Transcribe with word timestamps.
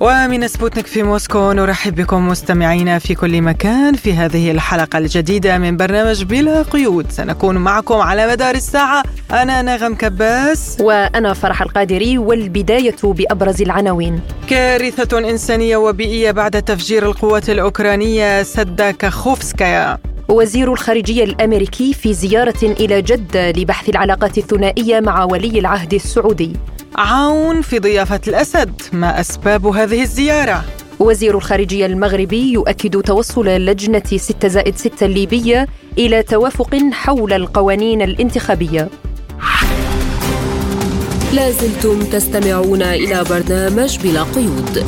ومن 0.00 0.48
سبوتنيك 0.48 0.86
في 0.86 1.02
موسكو 1.02 1.52
نرحب 1.52 1.94
بكم 1.94 2.28
مستمعينا 2.28 2.98
في 2.98 3.14
كل 3.14 3.42
مكان 3.42 3.94
في 3.94 4.12
هذه 4.12 4.50
الحلقة 4.50 4.98
الجديدة 4.98 5.58
من 5.58 5.76
برنامج 5.76 6.24
بلا 6.24 6.62
قيود. 6.62 7.10
سنكون 7.10 7.56
معكم 7.58 7.94
على 7.94 8.26
مدار 8.26 8.54
الساعة. 8.54 9.02
أنا 9.30 9.62
نغم 9.62 9.94
كباس. 9.94 10.76
وأنا 10.80 11.32
فرح 11.32 11.62
القادري 11.62 12.18
والبداية 12.18 12.96
بأبرز 13.02 13.62
العناوين. 13.62 14.20
كارثة 14.48 15.18
إنسانية 15.18 15.76
وبيئية 15.76 16.30
بعد 16.30 16.62
تفجير 16.62 17.06
القوات 17.06 17.50
الأوكرانية 17.50 18.42
سد 18.42 18.82
كاخوفسكايا 18.82 19.98
وزير 20.28 20.72
الخارجية 20.72 21.24
الأمريكي 21.24 21.92
في 21.92 22.14
زيارة 22.14 22.62
إلى 22.62 23.02
جدة 23.02 23.50
لبحث 23.50 23.88
العلاقات 23.88 24.38
الثنائية 24.38 25.00
مع 25.00 25.24
ولي 25.24 25.58
العهد 25.58 25.94
السعودي. 25.94 26.52
عون 26.96 27.62
في 27.62 27.78
ضيافة 27.78 28.20
الأسد 28.28 28.82
ما 28.92 29.20
أسباب 29.20 29.66
هذه 29.66 30.02
الزيارة؟ 30.02 30.64
وزير 30.98 31.36
الخارجية 31.36 31.86
المغربي 31.86 32.52
يؤكد 32.52 33.02
توصل 33.02 33.46
لجنة 33.48 34.02
6 34.16 34.48
زائد 34.48 34.76
6 34.76 35.06
الليبية 35.06 35.66
إلى 35.98 36.22
توافق 36.22 36.76
حول 36.92 37.32
القوانين 37.32 38.02
الانتخابية 38.02 38.88
لازلتم 41.32 42.00
تستمعون 42.00 42.82
إلى 42.82 43.24
برنامج 43.30 43.98
بلا 43.98 44.22
قيود 44.22 44.86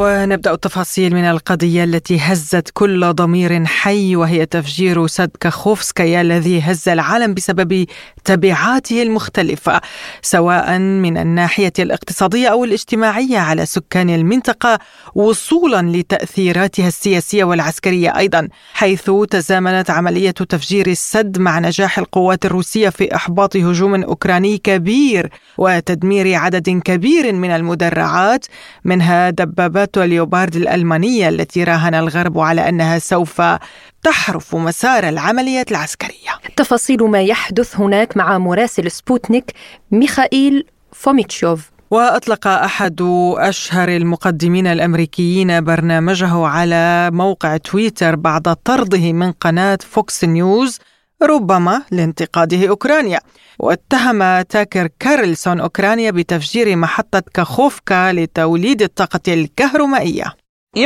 ونبدأ 0.00 0.52
التفاصيل 0.54 1.14
من 1.14 1.24
القضية 1.24 1.84
التي 1.84 2.18
هزت 2.18 2.70
كل 2.74 3.12
ضمير 3.12 3.64
حي 3.64 4.16
وهي 4.16 4.46
تفجير 4.46 5.06
سد 5.06 5.30
كاخوفسكايا 5.40 6.20
الذي 6.20 6.60
هز 6.60 6.88
العالم 6.88 7.34
بسبب 7.34 7.86
تبعاته 8.24 9.02
المختلفة 9.02 9.80
سواء 10.22 10.78
من 10.78 11.18
الناحية 11.18 11.72
الاقتصادية 11.78 12.48
أو 12.48 12.64
الاجتماعية 12.64 13.38
على 13.38 13.66
سكان 13.66 14.10
المنطقة 14.10 14.78
وصولا 15.14 15.96
لتأثيراتها 15.96 16.88
السياسية 16.88 17.44
والعسكرية 17.44 18.18
أيضا 18.18 18.48
حيث 18.72 19.10
تزامنت 19.30 19.90
عملية 19.90 20.30
تفجير 20.30 20.86
السد 20.86 21.38
مع 21.38 21.58
نجاح 21.58 21.98
القوات 21.98 22.46
الروسية 22.46 22.88
في 22.88 23.14
إحباط 23.14 23.56
هجوم 23.56 24.02
أوكراني 24.02 24.58
كبير 24.58 25.30
وتدمير 25.58 26.34
عدد 26.34 26.70
كبير 26.70 27.32
من 27.32 27.50
المدرعات 27.50 28.46
منها 28.84 29.30
دبابات 29.30 29.87
ليوبارد 29.96 30.56
الألمانية 30.56 31.28
التي 31.28 31.64
راهن 31.64 31.94
الغرب 31.94 32.38
على 32.38 32.68
أنها 32.68 32.98
سوف 32.98 33.42
تحرف 34.02 34.54
مسار 34.56 35.08
العمليات 35.08 35.70
العسكرية. 35.70 36.30
تفاصيل 36.56 37.02
ما 37.02 37.22
يحدث 37.22 37.80
هناك 37.80 38.16
مع 38.16 38.38
مراسل 38.38 38.90
سبوتنيك 38.90 39.52
ميخائيل 39.90 40.66
فوميتشوف. 40.92 41.70
وأطلق 41.90 42.46
أحد 42.46 43.00
أشهر 43.36 43.88
المقدمين 43.88 44.66
الأمريكيين 44.66 45.60
برنامجه 45.60 46.46
على 46.46 47.10
موقع 47.12 47.56
تويتر 47.56 48.16
بعد 48.16 48.56
طرده 48.64 49.12
من 49.12 49.32
قناة 49.32 49.78
فوكس 49.90 50.24
نيوز 50.24 50.78
ربما 51.22 51.82
لانتقاده 51.90 52.68
أوكرانيا. 52.68 53.20
واتهم 53.58 54.42
تاكر 54.42 54.88
كارلسون 54.98 55.60
أوكرانيا 55.60 56.10
بتفجير 56.10 56.76
محطة 56.76 57.22
كاخوفكا 57.34 58.12
لتوليد 58.12 58.82
الطاقة 58.82 59.20
الكهرومائية. 59.28 60.34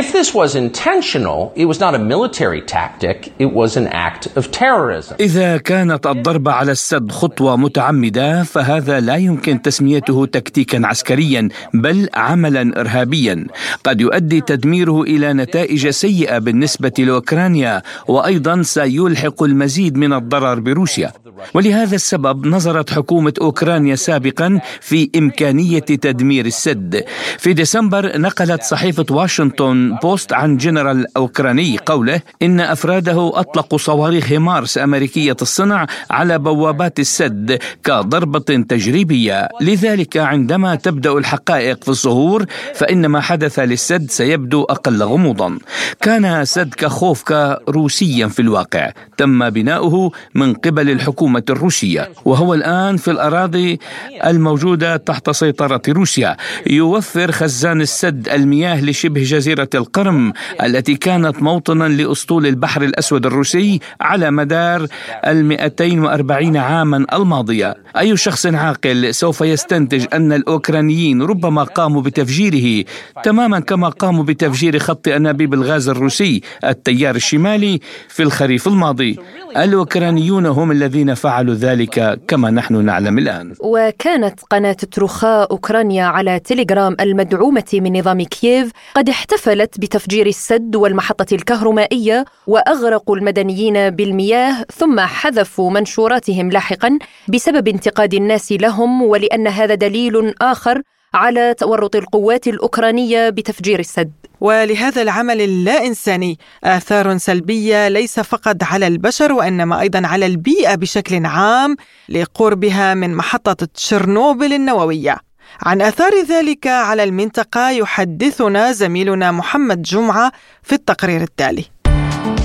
If 0.01 0.07
this 0.11 0.29
was 0.33 0.51
intentional, 0.55 1.39
it 1.61 1.65
was 1.71 1.79
not 1.85 1.93
a 1.93 1.99
military 2.13 2.61
tactic, 2.75 3.17
it 3.37 3.51
was 3.59 3.71
an 3.77 3.87
act 4.07 4.23
of 4.37 4.49
terrorism. 4.51 5.15
إذا 5.19 5.57
كانت 5.57 6.07
الضربة 6.07 6.51
على 6.51 6.71
السد 6.71 7.11
خطوة 7.11 7.55
متعمدة 7.55 8.43
فهذا 8.43 8.99
لا 8.99 9.15
يمكن 9.15 9.61
تسميته 9.61 10.25
تكتيكا 10.25 10.87
عسكريا 10.87 11.49
بل 11.73 12.09
عملا 12.13 12.81
إرهابيا. 12.81 13.45
قد 13.83 14.01
يؤدي 14.01 14.41
تدميره 14.41 15.01
إلى 15.01 15.33
نتائج 15.33 15.89
سيئة 15.89 16.37
بالنسبة 16.37 16.93
لأوكرانيا 16.97 17.81
وأيضا 18.07 18.61
سيلحق 18.61 19.43
المزيد 19.43 19.97
من 19.97 20.13
الضرر 20.13 20.59
بروسيا. 20.59 21.11
ولهذا 21.53 21.95
السبب 21.95 22.47
نظرت 22.47 22.89
حكومة 22.89 23.33
أوكرانيا 23.41 23.95
سابقا 23.95 24.59
في 24.81 25.09
إمكانية 25.17 25.79
تدمير 25.79 26.45
السد. 26.45 27.03
في 27.37 27.53
ديسمبر 27.53 28.17
نقلت 28.17 28.63
صحيفة 28.63 29.05
واشنطن 29.11 29.82
بوست 29.91 30.33
عن 30.33 30.57
جنرال 30.57 31.17
أوكراني 31.17 31.77
قوله 31.85 32.21
إن 32.41 32.59
أفراده 32.59 33.31
أطلقوا 33.35 33.77
صواريخ 33.77 34.31
مارس 34.31 34.77
أمريكية 34.77 35.35
الصنع 35.41 35.87
على 36.11 36.39
بوابات 36.39 36.99
السد 36.99 37.59
كضربة 37.83 38.39
تجريبية. 38.39 39.49
لذلك 39.61 40.17
عندما 40.17 40.75
تبدأ 40.75 41.11
الحقائق 41.11 41.83
في 41.83 41.89
الظهور 41.89 42.45
فإن 42.75 43.05
ما 43.05 43.21
حدث 43.21 43.59
للسد 43.59 44.11
سيبدو 44.11 44.63
أقل 44.63 45.03
غموضا. 45.03 45.57
كان 46.01 46.45
سد 46.45 46.73
كاخوفكا 46.73 47.59
روسيا 47.69 48.27
في 48.27 48.41
الواقع. 48.41 48.91
تم 49.17 49.49
بناؤه 49.49 50.11
من 50.35 50.53
قبل 50.53 50.89
الحكومة 50.89 51.43
الروسية. 51.49 52.09
وهو 52.25 52.53
الآن 52.53 52.97
في 52.97 53.11
الأراضي 53.11 53.79
الموجودة 54.25 54.97
تحت 54.97 55.29
سيطرة 55.29 55.81
روسيا. 55.89 56.37
يوفر 56.67 57.31
خزان 57.31 57.81
السد 57.81 58.29
المياه 58.29 58.81
لشبه 58.81 59.23
جزيرة 59.23 59.62
القرم 59.75 60.33
التي 60.63 60.95
كانت 60.95 61.41
موطنا 61.41 61.83
لأسطول 61.83 62.45
البحر 62.45 62.81
الأسود 62.81 63.25
الروسي 63.25 63.79
على 64.01 64.31
مدار 64.31 64.87
ال 65.27 65.45
240 65.45 66.57
عاما 66.57 67.05
الماضية. 67.13 67.75
أي 67.97 68.17
شخص 68.17 68.45
عاقل 68.45 69.13
سوف 69.13 69.41
يستنتج 69.41 70.05
أن 70.13 70.33
الأوكرانيين 70.33 71.21
ربما 71.21 71.63
قاموا 71.63 72.01
بتفجيره 72.01 72.85
تماما 73.23 73.59
كما 73.59 73.89
قاموا 73.89 74.23
بتفجير 74.23 74.79
خط 74.79 75.07
أنابيب 75.07 75.53
الغاز 75.53 75.89
الروسي 75.89 76.41
التيار 76.63 77.15
الشمالي 77.15 77.79
في 78.07 78.23
الخريف 78.23 78.67
الماضي. 78.67 79.19
الأوكرانيون 79.57 80.45
هم 80.45 80.71
الذين 80.71 81.13
فعلوا 81.13 81.53
ذلك 81.53 82.19
كما 82.27 82.51
نحن 82.51 82.85
نعلم 82.85 83.17
الآن. 83.17 83.53
وكانت 83.59 84.39
قناة 84.49 84.77
تروخاء 84.91 85.51
أوكرانيا 85.51 86.05
على 86.05 86.39
تيليجرام 86.39 86.95
المدعومة 86.99 87.63
من 87.73 87.99
نظام 87.99 88.21
كييف 88.21 88.71
قد 88.95 89.09
احتفلت 89.53 89.79
بتفجير 89.79 90.27
السد 90.27 90.75
والمحطة 90.75 91.35
الكهرومائية 91.35 92.25
وأغرقوا 92.47 93.17
المدنيين 93.17 93.89
بالمياه 93.89 94.65
ثم 94.77 94.99
حذفوا 94.99 95.71
منشوراتهم 95.71 96.49
لاحقا 96.49 96.99
بسبب 97.27 97.67
انتقاد 97.67 98.13
الناس 98.13 98.51
لهم 98.51 99.01
ولأن 99.01 99.47
هذا 99.47 99.75
دليل 99.75 100.33
آخر 100.41 100.81
على 101.13 101.53
تورط 101.53 101.95
القوات 101.95 102.47
الأوكرانية 102.47 103.29
بتفجير 103.29 103.79
السد. 103.79 104.11
ولهذا 104.41 105.01
العمل 105.01 105.41
اللا 105.41 105.85
إنساني 105.85 106.39
آثار 106.63 107.17
سلبية 107.17 107.87
ليس 107.87 108.19
فقط 108.19 108.63
على 108.63 108.87
البشر 108.87 109.33
وإنما 109.33 109.81
أيضا 109.81 110.07
على 110.07 110.25
البيئة 110.25 110.75
بشكل 110.75 111.25
عام 111.25 111.75
لقربها 112.09 112.93
من 112.93 113.15
محطة 113.15 113.67
تشيرنوبل 113.73 114.53
النووية. 114.53 115.17
عن 115.61 115.81
آثار 115.81 116.11
ذلك 116.29 116.67
على 116.67 117.03
المنطقة 117.03 117.69
يحدثنا 117.69 118.71
زميلنا 118.71 119.31
محمد 119.31 119.81
جمعة 119.81 120.31
في 120.63 120.75
التقرير 120.75 121.21
التالي. 121.21 121.65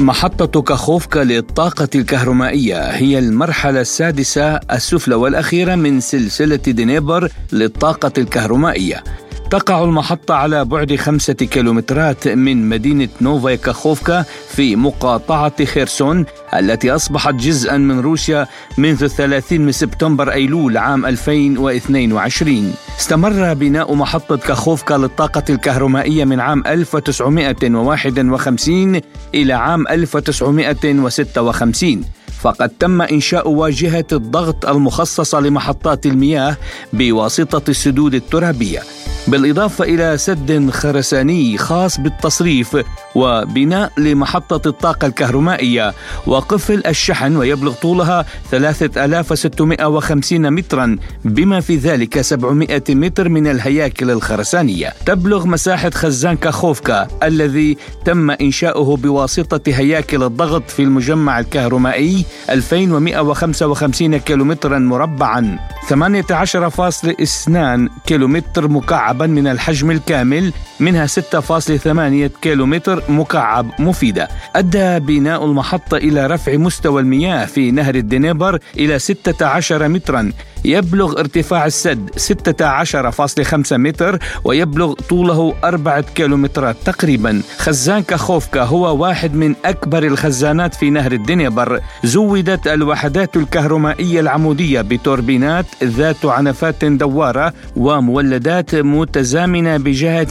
محطة 0.01 0.63
كاخوفكا 0.63 1.19
للطاقة 1.19 1.89
الكهرومائية 1.95 2.91
هي 2.91 3.19
المرحلة 3.19 3.81
السادسة 3.81 4.57
السفلى 4.57 5.15
والأخيرة 5.15 5.75
من 5.75 6.01
سلسلة 6.01 6.57
دنيبر 6.57 7.29
للطاقة 7.53 8.13
الكهرومائية. 8.19 9.05
تقع 9.51 9.85
المحطة 9.85 10.35
على 10.35 10.65
بعد 10.65 10.97
خمسة 10.97 11.33
كيلومترات 11.33 12.29
من 12.29 12.69
مدينة 12.69 13.09
نوفا 13.21 13.55
كاخوفكا 13.55 14.25
في 14.49 14.77
مقاطعة 14.77 15.65
خيرسون 15.65 16.27
التي 16.55 16.91
أصبحت 16.91 17.35
جزءا 17.35 17.77
من 17.77 18.01
روسيا 18.01 18.47
منذ 18.79 19.07
30 19.07 19.61
من 19.61 19.73
سبتمبر 19.73 20.33
أيلول 20.33 20.77
عام 20.77 21.07
2022 21.07 22.75
استمر 23.01 23.55
بناء 23.55 23.95
محطة 23.95 24.37
كاخوفكا 24.37 24.95
للطاقة 24.95 25.45
الكهرومائية 25.51 26.25
من 26.25 26.41
عام 26.41 26.63
1951 26.67 29.01
إلى 29.35 29.53
عام 29.53 29.89
1956 29.89 32.05
فقد 32.41 32.69
تم 32.69 33.03
إنشاء 33.03 33.49
واجهة 33.49 34.07
الضغط 34.13 34.67
المخصصة 34.67 35.41
لمحطات 35.41 36.07
المياه 36.07 36.57
بواسطة 36.93 37.71
السدود 37.71 38.15
الترابية 38.15 38.83
بالإضافة 39.29 39.85
إلى 39.85 40.19
سد 40.19 40.71
خرساني 40.71 41.59
خاص 41.59 42.01
بالتصريف 42.01 42.77
وبناء 43.15 43.93
لمحطة 43.99 44.69
الطاقة 44.69 45.07
الكهرومائية 45.07 45.95
وقفل 46.27 46.87
الشحن 46.87 47.37
ويبلغ 47.37 47.73
طولها 47.73 48.25
3650 48.51 50.53
مترا 50.53 50.97
بما 51.25 51.61
في 51.61 51.77
ذلك 51.77 52.21
700 52.21 52.83
متر 52.89 53.29
من 53.29 53.47
الهياكل 53.47 54.11
الخرسانية. 54.11 54.93
تبلغ 55.07 55.47
مساحة 55.47 55.91
خزان 55.91 56.37
كاخوفكا 56.37 57.09
الذي 57.23 57.77
تم 58.05 58.31
إنشاؤه 58.31 58.97
بواسطة 58.97 59.61
هياكل 59.67 60.23
الضغط 60.23 60.71
في 60.71 60.83
المجمع 60.83 61.41
الكهرومائي 61.41 62.25
2155 62.51 64.17
كيلومترا 64.17 64.79
مربعا 64.79 65.59
18.2 65.89 67.89
كيلومتر 68.07 68.69
مكعبا 68.69 69.27
من 69.27 69.47
الحجم 69.47 69.91
الكامل 69.91 70.53
منها 70.81 71.07
6.8 71.07 72.31
كيلومتر 72.43 73.03
مكعب 73.09 73.71
مفيدة. 73.79 74.29
أدى 74.57 74.99
بناء 74.99 75.45
المحطة 75.45 75.97
إلى 75.97 76.27
رفع 76.27 76.57
مستوى 76.57 77.03
المياه 77.03 77.45
في 77.45 77.71
نهر 77.71 77.95
الدنيبر 77.95 78.59
إلى 78.77 78.99
16 78.99 79.89
مترا. 79.89 80.33
يبلغ 80.65 81.21
ارتفاع 81.21 81.67
السد 81.67 82.11
16.5 82.17 83.73
متر 83.73 84.19
ويبلغ 84.45 84.93
طوله 84.93 85.55
4 85.65 86.01
كيلومترات 86.01 86.77
تقريبا. 86.85 87.43
خزان 87.59 88.03
كاخوفكا 88.03 88.63
هو 88.63 89.03
واحد 89.03 89.35
من 89.35 89.55
أكبر 89.65 90.03
الخزانات 90.03 90.75
في 90.75 90.91
نهر 90.91 91.13
الدنيبر. 91.13 91.81
زودت 92.19 92.67
الوحدات 92.67 93.37
الكهرومائية 93.37 94.21
العمودية 94.21 94.81
بتوربينات 94.81 95.67
ذات 95.85 96.25
عنفات 96.27 96.85
دوارة 96.85 97.53
ومولدات 97.77 98.75
متزامنة 98.75 99.77
بجهة 99.77 100.27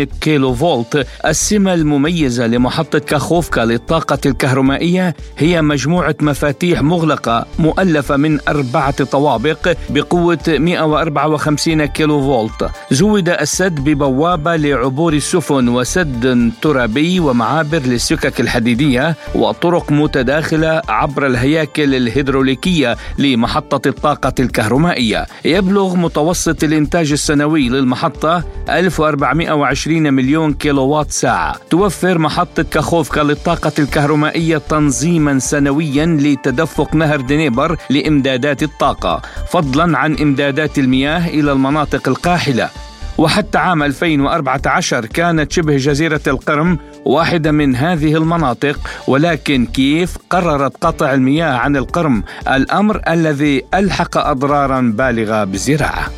13.8 0.00 0.18
كيلو 0.20 0.54
فولت 0.54 1.06
السمة 1.26 1.74
المميزة 1.74 2.46
لمحطة 2.46 2.98
كاخوفكا 2.98 3.60
للطاقة 3.60 4.18
الكهرومائية 4.26 5.14
هي 5.38 5.62
مجموعة 5.62 6.16
مفاتيح 6.20 6.82
مغلقة 6.82 7.46
مؤلفة 7.58 8.16
من 8.16 8.38
أربعة 8.48 9.04
طوابق 9.04 9.76
بقوة 9.90 10.38
154 10.48 11.84
كيلو 11.84 12.20
فولت 12.22 12.70
زود 12.90 13.28
السد 13.28 13.74
ببوابة 13.80 14.56
لعبور 14.56 15.12
السفن 15.12 15.68
وسد 15.68 16.52
ترابي 16.62 17.20
ومعابر 17.20 17.78
للسكك 17.78 18.40
الحديدية 18.40 19.16
وطرق 19.34 19.92
متداخلة 20.24 20.82
عبر 20.88 21.26
الهياكل 21.26 21.94
الهيدروليكية 21.94 22.96
لمحطة 23.18 23.88
الطاقة 23.88 24.32
الكهرومائية. 24.40 25.26
يبلغ 25.44 25.96
متوسط 25.96 26.64
الإنتاج 26.64 27.12
السنوي 27.12 27.68
للمحطة 27.68 28.44
1420 28.70 30.14
مليون 30.14 30.54
كيلووات 30.54 31.10
ساعة. 31.10 31.56
توفر 31.70 32.18
محطة 32.18 32.62
كاخوفكا 32.62 33.20
للطاقة 33.20 33.72
الكهرومائية 33.78 34.58
تنظيما 34.58 35.38
سنويا 35.38 36.06
لتدفق 36.06 36.94
نهر 36.94 37.20
دنيبر 37.20 37.76
لإمدادات 37.90 38.62
الطاقة 38.62 39.22
فضلا 39.50 39.98
عن 39.98 40.14
إمدادات 40.14 40.78
المياه 40.78 41.28
إلى 41.28 41.52
المناطق 41.52 42.08
القاحلة. 42.08 42.70
وحتى 43.18 43.58
عام 43.58 43.82
2014 43.82 45.06
كانت 45.06 45.52
شبه 45.52 45.76
جزيرة 45.76 46.20
القرم 46.26 46.78
واحدة 47.04 47.52
من 47.52 47.76
هذه 47.76 48.16
المناطق 48.16 48.78
ولكن 49.06 49.66
كيف 49.66 50.18
قررت 50.30 50.76
قطع 50.76 51.14
المياه 51.14 51.56
عن 51.56 51.76
القرم؟ 51.76 52.22
الأمر 52.48 53.00
الذي 53.08 53.62
ألحق 53.74 54.18
أضرارا 54.18 54.92
بالغة 54.96 55.44
بالزراعة 55.44 56.10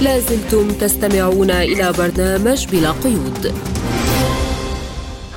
لازلتم 0.00 0.68
تستمعون 0.68 1.50
إلى 1.50 1.92
برنامج 1.92 2.66
بلا 2.72 2.90
قيود. 2.90 3.54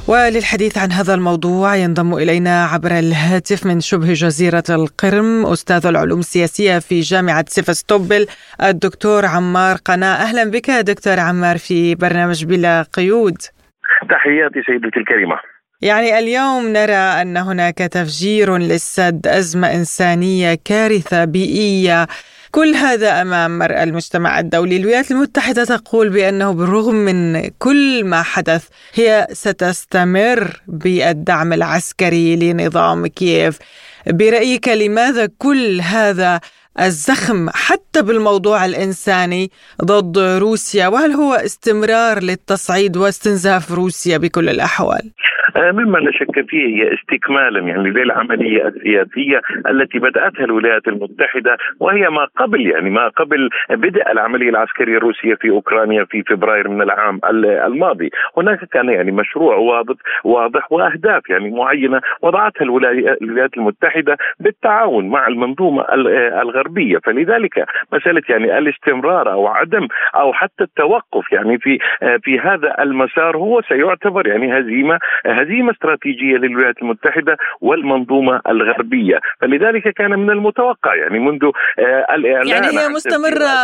وللحديث 0.08 0.78
عن 0.78 0.92
هذا 0.92 1.14
الموضوع 1.14 1.76
ينضم 1.76 2.14
إلينا 2.14 2.66
عبر 2.66 3.00
الهاتف 3.00 3.66
من 3.66 3.80
شبه 3.80 4.14
جزيرة 4.14 4.64
القرم 4.70 5.46
أستاذ 5.46 5.86
العلوم 5.86 6.20
السياسية 6.20 6.80
في 6.80 7.00
جامعة 7.00 7.46
سيفستوبل 7.48 8.28
الدكتور 8.64 9.26
عمار 9.26 9.76
قناة. 9.76 10.16
أهلا 10.16 10.44
بك 10.44 10.72
دكتور 10.72 11.20
عمار 11.20 11.58
في 11.58 11.96
برنامج 11.96 12.46
بلا 12.46 12.82
قيود. 12.94 13.38
تحياتي 14.10 14.62
سيدتي 14.66 15.00
الكريمة. 15.00 15.36
يعني 15.82 16.20
اليوم 16.20 16.68
نرى 16.68 17.22
أن 17.22 17.38
هناك 17.38 17.78
تفجير 17.78 18.58
للسد 18.58 19.28
أزمة 19.28 19.74
إنسانية 19.74 20.58
كارثة 20.66 21.26
بيئية. 21.26 22.08
كل 22.52 22.76
هذا 22.76 23.22
أمام 23.22 23.58
مرأى 23.60 23.84
المجتمع 23.84 24.40
الدولي، 24.40 24.78
الولايات 24.78 25.12
المتحدة 25.12 25.64
تقول 25.66 26.10
بأنه 26.10 26.52
بالرغم 26.52 26.96
من 26.96 27.48
كل 27.60 28.04
ما 28.04 28.22
حدث 28.22 28.64
هي 28.94 29.28
ستستمر 29.32 30.62
بالدعم 30.68 31.54
العسكري 31.54 32.36
لنظام 32.36 33.08
كييف. 33.08 33.60
برأيك 34.08 34.68
لماذا 34.68 35.30
كل 35.38 35.82
هذا 35.82 36.40
الزخم 36.80 37.50
حتى 37.54 38.02
بالموضوع 38.02 38.66
الإنساني 38.66 39.50
ضد 39.86 40.18
روسيا. 40.18 40.88
وهل 40.88 41.12
هو 41.12 41.34
استمرار 41.34 42.24
للتصعيد 42.24 42.98
واستنزاف 42.98 43.72
روسيا 43.72 44.18
بكل 44.18 44.50
الأحوال؟ 44.50 45.12
آه، 45.58 45.72
مما 45.72 45.98
لا 45.98 46.12
شك 46.12 46.46
فيه 46.50 46.66
هي 46.68 46.94
استكمالا 46.94 47.60
يعني 47.60 47.90
للعمليه 47.90 48.68
السياسية 48.68 49.42
التي 49.70 50.00
بدأتها 50.00 50.44
الولايات 50.44 50.88
المتحدة 50.88 51.58
وهي 51.80 52.10
ما 52.10 52.28
قبل 52.38 52.68
يعني 52.68 52.90
ما 52.90 53.08
قبل 53.08 53.50
بدء 53.70 54.12
العملية 54.12 54.50
العسكرية 54.50 54.98
الروسية 54.98 55.36
في 55.36 55.50
أوكرانيا 55.50 56.06
في 56.06 56.24
فبراير 56.24 56.70
من 56.70 56.82
العام 56.82 57.20
الماضي، 57.66 58.10
هناك 58.38 58.66
كان 58.66 58.90
يعني 58.90 59.12
مشروع 59.12 59.56
واضح 59.56 59.96
واضح 60.24 60.72
وأهداف 60.72 61.30
يعني 61.30 61.50
معينة 61.52 62.02
وضعتها 62.22 62.64
الولايات 62.64 63.58
المتحدة 63.58 64.18
بالتعاون 64.40 65.10
مع 65.10 65.28
المنظومة 65.28 65.86
الغربية، 66.42 66.65
فلذلك 67.06 67.66
مسألة 67.94 68.22
يعني 68.30 68.58
الاستمرار 68.58 69.32
أو 69.32 69.48
عدم 69.48 69.88
أو 70.16 70.34
حتى 70.34 70.64
التوقف 70.64 71.32
يعني 71.32 71.58
في 71.58 71.80
في 72.24 72.40
هذا 72.40 72.76
المسار 72.80 73.38
هو 73.38 73.62
سيعتبر 73.62 74.28
يعني 74.28 74.60
هزيمة 74.60 75.00
هزيمة 75.26 75.72
استراتيجية 75.72 76.38
للولايات 76.38 76.76
المتحدة 76.82 77.38
والمنظومة 77.62 78.42
الغربية، 78.48 79.20
فلذلك 79.42 79.94
كان 79.98 80.12
من 80.20 80.30
المتوقع 80.30 80.96
يعني 80.96 81.20
منذ 81.20 81.44
آه، 81.80 82.16
الإعلان 82.16 82.48
يعني 82.48 82.80
هي 82.80 82.90
مستمرة 82.90 83.56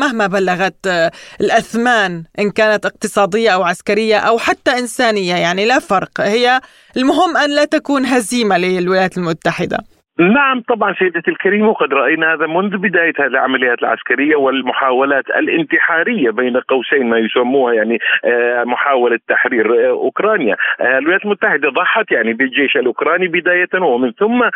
مهما 0.00 0.26
بلغت 0.26 0.86
آه، 0.86 1.10
الأثمان 1.40 2.24
إن 2.38 2.50
كانت 2.50 2.86
اقتصادية 2.86 3.50
أو 3.50 3.62
عسكرية 3.62 4.16
أو 4.16 4.38
حتى 4.38 4.70
إنسانية 4.70 5.34
يعني 5.34 5.66
لا 5.66 5.78
فرق. 5.78 6.20
هي 6.20 6.60
المهم 6.96 7.36
أن 7.36 7.50
لا 7.56 7.64
تكون 7.64 8.04
هزيمة 8.04 8.58
للولايات 8.58 9.18
المتحدة. 9.18 9.78
نعم 10.20 10.60
طبعا 10.60 10.94
سيدتي 10.94 11.30
الكريمة 11.30 11.68
وقد 11.68 11.94
رأينا 11.94 12.34
هذا 12.34 12.46
منذ 12.46 12.76
بداية 12.76 13.12
هذه 13.18 13.26
العمليات 13.26 13.78
العسكرية 13.82 14.36
والمحاولات 14.36 15.30
الانتحارية 15.30 16.30
بين 16.30 16.56
قوسين 16.56 17.08
ما 17.08 17.18
يسموها 17.18 17.74
يعني 17.74 17.98
آه، 18.24 18.64
محاولة 18.64 19.18
تحرير 19.28 19.86
آه، 19.86 19.90
أوكرانيا. 19.90 20.56
آه، 20.80 20.98
الولايات 20.98 21.24
المتحدة 21.24 21.68
ضحت 21.68 22.12
يعني 22.12 22.32
بالجيش 22.32 22.76
الأوكراني 22.76 23.28
بداية 23.28 23.68
ومن 23.74 24.12
ثم 24.12 24.48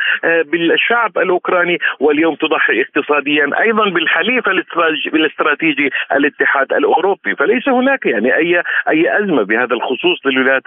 بالشعب 0.45 1.19
الأوكراني 1.19 1.79
واليوم 2.01 2.35
تضحي 2.35 2.81
اقتصاديا 2.83 3.51
أيضا 3.61 3.91
بالحليف 3.91 4.49
الاستراتيجي 5.15 5.91
الاتحاد 6.13 6.73
الأوروبي. 6.73 7.35
فليس 7.39 7.69
هناك 7.69 8.07
يعني 8.07 8.37
أي 8.37 8.63
أي 8.89 9.19
أزمة 9.19 9.43
بهذا 9.43 9.75
الخصوص 9.75 10.27
للولايات 10.27 10.63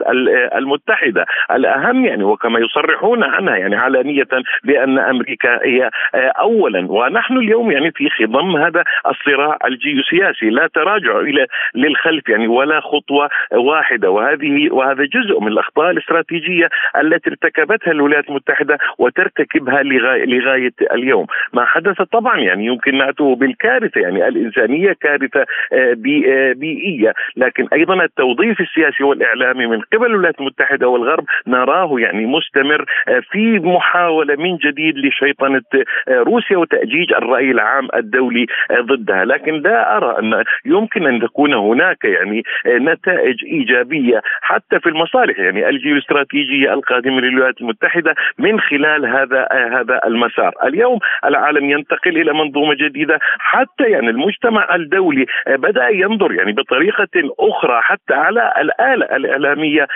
المتحدة. 0.55 1.25
الأهم 1.51 2.05
يعني 2.05 2.23
وكما 2.23 2.59
يصرحون 2.59 3.23
عنها 3.23 3.57
يعني 3.57 3.75
علانية 3.75 4.27
بأن 4.63 4.86
ان 4.87 4.99
أمريكا 4.99 5.65
هي 5.65 5.89
آه، 6.15 6.31
اولا. 6.39 6.91
ونحن 6.91 7.37
اليوم 7.37 7.71
يعني 7.71 7.91
في 7.91 8.09
خضم 8.09 8.57
هذا 8.57 8.83
الصراع 9.07 9.57
الجيوسياسي 9.65 10.49
لا 10.49 10.67
تراجع 10.73 11.19
إلى 11.19 11.47
للخلف 11.75 12.29
يعني 12.29 12.47
ولا 12.47 12.79
خطوة 12.79 13.29
واحدة. 13.51 14.11
وهذه 14.11 14.69
وهذا 14.71 15.03
جزء 15.03 15.39
من 15.39 15.47
الأخطاء 15.47 15.91
الاستراتيجية 15.91 16.69
التي 17.01 17.29
ارتكبتها 17.29 17.91
الولايات 17.91 18.29
المتحدة 18.29 18.77
وترتكبها 18.97 19.83
لغاية 19.83 20.25
لغاية 20.25 20.73
اليوم. 20.93 21.25
ما 21.53 21.65
حدث 21.65 22.01
طبعا 22.01 22.39
يعني 22.39 22.65
يمكن 22.65 22.97
نعتبره 22.97 23.35
بالكارثة 23.35 24.01
يعني 24.01 24.27
الإنسانية 24.27 24.93
كارثة 25.01 25.45
آه، 25.73 25.97
آه، 26.27 26.53
بيئية. 26.53 27.13
لكن 27.37 27.67
أيضا 27.73 28.03
التوظيف 28.03 28.61
السياسي 28.61 29.03
والإعلامي 29.03 29.65
من 29.65 29.81
قبل 29.93 30.05
الولايات 30.05 30.39
المتحدة 30.39 30.87
والغرب 30.87 31.25
نراه 31.47 31.99
يعني 31.99 32.25
مستمر 32.25 32.85
في 33.31 33.59
محاولة 33.59 34.35
من 34.35 34.57
جديد 34.57 34.76
جديد 34.77 34.97
لشيطنة 34.97 35.61
روسيا 36.09 36.57
وتأجيج 36.57 37.13
الرأي 37.13 37.51
العام 37.51 37.87
الدولي 37.95 38.45
ضدها. 38.81 39.25
لكن 39.25 39.53
لا 39.53 39.97
أرى 39.97 40.19
أن 40.19 40.43
يمكن 40.65 41.07
أن 41.07 41.19
تكون 41.19 41.53
هناك 41.53 42.05
يعني 42.05 42.43
نتائج 42.67 43.45
إيجابية 43.45 44.21
حتى 44.41 44.79
في 44.79 44.89
المصالح. 44.89 45.39
يعني 45.39 45.69
الجيوستراتيجية 45.69 46.73
القادمة 46.73 47.21
للولايات 47.21 47.61
المتحدة 47.61 48.15
من 48.39 48.59
خلال 48.59 49.05
هذا 49.05 49.47
هذا 49.51 50.01
المسار. 50.05 50.53
اليوم 50.63 50.99
العالم 51.25 51.69
ينتقل 51.69 52.17
إلى 52.21 52.33
منظومة 52.33 52.73
جديدة 52.73 53.19
حتى 53.39 53.83
يعني 53.83 54.09
المجتمع 54.09 54.75
الدولي 54.75 55.25
بدأ 55.47 55.87
ينظر 55.89 56.33
يعني 56.33 56.51
بطريقة 56.51 57.07
أخرى 57.39 57.81
حتى 57.81 58.13
على 58.13 58.53
الآلة 58.61 59.15
الإعلامية 59.15 59.87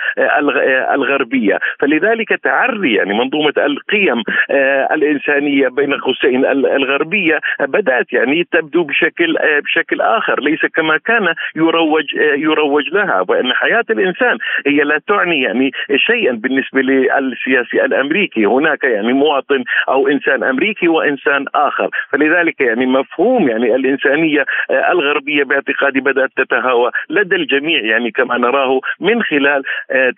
الغربية. 0.94 1.58
فلذلك 1.80 2.28
تعري 2.28 2.94
يعني 2.94 3.14
منظومة 3.14 3.52
القيم 3.58 4.22
الإنسانية 4.94 5.68
بين 5.68 5.94
قوسين 5.94 6.46
الغربية 6.46 7.40
بدأت 7.60 8.12
يعني 8.12 8.44
تبدو 8.52 8.84
بشكل 8.84 9.36
بشكل 9.64 10.00
آخر 10.00 10.40
ليس 10.40 10.66
كما 10.74 10.98
كان 10.98 11.34
يروج 11.56 12.04
يروج 12.36 12.88
لها 12.92 13.24
وإن 13.28 13.52
حياة 13.52 13.84
الإنسان 13.90 14.38
هي 14.66 14.80
لا 14.82 15.00
تعني 15.08 15.42
يعني 15.42 15.70
شيئا 15.96 16.32
بالنسبة 16.32 16.80
للسياسي 16.80 17.84
الأمريكي. 17.84 18.44
هناك 18.44 18.84
يعني 18.84 19.12
مواطن 19.12 19.64
أو 19.88 20.08
إنسان 20.08 20.44
أمريكي 20.44 20.88
وإنسان 20.88 21.44
آخر. 21.54 21.90
فلذلك 22.12 22.60
يعني 22.60 22.86
مفهوم 22.86 23.48
يعني 23.48 23.74
الإنسانية 23.74 24.44
الغربية 24.70 25.44
باعتقادي 25.44 26.00
بدأت 26.00 26.30
تتهاوى 26.36 26.90
لدى 27.10 27.36
الجميع 27.36 27.80
يعني 27.80 28.10
كما 28.10 28.38
نراه 28.38 28.80
من 29.00 29.22
خلال 29.22 29.62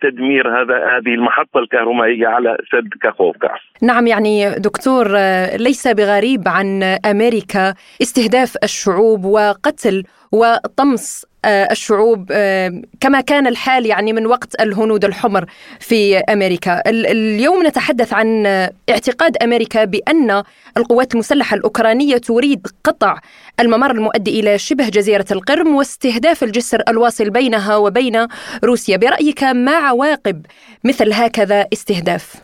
تدمير 0.02 0.60
هذا 0.60 0.76
هذه 0.76 1.14
المحطة 1.14 1.58
الكهربائيه 1.58 2.26
على 2.26 2.58
سد 2.72 2.88
كاخوفكا 3.02 3.50
نعم 3.82 4.06
يعني 4.06 4.33
دكتور 4.58 5.18
ليس 5.56 5.88
بغريب 5.88 6.48
عن 6.48 6.82
أمريكا 6.82 7.74
استهداف 8.02 8.56
الشعوب 8.64 9.24
وقتل 9.24 10.04
وطمس 10.32 11.26
آه، 11.44 11.68
الشعوب 11.70 12.28
آه، 12.32 12.82
كما 13.00 13.20
كان 13.20 13.46
الحال 13.46 13.86
يعني 13.86 14.12
من 14.12 14.26
وقت 14.26 14.60
الهنود 14.60 15.04
الحمر 15.04 15.44
في 15.80 16.18
أمريكا. 16.18 16.82
اليوم 16.90 17.66
نتحدث 17.66 18.12
عن 18.12 18.46
اعتقاد 18.90 19.36
أمريكا 19.36 19.84
بأن 19.84 20.42
القوات 20.76 21.14
المسلحة 21.14 21.56
الأوكرانية 21.56 22.16
تريد 22.16 22.66
قطع 22.84 23.18
الممر 23.60 23.90
المؤدي 23.90 24.40
إلى 24.40 24.58
شبه 24.58 24.88
جزيرة 24.88 25.26
القرم 25.30 25.74
واستهداف 25.74 26.44
الجسر 26.44 26.82
الواصل 26.88 27.30
بينها 27.30 27.76
وبين 27.76 28.26
روسيا. 28.64 28.96
برأيك 28.96 29.42
ما 29.42 29.72
عواقب 29.76 30.46
مثل 30.84 31.12
هكذا 31.12 31.66
استهداف؟ 31.72 32.43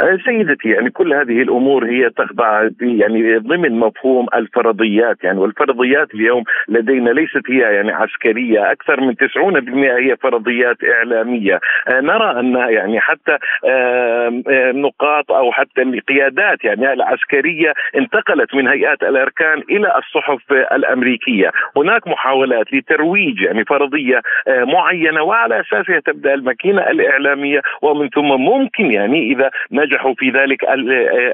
آه، 0.00 0.18
سيدتي 0.24 0.68
يعني 0.68 0.90
كل 0.90 1.14
هذه 1.14 1.42
الأمور 1.42 1.86
هي 1.86 2.10
تخضع 2.10 2.68
يعني 2.80 3.38
ضمن 3.38 3.78
مفهوم 3.78 4.26
الفرضيات 4.34 5.24
يعني 5.24 5.38
والفرضيات 5.38 6.14
اليوم 6.14 6.44
لدينا 6.68 7.10
ليست 7.10 7.50
هي 7.50 7.58
يعني 7.58 7.92
عسكرية 7.92 8.72
أكثر 8.72 9.00
من 9.00 9.14
90% 9.16 9.96
هي 10.02 10.16
فرضيات 10.16 10.76
إعلامية. 10.84 11.60
آه، 11.88 12.00
نرى 12.00 12.40
أن 12.40 12.54
يعني 12.54 13.00
حتى 13.00 13.38
نقاط 14.74 15.32
أو 15.32 15.52
حتى 15.52 15.82
القيادات 15.82 16.64
يعني 16.64 16.92
العسكرية 16.92 17.72
انتقلت 17.96 18.54
من 18.54 18.68
هيئات 18.68 19.02
الأركان 19.02 19.62
إلى 19.70 19.98
الصحف 19.98 20.52
الأمريكية. 20.52 21.50
هناك 21.76 22.08
محاولات 22.08 22.72
لترويج 22.72 23.40
يعني 23.40 23.64
فرضية 23.64 24.22
آه، 24.48 24.64
معينة 24.64 25.22
وعلى 25.22 25.60
أساسها 25.60 26.00
تبدأ 26.00 26.34
الماكينة 26.34 26.90
الإعلامية 26.90 27.60
ومن 27.82 28.08
ثم 28.08 28.28
ممكن 28.28 28.90
يعني 28.90 29.32
إذا 29.32 29.50
نجحوا 29.84 30.14
في 30.18 30.30
ذلك 30.30 30.64
آه، 30.64 30.74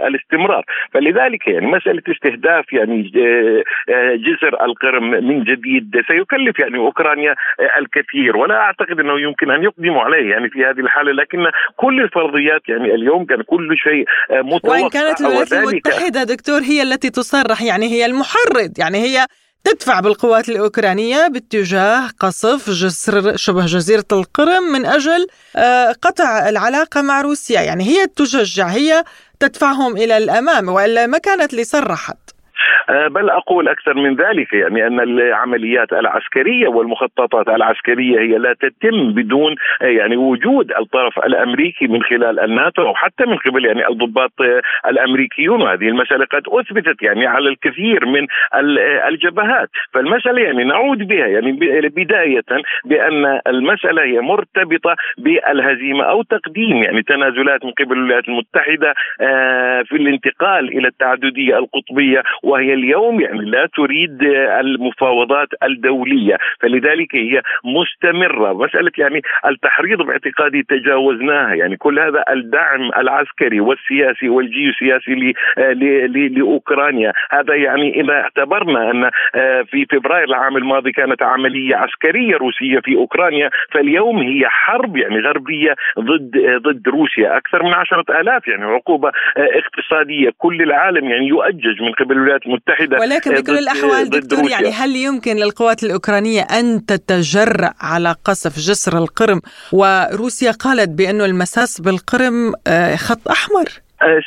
الاستمرار. 0.08 0.64
فلذلك 0.92 1.48
يعني 1.48 1.66
مسألة 1.66 2.02
استهداف 2.08 2.72
يعني 2.72 3.12
آه، 3.16 3.62
آه، 3.92 4.14
جسر 4.14 4.64
القرم 4.64 5.10
من 5.10 5.44
جديد 5.44 6.02
سيكلف 6.08 6.58
يعني 6.58 6.78
أوكرانيا 6.78 7.34
الكثير. 7.78 8.36
ولا 8.36 8.54
أعتقد 8.54 9.00
أنه 9.00 9.20
يمكن 9.20 9.50
أن 9.50 9.62
يقدموا 9.62 10.02
عليه 10.02 10.30
يعني 10.30 10.48
في 10.48 10.64
هذه 10.64 10.80
الحالة 10.80 11.12
لكن 11.12 11.46
كل 11.76 12.00
الفرضيات 12.00 12.68
يعني 12.68 12.94
اليوم 12.94 13.24
كان 13.24 13.42
كل 13.42 13.76
شيء 13.76 14.04
متوقع. 14.30 14.70
وإن 14.70 14.88
كانت 14.88 15.20
الولايات 15.20 15.52
المتحدة 15.52 16.24
دكتور 16.24 16.60
هي 16.60 16.82
التي 16.82 17.10
تصرح 17.10 17.62
يعني 17.62 17.86
هي 17.86 18.06
المحرض 18.06 18.70
يعني 18.78 18.98
هي 18.98 19.26
تدفع 19.64 20.00
بالقوات 20.00 20.48
الأوكرانية 20.48 21.28
باتجاه 21.28 22.08
قصف 22.20 22.70
جسر 22.70 23.36
شبه 23.36 23.66
جزيرة 23.66 24.04
القرم 24.12 24.62
من 24.62 24.86
أجل 24.86 25.26
آه، 25.56 25.92
قطع 26.02 26.48
العلاقة 26.48 27.02
مع 27.02 27.20
روسيا. 27.20 27.60
يعني 27.60 27.84
هي 27.84 28.06
تشجع 28.06 28.66
هي 28.66 29.04
تدفعهم 29.40 29.96
إلى 29.96 30.16
الأمام 30.16 30.68
وإلا 30.68 31.06
ما 31.06 31.18
كانت 31.18 31.54
لصرحت. 31.54 32.16
بل 32.88 33.30
أقول 33.30 33.68
أكثر 33.68 33.94
من 33.94 34.16
ذلك 34.16 34.52
يعني 34.52 34.86
أن 34.86 35.00
العمليات 35.00 35.92
العسكرية 35.92 36.68
والمخططات 36.68 37.48
العسكرية 37.48 38.20
هي 38.20 38.38
لا 38.38 38.54
تتم 38.60 39.12
بدون 39.12 39.56
آه، 39.82 39.86
يعني 39.86 40.16
وجود 40.16 40.72
الطرف 40.72 41.18
الأمريكي 41.18 41.86
من 41.86 42.02
خلال 42.02 42.40
الناتو 42.40 42.82
أو 42.82 42.94
حتى 42.94 43.24
من 43.26 43.36
قبل 43.36 43.64
يعني 43.64 43.88
الضباط 43.88 44.32
آه، 44.40 44.62
الأمريكيون. 44.90 45.62
وهذه 45.62 45.88
المسألة 45.88 46.24
قد 46.24 46.42
أثبتت 46.48 47.02
يعني 47.02 47.26
على 47.26 47.48
الكثير 47.48 48.06
من 48.06 48.26
الجبهات. 49.08 49.68
فالمسألة 49.92 50.42
يعني 50.42 50.64
نعود 50.64 51.08
بها 51.08 51.26
يعني 51.26 51.52
بداية 51.88 52.44
بأن 52.84 53.40
المسألة 53.46 54.02
هي 54.02 54.20
مرتبطة 54.20 54.96
بالهزيمة 55.18 56.04
أو 56.04 56.22
تقديم 56.22 56.82
يعني 56.82 57.02
تنازلات 57.02 57.64
من 57.64 57.70
قبل 57.70 57.92
الولايات 57.92 58.28
المتحدة 58.28 58.94
في 59.84 59.96
الانتقال 59.96 60.78
إلى 60.78 60.88
التعددية 60.88 61.58
القطبية 61.58 62.22
وهي 62.42 62.59
اليوم 62.60 63.20
يعني 63.20 63.44
لا 63.44 63.68
تريد 63.76 64.22
المفاوضات 64.60 65.48
الدولية 65.62 66.36
فلذلك 66.60 67.14
هي 67.14 67.42
مستمرة. 67.64 68.52
مسألة 68.52 68.92
يعني 68.98 69.22
التحريض 69.46 70.02
باعتقادي 70.02 70.62
تجاوزناها. 70.62 71.54
يعني 71.54 71.76
كل 71.76 71.98
هذا 71.98 72.24
الدعم 72.30 72.90
العسكري 72.96 73.60
والسياسي 73.60 74.28
والجيوسياسي 74.28 75.34
لأوكرانيا 76.28 77.12
هذا 77.30 77.54
يعني 77.54 78.00
إذا 78.00 78.12
اعتبرنا 78.12 78.90
أن 78.90 79.10
آه، 79.34 79.62
في 79.62 79.86
فبراير 79.90 80.24
العام 80.24 80.56
الماضي 80.56 80.92
كانت 80.92 81.22
عملية 81.22 81.76
عسكرية 81.76 82.36
روسية 82.36 82.80
في 82.80 82.96
أوكرانيا 82.96 83.50
فاليوم 83.72 84.18
هي 84.18 84.48
حرب 84.48 84.96
يعني 84.96 85.20
غربية 85.20 85.74
ضد 85.98 86.30
ضد 86.62 86.88
روسيا. 86.88 87.36
أكثر 87.36 87.62
من 87.62 87.74
عشرة 87.74 88.20
آلاف 88.20 88.48
يعني 88.48 88.64
عقوبة 88.64 89.08
آه، 89.08 89.48
اقتصادية. 89.58 90.30
كل 90.38 90.62
العالم 90.62 91.04
يعني 91.04 91.28
يؤجج 91.28 91.82
من 91.82 91.92
قبل 91.92 92.16
الولايات 92.16 92.46
المتحده 92.50 92.98
ولكن 93.00 93.34
بكل 93.34 93.58
الأحوال 93.58 94.10
دكتور 94.10 94.50
يعني 94.50 94.70
هل 94.70 94.96
يمكن 94.96 95.36
للقوات 95.36 95.84
الأوكرانية 95.84 96.42
أن 96.42 96.86
تتجرأ 96.86 97.74
على 97.80 98.14
قصف 98.24 98.58
جسر 98.58 98.98
القرم؟ 98.98 99.40
وروسيا 99.72 100.50
قالت 100.50 100.88
بانه 100.88 101.24
المساس 101.24 101.80
بالقرم 101.80 102.52
آه، 102.66 102.96
خط 102.96 103.28
أحمر. 103.28 103.68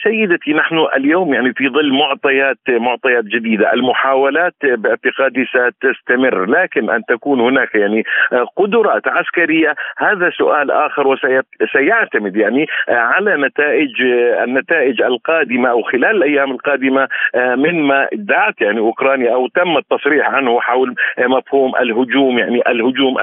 سيدتي 0.03 0.53
نحن 0.53 0.85
اليوم 0.95 1.33
يعني 1.33 1.53
في 1.53 1.69
ظل 1.69 1.93
معطيات 1.93 2.57
معطيات 2.69 3.23
جديدة، 3.23 3.73
المحاولات 3.73 4.53
باعتقادي 4.63 5.45
ستستمر، 5.45 6.45
لكن 6.45 6.89
أن 6.89 7.01
تكون 7.05 7.39
هناك 7.39 7.75
يعني 7.75 8.03
آه، 8.33 8.45
قدرات 8.57 9.07
عسكرية 9.07 9.75
هذا 9.97 10.29
سؤال 10.29 10.71
آخر 10.71 11.07
وسيعتمد 11.07 12.35
يعني 12.35 12.67
آه، 12.89 12.93
على 12.93 13.37
نتائج 13.37 14.01
النتائج 14.43 15.01
القادمة 15.01 15.69
أو 15.69 15.81
خلال 15.81 16.05
الأيام 16.05 16.51
القادمة 16.51 17.07
مما 17.35 18.07
ادعت 18.13 18.61
يعني 18.61 18.79
أوكرانيا 18.79 19.33
أو 19.33 19.47
تم 19.47 19.77
التصريح 19.77 20.29
عنه 20.29 20.59
حول 20.59 20.95
مفهوم 21.19 21.75
الهجوم 21.75 22.39
يعني 22.39 22.61
الهجوم 22.67 23.17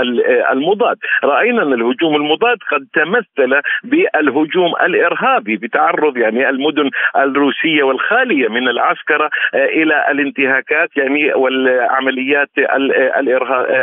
المضاد، 0.53 0.97
رأينا 1.25 1.63
أن 1.63 1.73
الهجوم 1.73 2.17
المضاد 2.17 2.59
قد 2.71 2.87
تمثل 2.95 3.61
بالهجوم 3.85 4.73
الإرهابي 4.87 5.57
بتعرض 5.57 6.17
يعني 6.17 6.40
يعني 6.41 6.51
المدن 6.57 6.91
الروسية 7.17 7.83
والخالية 7.83 8.49
من 8.49 8.69
العسكرة 8.69 9.31
آه، 9.55 9.65
إلى 9.65 10.11
الانتهاكات 10.11 10.97
يعني 10.97 11.35
والعمليات 11.35 12.49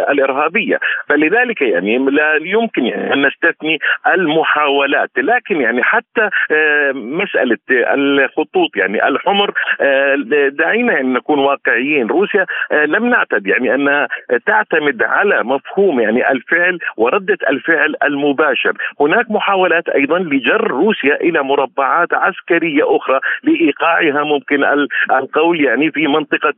الإرهابية. 0.10 0.80
فلذلك 1.10 1.62
يعني 1.62 1.98
لا 1.98 2.40
يمكن 2.42 2.86
يعني 2.86 3.14
أن 3.14 3.26
نستثني 3.28 3.80
المحاولات. 4.08 5.10
لكن 5.18 5.62
يعني 5.62 5.84
حتى 5.84 6.30
آه، 6.52 6.92
مسألة 6.92 7.58
الخطوط 7.72 8.76
يعني 8.76 9.08
الحمر 9.08 9.54
آه، 9.82 10.16
دعينا 10.50 10.94
يعني 10.94 11.14
نكون 11.14 11.40
واقعيين. 11.40 12.08
روسيا 12.08 12.46
لم 12.72 13.10
نعتد 13.10 13.48
يعني 13.48 13.76
أنها 13.76 14.08
تعتمد 14.46 15.04
على 15.04 15.44
مفهوم 15.44 16.00
يعني 16.00 16.32
الفعل 16.32 16.80
وردة 16.98 17.38
الفعل 17.50 17.96
المباشر. 18.04 18.74
هناك 19.00 19.32
محاولات 19.32 19.90
أيضا 19.90 20.20
لجر 20.20 20.68
روسيا 20.68 21.16
إلى 21.16 21.44
مربعات 21.44 22.14
عسكريه 22.14 22.47
عسكريه 22.48 22.96
أخرى 22.96 23.20
لإيقاعها 23.44 24.24
ممكن 24.24 24.64
القول 25.12 25.66
يعني 25.66 25.92
في 25.92 26.08
منطقة 26.08 26.54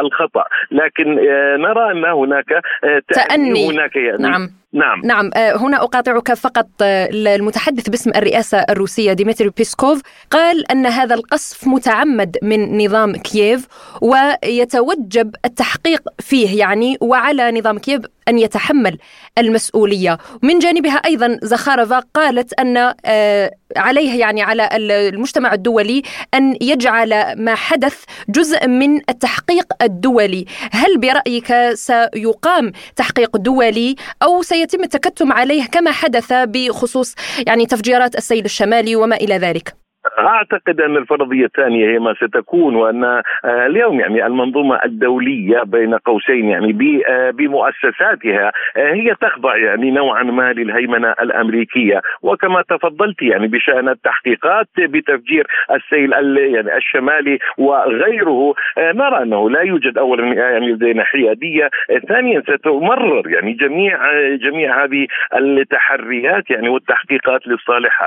الخطأ. 0.00 0.44
لكن 0.70 1.18
آه، 1.18 1.56
نرى 1.56 1.92
أن 1.92 2.04
هناك 2.04 2.52
آه، 2.84 3.02
تأني. 3.08 3.70
هناك 3.70 3.96
يعني. 3.96 4.22
نعم. 4.22 4.48
نعم. 4.72 5.00
نعم 5.04 5.30
هنا 5.36 5.82
أقاطعك 5.82 6.34
فقط 6.34 6.68
المتحدث 6.82 7.88
باسم 7.88 8.10
الرئاسة 8.10 8.58
الروسية 8.58 9.12
ديمتري 9.12 9.50
بيسكوف 9.56 10.00
قال 10.30 10.70
أن 10.70 10.86
هذا 10.86 11.14
القصف 11.14 11.66
متعمد 11.66 12.36
من 12.42 12.84
نظام 12.84 13.16
كييف 13.16 13.66
ويتوجب 14.02 15.34
التحقيق 15.44 16.02
فيه 16.18 16.58
يعني 16.58 16.98
وعلى 17.00 17.52
نظام 17.52 17.78
كييف 17.78 18.00
أن 18.28 18.38
يتحمل 18.38 18.98
المسؤولية. 19.38 20.18
من 20.42 20.58
جانبها 20.58 20.96
أيضا 20.96 21.38
زخارفا 21.42 22.02
قالت 22.14 22.52
أن 22.60 22.92
آه، 23.04 23.50
عليه 23.76 24.20
يعني 24.20 24.42
على 24.42 24.68
المجتمع 24.72 25.54
الدولي 25.54 26.02
أن 26.34 26.56
يجعل 26.60 27.42
ما 27.42 27.54
حدث 27.54 28.04
جزء 28.28 28.66
من 28.66 28.96
التحقيق 28.96 29.66
الدولي. 29.82 30.44
هل 30.72 30.98
برأيك 30.98 31.54
سيقام 31.74 32.72
تحقيق 32.96 33.36
دولي 33.36 33.96
أو 34.22 34.42
سيتم 34.70 34.84
التكتم 34.84 35.32
عليه 35.32 35.66
كما 35.66 35.90
حدث 35.90 36.32
بخصوص 36.32 37.14
يعني 37.46 37.66
تفجيرات 37.66 38.16
السيل 38.16 38.44
الشمالي 38.44 38.96
وما 38.96 39.16
إلى 39.16 39.38
ذلك؟ 39.38 39.85
أعتقد 40.18 40.80
أن 40.80 40.96
الفرضية 40.96 41.44
الثانية 41.44 41.88
هي 41.88 41.98
ما 41.98 42.14
ستكون 42.14 42.74
وأن 42.74 43.04
آه، 43.04 43.22
اليوم 43.44 44.00
يعني 44.00 44.26
المنظومة 44.26 44.80
الدولية 44.84 45.62
بين 45.62 45.94
قوسين 45.94 46.48
يعني 46.48 47.02
آه، 47.08 47.30
بمؤسساتها 47.30 48.52
آه، 48.76 48.92
هي 48.92 49.14
تخضع 49.20 49.56
يعني 49.56 49.90
نوعا 49.90 50.22
ما 50.22 50.52
للهيمنة 50.52 51.14
الأمريكية. 51.20 52.02
وكما 52.22 52.62
تفضلت 52.62 53.22
يعني 53.22 53.46
بشأن 53.46 53.88
التحقيقات 53.88 54.68
بتفجير 54.78 55.46
السيل 55.70 56.12
يعني 56.38 56.76
الشمالي 56.76 57.38
وغيره 57.58 58.54
نرى 58.78 59.22
أنه 59.22 59.50
لا 59.50 59.60
يوجد 59.60 59.98
اولا 59.98 60.34
يعني 60.34 60.72
لدينا 60.72 61.04
حيادية 61.04 61.70
ثانيا 62.08 62.40
ستمرر 62.40 63.30
يعني 63.30 63.52
جميع 63.52 63.98
جميع 64.36 64.84
هذه 64.84 65.06
التحريات 65.34 66.50
يعني 66.50 66.68
والتحقيقات 66.68 67.46
للصالح 67.46 68.02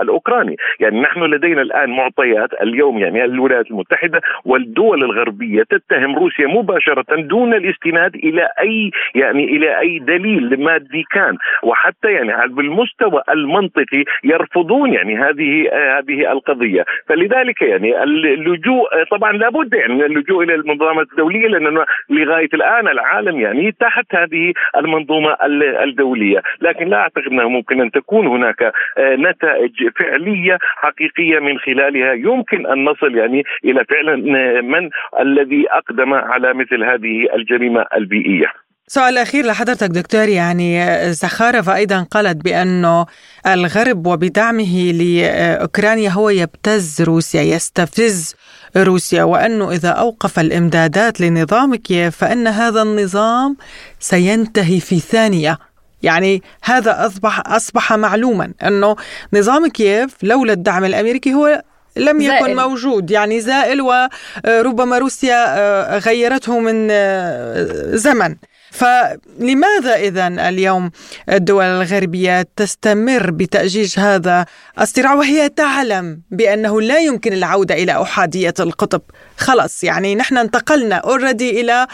الأوكراني. 0.00 0.56
يعني 0.80 1.00
نحن 1.00 1.22
لدينا 1.26 1.62
الآن 1.62 1.90
معطيات 1.90 2.62
اليوم 2.62 2.98
يعني 2.98 3.24
الولايات 3.24 3.70
المتحدة 3.70 4.20
والدول 4.44 5.04
الغربية 5.04 5.62
تتهم 5.62 6.16
روسيا 6.16 6.46
مباشرة 6.46 7.04
دون 7.16 7.54
الاستناد 7.54 8.14
إلى 8.14 8.48
أي 8.60 8.90
يعني 9.14 9.44
إلى 9.44 9.78
أي 9.80 9.98
دليل 9.98 10.64
مادي 10.64 11.04
كان. 11.10 11.36
وحتى 11.62 12.12
يعني 12.12 12.52
بالمستوى 12.52 13.22
المنطقي 13.28 14.04
يرفضون 14.24 14.92
يعني 14.92 15.16
هذه 15.18 15.70
هذه 15.98 16.32
القضية. 16.32 16.84
فلذلك 17.08 17.62
يعني 17.62 18.02
اللجوء 18.02 19.04
طبعا 19.10 19.32
لابد 19.32 19.74
يعني 19.74 20.06
اللجوء 20.06 20.44
إلى 20.44 20.54
المنظمات 20.54 21.06
الدولية 21.12 21.48
لأن 21.48 21.84
لغاية 22.10 22.48
الآن 22.54 22.88
العالم 22.88 23.40
يعني 23.40 23.72
تحت 23.72 24.14
هذه 24.14 24.52
المنظومة 24.76 25.36
الدولية. 25.84 26.42
لكن 26.60 26.88
لا 26.88 26.96
أعتقد 26.96 27.26
أنه 27.26 27.48
ممكن 27.48 27.80
أن 27.80 27.90
تكون 27.90 28.26
هناك 28.26 28.72
نتائج 28.98 29.72
فعلية 29.98 30.58
حقيقية 30.60 31.15
حقيقيه 31.16 31.38
من 31.40 31.58
خلالها 31.58 32.12
يمكن 32.12 32.66
أن 32.66 32.84
نصل 32.84 33.16
يعني 33.16 33.42
إلى 33.64 33.84
فعلا 33.84 34.16
من 34.62 34.90
الذي 35.20 35.66
أقدم 35.70 36.14
على 36.14 36.54
مثل 36.54 36.84
هذه 36.84 37.34
الجريمة 37.34 37.84
البيئية. 37.96 38.46
سؤال 38.88 39.18
أخير 39.18 39.46
لحضرتك 39.46 39.88
دكتور 39.88 40.28
يعني 40.28 40.78
زخارف 41.12 41.68
أيضا 41.68 42.02
قالت 42.02 42.44
بأنه 42.44 43.06
الغرب 43.46 44.06
وبدعمه 44.06 44.92
لأوكرانيا 44.92 46.10
هو 46.10 46.30
يبتز 46.30 47.02
روسيا 47.02 47.42
يستفز 47.42 48.36
روسيا 48.76 49.22
وأنه 49.22 49.70
إذا 49.70 49.88
أوقف 49.88 50.38
الإمدادات 50.38 51.20
لنظام 51.20 51.74
كييف 51.74 52.16
فإن 52.16 52.46
هذا 52.46 52.82
النظام 52.82 53.56
سينتهي 53.98 54.80
في 54.80 54.98
ثانية 54.98 55.58
يعني 56.02 56.42
هذا 56.62 57.06
أصبح 57.06 57.42
أصبح 57.46 57.92
معلوما 57.92 58.52
أنه 58.62 58.96
نظام 59.32 59.66
كييف 59.66 60.10
لولا 60.22 60.52
الدعم 60.52 60.84
الأمريكي 60.84 61.34
هو 61.34 61.62
لم 61.96 62.20
يكن 62.20 62.44
زائل. 62.44 62.56
موجود. 62.56 63.10
يعني 63.10 63.40
زائل 63.40 63.80
وربما 63.80 64.98
روسيا 64.98 65.44
آه، 65.48 65.98
غيرته 65.98 66.60
من 66.60 66.88
آه، 66.90 67.96
زمن. 67.96 68.36
فلماذا 68.70 69.94
إذا 69.94 70.26
اليوم 70.26 70.90
الدول 71.28 71.64
الغربية 71.64 72.48
تستمر 72.56 73.30
بتأجيج 73.30 73.98
هذا 73.98 74.46
الصراع 74.80 75.14
وهي 75.14 75.48
تعلم 75.48 76.20
بأنه 76.30 76.80
لا 76.80 76.98
يمكن 76.98 77.32
العودة 77.32 77.74
إلى 77.74 78.02
أحادية 78.02 78.54
القطب؟ 78.60 79.02
خلص 79.36 79.84
يعني 79.84 80.14
نحن 80.14 80.36
انتقلنا 80.36 80.96
اوريدي 80.96 81.72
آه، 81.72 81.74
آه، 81.74 81.88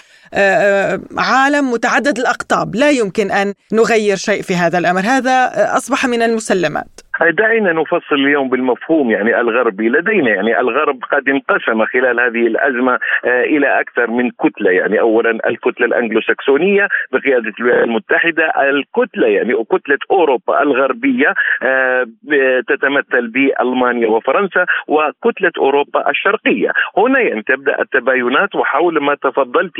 عالم 1.19 1.71
متعدد 1.73 2.19
الأقطاب 2.19 2.75
لا 2.75 2.91
يمكن 2.91 3.31
أن 3.31 3.55
نغير 3.73 4.17
شيء 4.17 4.43
في 4.43 4.55
هذا 4.55 4.79
الأمر. 4.79 5.01
هذا 5.01 5.37
أصبح 5.77 6.07
من 6.07 6.23
المسلمات. 6.23 7.13
دعينا 7.31 7.73
نفصل 7.73 8.15
اليوم 8.15 8.49
بالمفهوم 8.49 9.11
يعني 9.11 9.41
الغربي. 9.41 9.89
لدينا 9.89 10.31
يعني 10.31 10.61
الغرب 10.61 10.99
قد 11.13 11.29
انقسم 11.29 11.85
خلال 11.85 12.21
هذه 12.21 12.47
الأزمة 12.47 12.99
آه، 13.25 13.45
إلى 13.45 13.81
أكثر 13.81 14.11
من 14.11 14.31
كتلة. 14.31 14.71
يعني 14.71 15.01
أولا 15.01 15.31
الكتلة 15.31 15.87
الأنجلوساكسونية 15.87 16.89
بقيادة 17.13 17.53
الولايات 17.61 17.85
المتحدة 17.85 18.53
الكتلة 18.71 19.27
يعني 19.27 19.55
كتلة 19.65 19.99
أوروبا 20.11 20.63
الغربية 20.63 21.35
آه، 21.63 22.07
تتمثل 22.69 23.29
بألمانيا 23.29 24.09
وفرنسا 24.09 24.67
وكتلة 24.89 25.53
أوروبا 25.59 26.11
الشرقية. 26.11 26.71
هنا 26.97 27.21
يعني 27.21 27.43
تبدأ 27.43 27.81
التباينات 27.81 28.55
وحول 28.55 29.03
ما 29.03 29.15
تفضلت 29.15 29.73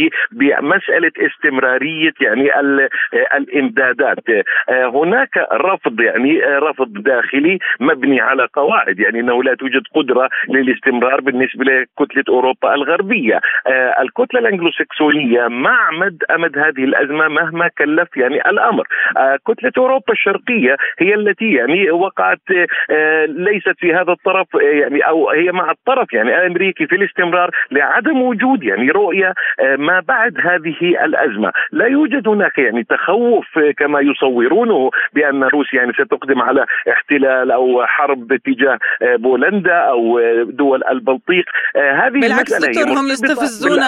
بمسألة 0.43 1.13
استمرارية 1.19 2.13
يعني 2.21 2.55
آه، 2.55 2.89
الإمدادات. 3.37 4.25
هناك 4.69 5.47
رفض 5.53 6.01
يعني 6.01 6.41
رفض 6.45 6.93
داخلي 6.93 7.59
مبني 7.81 8.21
على 8.21 8.49
قواعد. 8.55 9.01
يعني 9.01 9.21
إنه 9.21 9.43
لا 9.43 9.55
توجد 9.55 9.83
قدرة 9.95 10.29
للاستمرار 10.49 11.21
بالنسبة 11.21 11.65
لكتلة 11.65 12.25
أوروبا 12.29 12.75
الغربية. 12.75 13.41
آه 13.67 14.03
الكتلة 14.03 14.41
الإنجلوسكسونية 14.41 15.49
مع 15.49 15.91
مد 15.91 16.23
امد 16.31 16.59
هذه 16.59 16.85
الأزمة 16.85 17.29
مهما 17.29 17.69
كلف 17.79 18.17
يعني 18.17 18.37
الأمر. 18.51 18.87
آه 19.17 19.39
كتلة 19.49 19.73
أوروبا 19.79 20.13
الشرقية 20.13 20.77
هي 20.99 21.15
التي 21.15 21.53
يعني 21.53 21.91
وقعت 21.91 22.39
آه 22.91 23.25
ليست 23.25 23.75
في 23.79 23.95
هذا 23.95 24.13
الطرف 24.13 24.57
آه 24.57 24.61
يعني 24.61 25.01
أو 25.01 25.31
هي 25.31 25.53
مع 25.53 25.71
الطرف 25.71 26.13
يعني 26.13 26.37
الأمريكي 26.37 26.87
في 26.87 26.95
الاستمرار 26.95 27.51
لعدم 27.71 28.23
وجود 28.23 28.63
يعني 28.63 28.91
رؤية 28.91 29.35
آه 29.61 29.77
ما 29.77 30.01
بعد 30.01 30.32
هذه 30.39 31.05
الأزمة. 31.05 31.53
لا 31.73 31.87
يوجد 31.87 32.29
هناك 32.29 32.59
يعني 32.59 32.85
تخوف 32.85 33.47
كما 33.79 34.01
يصورونه 34.01 34.91
بأن 35.13 35.45
روسيا 35.45 35.79
يعني 35.79 35.93
ستقدم 35.93 36.41
على 36.41 36.67
احتلال 36.93 37.51
أو 37.51 37.87
حرب 37.87 38.37
تجاه 38.37 38.79
آه، 39.03 39.17
بولندا 39.17 39.75
أو 39.75 40.21
دول 40.45 40.85
البلطيق. 40.85 41.45
آه، 41.77 41.93
هذه 41.93 42.21
بالعكس 42.21 42.53
المسألة 42.53 43.01
هم 43.01 43.09
يستفزون 43.09 43.81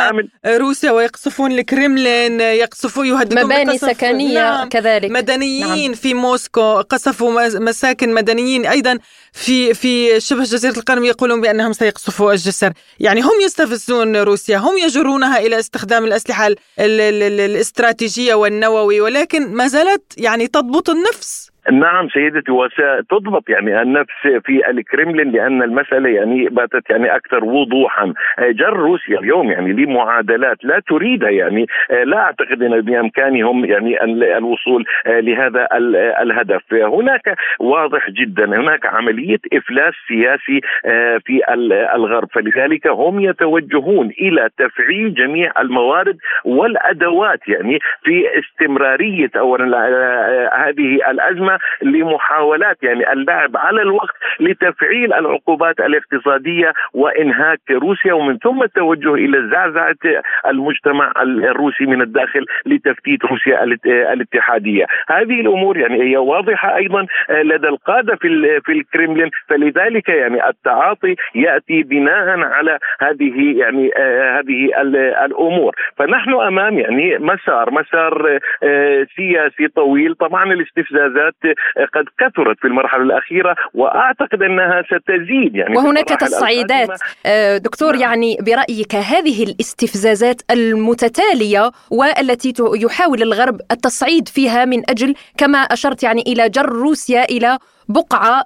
روسيا 0.47 0.91
ويقصفون 0.93 1.53
الكريملين 1.53 2.41
يقصفون 2.41 3.07
يهددون 3.07 3.45
مباني 3.45 3.79
سكنية 3.79 4.35
نعم 4.35 4.69
كذلك. 4.69 5.11
مدنيين 5.11 5.91
نعم. 5.91 5.93
في 5.93 6.15
موسكو 6.15 6.81
قصفوا 6.81 7.49
مساكن 7.59 8.15
مدنيين. 8.15 8.67
أيضا 8.67 8.99
في 9.33 9.75
في 9.75 10.21
شبه 10.21 10.43
جزيرة 10.43 10.79
القرم 10.79 11.05
يقولون 11.05 11.41
بأنهم 11.41 11.73
سيقصفوا 11.73 12.33
الجسر. 12.33 12.73
يعني 13.01 13.21
هم 13.21 13.41
يستفزون 13.45 14.17
روسيا 14.17 14.59
هم 14.59 14.79
يجرونها 14.79 15.39
إلى 15.39 15.59
استخدام 15.59 16.05
الأسلحة. 16.05 16.34
الاستراتيجية 16.79 18.35
والنووي 18.35 19.01
ولكن 19.01 19.55
ما 19.55 19.69
زالت 19.69 20.03
يعني 20.17 20.47
تضبط 20.47 20.91
النفس. 20.91 21.51
نعم 21.73 22.09
سيدتي 22.09 22.53
وستضبط 22.53 23.49
يعني 23.49 23.83
النفس 23.83 24.13
في 24.45 24.71
الكرملين 24.71 25.31
لأن 25.31 25.63
المسألة 25.63 26.09
يعني 26.09 26.49
باتت 26.49 26.91
يعني 26.91 27.17
أكثر 27.17 27.45
وضوحا. 27.45 28.13
جر 28.41 28.77
روسيا 28.77 29.19
اليوم 29.19 29.51
يعني 29.51 29.73
لمعادلات 29.73 30.65
لا 30.65 30.81
تريدها 30.89 31.31
يعني. 31.31 31.67
لا 32.05 32.19
أعتقد 32.19 32.63
إن 32.63 32.81
بإمكانهم 32.81 33.65
يعني 33.65 34.05
الوصول 34.39 34.85
لهذا 35.07 35.69
الهدف. 36.23 36.75
هناك 36.75 37.37
واضح 37.59 38.11
جدا 38.11 38.45
هناك 38.45 38.87
عملية 38.87 39.39
إفلاس 39.53 39.95
سياسي 40.09 40.61
في 41.27 41.41
الغرب. 41.95 42.29
فلذلك 42.33 42.87
هم 42.87 43.21
يتوجهون 43.21 44.11
إلى 44.21 44.49
تفعيل 44.59 45.15
جميع 45.15 45.53
الموارد 45.59 46.19
والأدوات 46.45 47.49
يعني 47.49 47.79
في 48.05 48.25
استمرارية 48.39 49.31
اولا 49.37 49.79
هذه 50.69 51.11
الأزمة 51.11 51.54
لمحاولات 51.83 52.83
يعني 52.83 53.13
اللعب 53.13 53.57
على 53.57 53.83
الوقت 53.83 54.15
لتفعيل 54.41 55.13
العقوبات 55.13 55.81
الاقتصادية 55.81 56.73
وإنهاك 56.95 57.61
روسيا 57.71 58.13
ومن 58.13 58.39
ثم 58.39 58.63
التوجه 58.63 59.15
إلى 59.15 59.49
زعزعة 59.51 59.97
المجتمع 60.47 61.13
الروسي 61.23 61.87
من 61.87 62.03
الداخل 62.03 62.47
لتفتيت 62.67 63.25
روسيا 63.25 63.65
الاتحادية، 64.13 64.87
هذه 65.09 65.41
الأمور 65.41 65.77
يعني 65.79 66.03
هي 66.03 66.17
واضحة 66.17 66.77
أيضا 66.77 67.07
لدى 67.31 67.69
القادة 67.69 68.17
في 68.17 68.61
في 68.61 68.73
الكريملين. 68.73 69.31
فلذلك 69.49 70.09
يعني 70.09 70.49
التعاطي 70.49 71.17
يأتي 71.35 71.83
بناء 71.83 72.39
على 72.39 72.79
هذه 73.01 73.59
يعني 73.59 73.91
آه 73.97 74.39
هذه 74.41 74.83
الأمور، 75.25 75.75
فنحن 75.97 76.33
أمام 76.35 76.79
يعني 76.79 77.19
مسار 77.19 77.71
مسار 77.71 78.39
آه 78.63 79.07
سياسي 79.17 79.69
طويل، 79.69 80.15
طبعا 80.15 80.53
الاستفزازات 80.53 81.35
قد 81.95 82.05
كثرت 82.19 82.59
في 82.59 82.67
المرحلة 82.67 83.03
الأخيرة 83.03 83.57
وأعتقد 83.75 84.43
أنها 84.43 84.83
ستزيد 84.83 85.55
يعني 85.55 85.77
وهناك 85.77 86.09
تصعيدات 86.09 86.89
آه، 87.27 87.59
دكتور 87.59 87.93
نعم. 87.93 88.01
يعني 88.01 88.39
برأيك 88.41 88.95
هذه 88.95 89.45
الاستفزازات 89.45 90.43
المتتالية 90.51 91.71
والتي 91.91 92.53
يحاول 92.75 93.23
الغرب 93.23 93.61
التصعيد 93.71 94.29
فيها 94.29 94.65
من 94.65 94.91
أجل 94.91 95.15
كما 95.39 95.59
أشرت 95.59 96.03
يعني 96.03 96.23
إلى 96.27 96.49
جر 96.49 96.69
روسيا 96.69 97.25
إلى 97.25 97.59
بقعة 97.89 98.45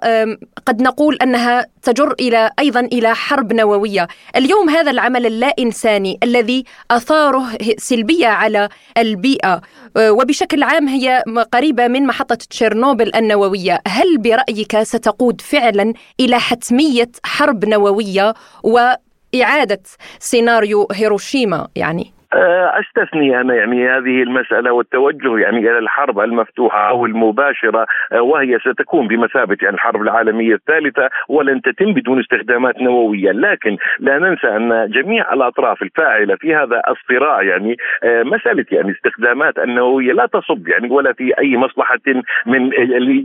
قد 0.65 0.81
نقول 0.81 1.17
أنها 1.21 1.65
تجر 1.83 2.15
إلى 2.19 2.51
أيضا 2.59 2.79
إلى 2.79 3.15
حرب 3.15 3.53
نووية، 3.53 4.07
اليوم 4.35 4.69
هذا 4.69 4.91
العمل 4.91 5.25
اللا 5.25 5.53
انساني 5.59 6.19
الذي 6.23 6.63
أثاره 6.91 7.57
سلبية 7.77 8.27
على 8.27 8.69
البيئة. 8.97 9.61
أه، 9.97 10.11
وبشكل 10.11 10.63
عام 10.63 10.87
هي 10.87 11.23
قريبة 11.53 11.87
من 11.87 12.05
محطة 12.05 12.35
تشيرنوبل 12.35 13.15
النووية، 13.15 13.81
هل 13.87 14.17
برأيك 14.17 14.83
ستقود 14.83 15.41
فعلا 15.41 15.93
إلى 16.19 16.39
حتمية 16.39 17.11
حرب 17.23 17.65
نووية 17.65 18.33
وإعادة 18.63 19.81
سيناريو 20.19 20.87
هيروشيما؟ 20.91 21.67
يعني؟ 21.75 22.13
آه، 22.33 22.79
أستثني 22.79 23.41
أنا 23.41 23.55
يعني 23.55 23.89
هذه 23.89 24.23
المسألة 24.23 24.71
والتوجه 24.71 25.37
يعني 25.37 25.59
إلى 25.59 25.79
الحرب 25.79 26.19
المفتوحة 26.19 26.89
أو 26.89 27.05
المباشرة 27.05 27.87
آه، 28.11 28.21
وهي 28.21 28.59
ستكون 28.59 29.07
بمثابة 29.07 29.57
يعني 29.61 29.75
الحرب 29.75 30.01
العالمية 30.01 30.53
الثالثة 30.53 31.09
ولن 31.29 31.61
تتم 31.61 31.93
بدون 31.93 32.19
استخدامات 32.19 32.81
نووية، 32.81 33.31
لكن 33.31 33.77
لا 33.99 34.19
ننسى 34.19 34.47
أن 34.47 34.91
جميع 34.91 35.33
الأطراف 35.33 35.81
الفاعلة 35.81 36.35
في 36.35 36.55
هذا 36.55 36.81
الصراع 36.89 37.41
يعني 37.41 37.77
آه، 38.03 38.23
مسألة 38.23 38.65
يعني 38.71 38.91
استخدامات 38.91 39.59
النووية 39.59 40.13
لا 40.13 40.25
تصب 40.25 40.67
يعني 40.67 40.89
ولا 40.89 41.13
في 41.13 41.39
أي 41.39 41.57
مصلحة 41.57 41.99
من 42.45 42.69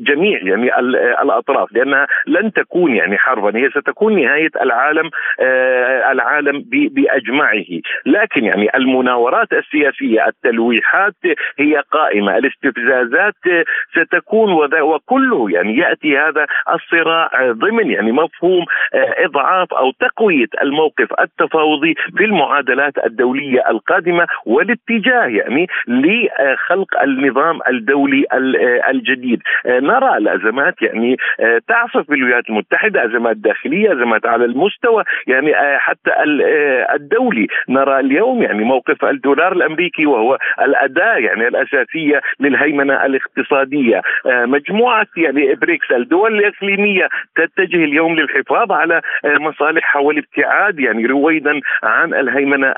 جميع 0.04 0.38
يعني 0.42 0.78
الأطراف 1.22 1.72
لأنها 1.72 2.06
لن 2.26 2.52
تكون 2.52 2.96
يعني 2.96 3.18
حربا. 3.18 3.58
هي 3.58 3.70
ستكون 3.70 4.22
نهاية 4.22 4.50
العالم 4.62 5.10
العالم 6.10 6.64
بأجمعه، 6.70 7.64
لكن 8.06 8.44
يعني 8.44 8.68
المناورات 8.94 9.52
السياسية 9.52 10.26
التلويحات 10.26 11.14
هي 11.58 11.82
قائمة 11.92 12.38
الاستفزازات 12.38 13.34
ستكون 13.90 14.52
وكله 14.82 15.50
يعني 15.50 15.76
يأتي 15.76 16.18
هذا 16.18 16.46
الصراع 16.74 17.30
ضمن 17.50 17.90
يعني 17.90 18.12
مفهوم 18.12 18.64
إضعاف 18.94 19.74
أو 19.74 19.90
تقوية 19.90 20.46
الموقف 20.62 21.08
التفاوضي 21.20 21.94
في 22.16 22.24
المعادلات 22.24 22.92
الدولية 23.06 23.62
القادمة 23.70 24.26
والاتجاه 24.46 25.26
يعني 25.26 25.66
لخلق 25.88 27.02
النظام 27.02 27.60
الدولي 27.68 28.24
الجديد. 28.90 29.42
نرى 29.66 30.16
الأزمات 30.16 30.82
يعني 30.82 31.16
تعصف 31.68 32.10
بالولايات 32.10 32.48
المتحدة 32.48 33.04
أزمات 33.04 33.36
داخلية 33.36 33.92
أزمات 33.92 34.26
على 34.26 34.44
المستوى 34.44 35.04
يعني 35.26 35.52
حتى 35.78 36.10
الدولي. 36.94 37.46
نرى 37.68 38.00
اليوم 38.00 38.42
يعني 38.42 38.64
موقف 38.64 38.83
موقف 38.88 39.04
الدولار 39.04 39.52
الأمريكي 39.52 40.06
وهو 40.06 40.38
الأداة 40.62 41.16
يعني 41.16 41.48
الأساسية 41.48 42.20
للهيمنة 42.40 43.06
الاقتصادية. 43.06 44.02
آه، 44.26 44.44
مجموعة 44.44 45.06
يعني 45.16 45.54
بريكس 45.54 45.90
الدول 45.92 46.38
الإقليمية 46.38 47.08
تتجه 47.36 47.84
اليوم 47.84 48.16
للحفاظ 48.16 48.72
على 48.72 49.00
آه، 49.24 49.38
مصالحها 49.38 50.02
والابتعاد 50.02 50.80
يعني 50.80 51.06
رويدا 51.06 51.60
عن 51.82 52.14
الهيمنة 52.14 52.74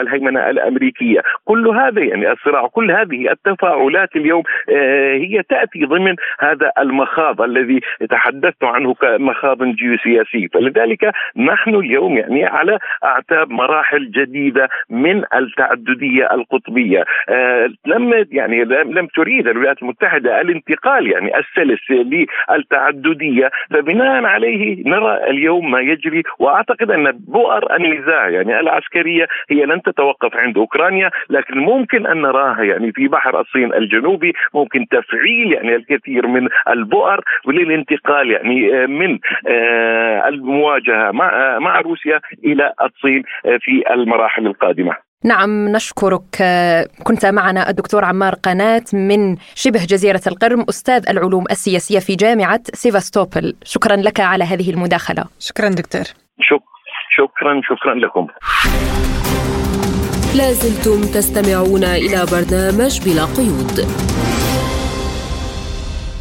الهيمنة 0.00 0.50
الأمريكية. 0.50 1.20
كل 1.44 1.68
هذا 1.68 2.02
يعني 2.02 2.32
الصراع 2.32 2.66
كل 2.66 2.90
هذه 2.90 3.30
التفاعلات 3.30 4.16
اليوم 4.16 4.42
آه، 4.70 5.14
هي 5.14 5.42
تأتي 5.48 5.84
ضمن 5.84 6.16
هذا 6.40 6.72
المخاض 6.78 7.42
الذي 7.42 7.80
تحدثت 8.10 8.64
عنه 8.64 8.94
كمخاض 8.94 9.62
جيوسياسي. 9.62 10.48
فلذلك 10.48 11.12
نحن 11.36 11.74
اليوم 11.74 12.16
يعني 12.16 12.44
على 12.44 12.78
أعتاب 13.04 13.50
مراحل 13.50 14.10
جديدة 14.10 14.68
من 14.90 15.09
التعددية 15.34 16.28
القطبية. 16.34 17.04
آه 17.28 17.68
لم 17.86 18.26
يعني 18.30 18.64
لم 18.64 19.06
تريد 19.06 19.48
الولايات 19.48 19.82
المتحدة 19.82 20.40
الانتقال 20.40 21.06
يعني 21.06 21.30
السلس 21.38 21.90
للتعددية. 21.90 23.50
فبناء 23.70 24.24
عليه 24.24 24.82
نرى 24.86 25.30
اليوم 25.30 25.70
ما 25.70 25.80
يجري 25.80 26.22
وأعتقد 26.38 26.90
أن 26.90 27.12
بؤر 27.12 27.76
النزاع 27.76 28.28
يعني 28.28 28.60
العسكرية 28.60 29.26
هي 29.50 29.64
لن 29.64 29.82
تتوقف 29.82 30.36
عند 30.36 30.58
أوكرانيا 30.58 31.10
لكن 31.30 31.58
ممكن 31.58 32.06
أن 32.06 32.22
نراها 32.22 32.62
يعني 32.62 32.92
في 32.92 33.08
بحر 33.08 33.40
الصين 33.40 33.74
الجنوبي 33.74 34.32
ممكن 34.54 34.86
تفعيل 34.88 35.52
يعني 35.52 35.76
الكثير 35.76 36.26
من 36.26 36.48
البؤر 36.68 37.20
وللانتقال 37.44 38.30
يعني 38.30 38.86
من 38.86 39.18
آه، 39.48 40.28
المواجهة 40.28 41.10
مع 41.10 41.58
مع 41.58 41.80
روسيا 41.80 42.20
إلى 42.44 42.72
الصين 42.82 43.22
في 43.60 43.84
المراحل 43.90 44.46
القادمة. 44.46 44.96
نعم 45.24 45.68
نشكرك. 45.68 46.42
كنت 47.02 47.26
معنا 47.26 47.70
الدكتور 47.70 48.04
عمار 48.04 48.34
قناة 48.34 48.84
من 48.92 49.36
شبه 49.54 49.84
جزيرة 49.84 50.20
القرم 50.26 50.64
أستاذ 50.68 51.08
العلوم 51.08 51.44
السياسية 51.50 51.98
في 51.98 52.16
جامعة 52.16 52.60
سيفاستوبل. 52.74 53.56
شكرا 53.64 53.96
لك 53.96 54.20
على 54.20 54.44
هذه 54.44 54.70
المداخلة. 54.70 55.24
شكرا 55.38 55.68
دكتور. 55.68 56.02
شك 56.40 56.62
شكرا 57.16 57.60
شكرا 57.64 57.94
لكم. 57.94 58.26
لازلتم 60.36 61.00
تستمعون 61.00 61.84
إلى 61.84 62.26
برنامج 62.32 63.00
بلا 63.04 63.24
قيود. 63.24 63.86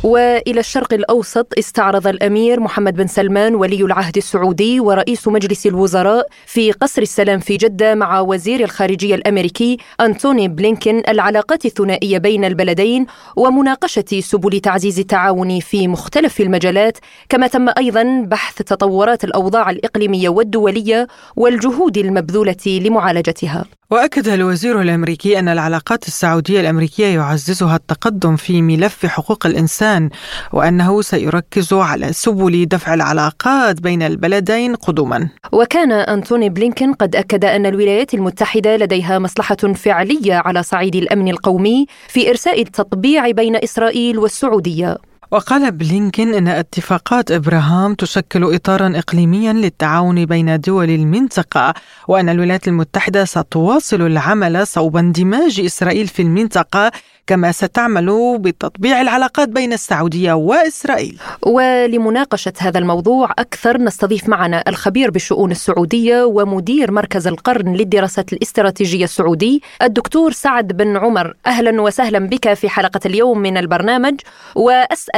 وإلى 0.03 0.59
الشرق 0.59 0.93
الأوسط 0.93 1.53
استعرض 1.57 2.07
الأمير 2.07 2.59
محمد 2.59 2.95
بن 2.95 3.07
سلمان 3.07 3.55
ولي 3.55 3.83
العهد 3.83 4.17
السعودي 4.17 4.79
ورئيس 4.79 5.27
مجلس 5.27 5.67
الوزراء 5.67 6.27
في 6.45 6.71
قصر 6.71 7.01
السلام 7.01 7.39
في 7.39 7.57
جدة 7.57 7.95
مع 7.95 8.19
وزير 8.19 8.59
الخارجية 8.59 9.15
الأمريكي 9.15 9.77
أنتوني 10.01 10.47
بلينكن 10.47 11.03
العلاقات 11.07 11.65
الثنائية 11.65 12.17
بين 12.17 12.45
البلدين 12.45 13.05
ومناقشة 13.35 14.19
سبل 14.19 14.59
تعزيز 14.59 14.99
التعاون 14.99 15.59
في 15.59 15.87
مختلف 15.87 16.41
المجالات 16.41 16.97
كما 17.29 17.47
تم 17.47 17.69
أيضا 17.77 18.25
بحث 18.27 18.55
تطورات 18.55 19.23
الأوضاع 19.23 19.69
الإقليمية 19.69 20.29
والدولية 20.29 21.07
والجهود 21.35 21.97
المبذولة 21.97 22.65
لمعالجتها. 22.67 23.78
وأكد 23.91 24.27
الوزير 24.27 24.81
الأمريكي 24.81 25.39
أن 25.39 25.47
العلاقات 25.47 26.07
السعودية 26.07 26.59
الأمريكية 26.61 27.05
يعززها 27.07 27.75
التقدم 27.75 28.35
في 28.35 28.61
ملف 28.61 29.05
حقوق 29.05 29.45
الإنسان 29.45 30.09
وأنه 30.53 31.01
سيركز 31.01 31.73
على 31.73 32.13
سبل 32.13 32.65
دفع 32.65 32.93
العلاقات 32.93 33.81
بين 33.81 34.01
البلدين 34.01 34.75
قدما. 34.75 35.29
وكان 35.51 35.91
أنتوني 35.91 36.49
بلينكن 36.49 36.93
قد 36.93 37.15
أكد 37.15 37.45
أن 37.45 37.65
الولايات 37.65 38.13
المتحدة 38.13 38.77
لديها 38.77 39.19
مصلحة 39.19 39.55
فعلية 39.55 40.35
على 40.35 40.63
صعيد 40.63 40.95
الأمن 40.95 41.27
القومي 41.27 41.85
في 42.07 42.29
إرساء 42.29 42.61
التطبيع 42.61 43.31
بين 43.31 43.55
إسرائيل 43.55 44.17
والسعودية. 44.19 44.97
وقال 45.31 45.71
بلينكين 45.71 46.33
إن 46.33 46.47
اتفاقات 46.47 47.31
إبراهام 47.31 47.93
تشكل 47.93 48.53
اطارا 48.55 48.93
اقليميا 48.95 49.53
للتعاون 49.53 50.25
بين 50.25 50.59
دول 50.59 50.89
المنطقة 50.89 51.73
وأن 52.07 52.29
الولايات 52.29 52.67
المتحدة 52.67 53.25
ستواصل 53.25 54.01
العمل 54.01 54.67
صوب 54.67 54.97
اندماج 54.97 55.59
إسرائيل 55.59 56.07
في 56.07 56.21
المنطقة 56.21 56.91
كما 57.27 57.51
ستعمل 57.51 58.37
بتطبيع 58.39 59.01
العلاقات 59.01 59.49
بين 59.49 59.73
السعودية 59.73 60.33
وإسرائيل. 60.33 61.19
ولمناقشة 61.41 62.53
هذا 62.59 62.79
الموضوع 62.79 63.31
أكثر 63.39 63.77
نستضيف 63.77 64.29
معنا 64.29 64.63
الخبير 64.67 65.11
بالشؤون 65.11 65.51
السعودية 65.51 66.23
ومدير 66.23 66.91
مركز 66.91 67.27
القرن 67.27 67.73
للدراسات 67.73 68.33
الاستراتيجية 68.33 69.03
السعودي 69.03 69.61
الدكتور 69.81 70.31
سعد 70.31 70.67
بن 70.67 70.97
عمر 70.97 71.33
أهلا 71.45 71.81
وسهلا 71.81 72.19
بك 72.19 72.53
في 72.53 72.69
حلقة 72.69 72.99
اليوم 73.05 73.39
من 73.39 73.57
البرنامج 73.57 74.19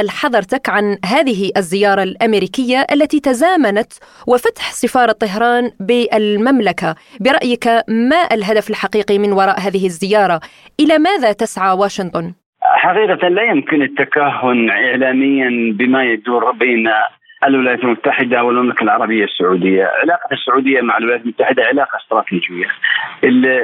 واسال 0.02 0.10
حضرتك 0.10 0.68
عن 0.68 0.96
هذه 1.04 1.50
الزيارة 1.56 2.02
الأمريكية 2.02 2.86
التي 2.92 3.20
تزامنت 3.20 3.92
وفتح 4.28 4.62
سفارة 4.72 5.12
طهران 5.12 5.70
بالمملكة. 5.80 6.94
برأيك 7.20 7.66
ما 7.88 8.20
الهدف 8.32 8.70
الحقيقي 8.70 9.18
من 9.18 9.32
وراء 9.32 9.60
هذه 9.60 9.86
الزيارة؟ 9.86 10.40
إلى 10.80 10.98
ماذا 10.98 11.32
تسعى 11.32 11.76
واشنطن؟ 11.76 12.32
حقيقة 12.62 13.28
لا 13.28 13.42
يمكن 13.42 13.82
التكهن 13.82 14.70
إعلاميا 14.70 15.72
بما 15.78 16.04
يدور 16.04 16.50
بين 16.50 16.88
الولايات 17.46 17.84
المتحدة 17.84 18.44
والمملكة 18.44 18.82
العربية 18.82 19.24
السعودية. 19.24 19.84
علاقة 20.02 20.32
السعودية 20.32 20.80
مع 20.80 20.98
الولايات 20.98 21.22
المتحدة 21.22 21.64
علاقة 21.64 21.96
استراتيجية. 22.02 22.66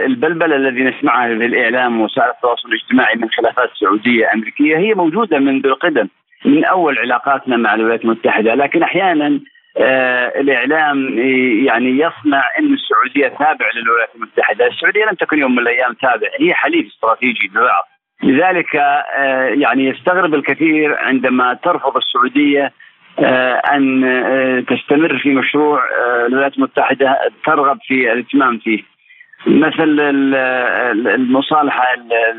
البلبلة 0.07 0.57
الذي 0.57 0.83
نسمعها 0.83 1.29
في 1.29 1.47
الإعلام 1.47 2.01
وسائل 2.01 2.31
التواصل 2.31 2.69
الاجتماعي 2.69 3.15
من 3.17 3.29
خلافات 3.31 3.71
سعودية 3.81 4.33
أمريكية 4.35 4.77
هي 4.77 4.95
موجودة 4.95 5.39
منذ 5.39 5.67
القدم. 5.67 6.09
من 6.49 6.65
أول 6.65 6.99
علاقاتنا 6.99 7.57
مع 7.57 7.75
الولايات 7.75 8.05
المتحدة 8.05 8.55
لكن 8.55 8.83
أحيانا 8.83 9.41
آه 9.77 10.41
الإعلام 10.41 11.19
يعني 11.67 11.91
يصنع 11.91 12.43
إن 12.59 12.75
السعودية 12.75 13.29
تابعة 13.29 13.71
للولايات 13.75 14.11
المتحدة، 14.15 14.67
السعودية 14.67 15.05
لم 15.05 15.15
تكن 15.15 15.39
يوم 15.39 15.53
من 15.53 15.59
الأيام 15.59 15.93
تابع، 15.93 16.29
هي 16.41 16.55
حليف 16.55 16.87
استراتيجي 16.87 17.51
للبعض. 17.55 17.89
لذلك 18.23 18.77
آه 18.77 19.45
يعني 19.45 19.85
يستغرب 19.89 20.35
الكثير 20.35 20.97
عندما 20.99 21.55
ترفض 21.55 21.97
السعودية 21.97 22.73
آه 23.19 23.55
أن 23.55 24.05
آه، 24.05 24.61
تستمر 24.61 25.19
في 25.19 25.29
مشروع 25.29 25.83
آه، 25.85 26.27
الولايات 26.27 26.57
المتحدة 26.57 27.19
ترغب 27.45 27.79
في 27.87 28.13
الاهتمام 28.13 28.59
فيه. 28.59 28.98
مثل 29.47 29.97
المصالحة 31.15 31.85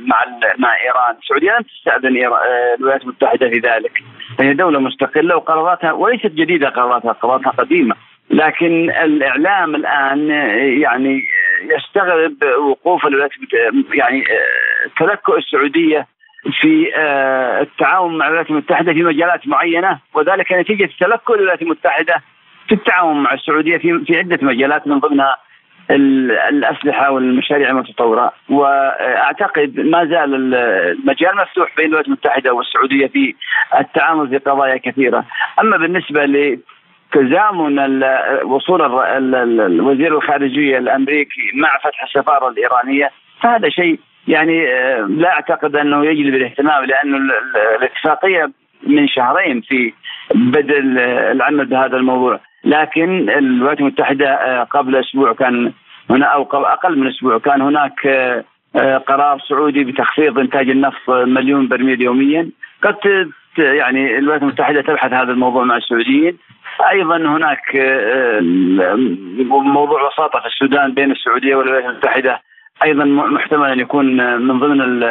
مع 0.07 0.25
مع 0.57 0.75
إيران، 0.83 1.15
السعودية 1.21 1.51
لم 1.51 1.63
تستأذن 1.63 2.17
الولايات 2.79 3.01
المتحدة 3.01 3.49
في 3.49 3.59
ذلك، 3.59 3.91
فهي 4.37 4.53
دولة 4.53 4.79
مستقلة 4.79 5.35
وقراراتها 5.35 5.91
وليست 5.91 6.31
جديدة 6.31 6.69
قراراتها، 6.69 7.11
قراراتها 7.11 7.51
قديمة، 7.51 7.95
لكن 8.29 8.89
الإعلام 8.89 9.75
الآن 9.75 10.29
يعني 10.81 11.21
يستغرب 11.77 12.33
وقوف 12.59 13.07
الولايات 13.07 13.31
يعني 13.93 14.23
تلكؤ 14.99 15.37
السعودية 15.37 16.07
في 16.61 16.91
التعاون 17.61 18.17
مع 18.17 18.25
الولايات 18.25 18.49
المتحدة 18.49 18.93
في 18.93 19.03
مجالات 19.03 19.47
معينة 19.47 19.99
وذلك 20.13 20.51
نتيجة 20.51 20.89
تلكؤ 20.99 21.35
الولايات 21.35 21.61
المتحدة 21.61 22.21
في 22.67 22.75
التعاون 22.75 23.23
مع 23.23 23.33
السعودية 23.33 23.77
في 23.77 24.17
عدة 24.17 24.39
مجالات 24.41 24.87
من 24.87 24.99
ضمنها 24.99 25.35
الأسلحة 25.91 27.11
والمشاريع 27.11 27.69
المتطورة. 27.69 28.31
وأعتقد 28.49 29.79
ما 29.79 30.05
زال 30.05 30.53
المجال 30.53 31.35
مفتوح 31.35 31.75
بين 31.77 31.85
الولايات 31.85 32.07
المتحدة 32.07 32.53
والسعودية 32.53 33.07
في 33.07 33.35
التعامل 33.79 34.29
في 34.29 34.37
قضايا 34.37 34.77
كثيرة، 34.77 35.25
أما 35.61 35.77
بالنسبة 35.77 36.25
لتزامن 36.25 38.03
وصول 38.43 38.81
وزير 39.81 40.17
الخارجية 40.17 40.77
الأمريكي 40.77 41.51
مع 41.53 41.77
فتح 41.77 42.03
السفارة 42.03 42.49
الإيرانية 42.49 43.11
فهذا 43.41 43.69
شيء 43.69 43.99
يعني 44.27 44.65
لا 45.07 45.29
أعتقد 45.29 45.75
أنه 45.75 46.05
يجلب 46.05 46.35
الاهتمام 46.35 46.85
لأنه 46.85 47.17
الاتفاقية 47.77 48.51
من 48.83 49.07
شهرين 49.07 49.61
في 49.61 49.93
بدء 50.35 50.79
العمل 51.31 51.65
بهذا 51.65 51.97
الموضوع. 51.97 52.39
لكن 52.63 53.29
الولايات 53.29 53.79
المتحدة 53.79 54.29
آه، 54.29 54.63
قبل 54.63 54.95
أسبوع 54.95 55.33
كان 55.33 55.71
هنا 56.09 56.25
أو 56.25 56.43
أقل 56.43 56.99
من 56.99 57.07
أسبوع 57.07 57.37
كان 57.37 57.61
هناك 57.61 58.07
آه، 58.07 58.43
آه، 58.75 58.97
قرار 58.97 59.39
سعودي 59.49 59.83
بتخفيض 59.83 60.39
إنتاج 60.39 60.69
النفط 60.69 61.09
مليون 61.09 61.67
برميل 61.67 62.01
يوميا. 62.01 62.49
قد 62.83 62.95
يعني 63.57 64.17
الولايات 64.17 64.41
المتحدة 64.41 64.81
تبحث 64.81 65.13
هذا 65.13 65.31
الموضوع 65.31 65.63
مع 65.63 65.77
السعوديين. 65.77 66.37
أيضا 66.91 67.17
هناك 67.17 67.75
موضوع 69.49 70.07
وساطة 70.07 70.39
في 70.39 70.45
السودان 70.45 70.93
بين 70.93 71.11
السعودية 71.11 71.55
والولايات 71.55 71.85
المتحدة. 71.85 72.41
أيضا 72.83 73.05
محتمل 73.05 73.69
أن 73.69 73.79
يكون 73.79 74.05
من 74.41 74.59
ضمن 74.59 75.03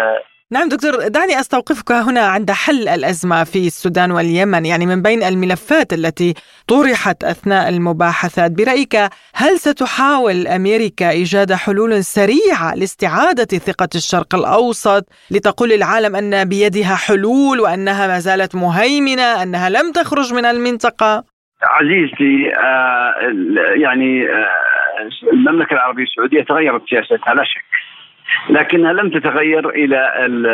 نعم 0.53 0.69
دكتور 0.69 1.09
دعني 1.09 1.41
أستوقفك 1.41 1.93
هنا 1.93 2.21
عند 2.21 2.51
حل 2.51 2.89
الأزمة 2.89 3.45
في 3.45 3.67
السودان 3.67 4.11
واليمن 4.11 4.67
يعني 4.67 4.87
من 4.87 5.03
بين 5.03 5.23
الملفات 5.23 5.93
التي 5.93 6.35
طرحت 6.69 7.25
أثناء 7.25 7.69
المباحثات. 7.69 8.51
برأيك 8.53 8.97
هل 9.35 9.59
ستحاول 9.59 10.47
أمريكا 10.47 11.11
إيجاد 11.11 11.53
حلول 11.53 12.05
سريعة 12.05 12.75
لاستعادة 12.75 13.59
ثقة 13.59 13.89
الشرق 13.95 14.35
الأوسط 14.35 15.05
لتقول 15.31 15.73
العالم 15.73 16.17
أن 16.17 16.49
بيدها 16.49 16.97
حلول 16.97 17.61
وأنها 17.61 18.07
ما 18.07 18.19
زالت 18.19 18.55
مهيمنة 18.55 19.43
أنها 19.43 19.69
لم 19.69 19.93
تخرج 19.93 20.35
من 20.35 20.45
المنطقة؟ 20.45 21.25
عزيزتي 21.63 22.57
آه 22.57 23.15
يعني 23.83 24.23
آه 24.23 24.69
المملكة 25.33 25.73
العربية 25.73 26.03
السعودية 26.03 26.43
تغيرت 26.43 26.83
سياستها 26.91 27.35
لا 27.35 27.45
شك. 27.45 27.88
لكنها 28.51 28.93
لم 28.93 29.11
تتغير 29.11 29.69
إلى 29.69 30.27
ال 30.27 30.47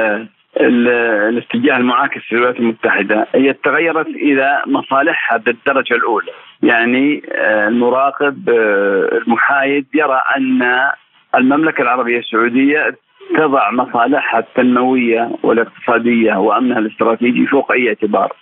ال 0.60 0.88
الاتجاه 1.28 1.76
المعاكس 1.76 2.20
في 2.20 2.32
الولايات 2.32 2.60
المتحدة. 2.60 3.26
هي 3.34 3.52
تغيرت 3.52 4.06
إلى 4.06 4.62
مصالحها 4.66 5.38
بالدرجة 5.38 5.94
الأولى. 5.94 6.32
يعني 6.62 7.22
آه، 7.32 7.68
المراقب 7.68 8.48
آه، 8.48 9.18
المحايد 9.18 9.86
يرى 9.94 10.20
أن 10.36 10.90
المملكة 11.34 11.82
العربية 11.82 12.18
السعودية 12.18 12.96
تضع 13.36 13.70
مصالحها 13.70 14.40
التنموية 14.40 15.30
والاقتصادية 15.42 16.34
وأمنها 16.34 16.78
الاستراتيجي 16.78 17.46
فوق 17.46 17.72
أي 17.72 17.88
اعتبار. 17.88 18.32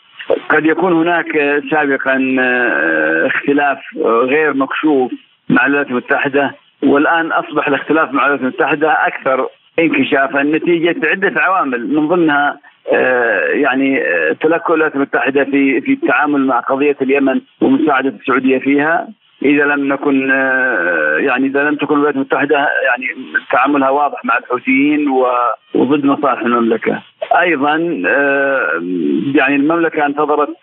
قد 0.49 0.67
يكون 0.67 0.93
هناك 0.93 1.33
سابقا 1.71 2.37
آه، 2.41 3.27
اختلاف 3.27 3.79
غير 4.05 4.55
مكشوف 4.55 5.13
مع 5.49 5.67
الولايات 5.67 5.91
المتحدة. 5.91 6.55
والآن 6.83 7.33
أصبح 7.33 7.69
الاختلاف 7.69 8.13
مع 8.13 8.27
الولايات 8.27 8.41
المتحدة 8.41 8.93
أكثر 9.07 9.49
انكشافا 9.79 10.43
نتيجة 10.43 11.09
عدة 11.09 11.41
عوامل 11.41 11.95
من 11.95 12.09
ضمنها 12.09 12.59
آه، 12.93 13.47
يعني 13.47 14.03
آه، 14.03 14.33
تلكؤ 14.33 14.73
الولايات 14.73 14.95
المتحدة 14.95 15.45
في 15.45 15.81
في 15.81 15.93
التعامل 15.93 16.47
مع 16.47 16.61
قضية 16.61 16.97
اليمن 17.03 17.41
ومساعدة 17.61 18.09
السعودية 18.09 18.59
فيها 18.59 19.09
إذا 19.43 19.65
لم 19.65 19.93
نكن 19.93 20.31
آه، 20.31 21.17
يعني 21.19 21.47
إذا 21.47 21.63
لم 21.63 21.75
تكن 21.75 21.95
الولايات 21.95 22.15
المتحدة 22.15 22.57
يعني 22.57 23.07
تعاملها 23.53 23.91
واضح 23.91 24.25
مع 24.25 24.39
الحوثيين 24.39 25.09
وضد 25.75 26.05
مصالح 26.05 26.41
المملكة. 26.41 27.03
أيضا 27.41 27.77
يعني 29.35 29.57
المملكة 29.57 30.07
انتظرت 30.07 30.57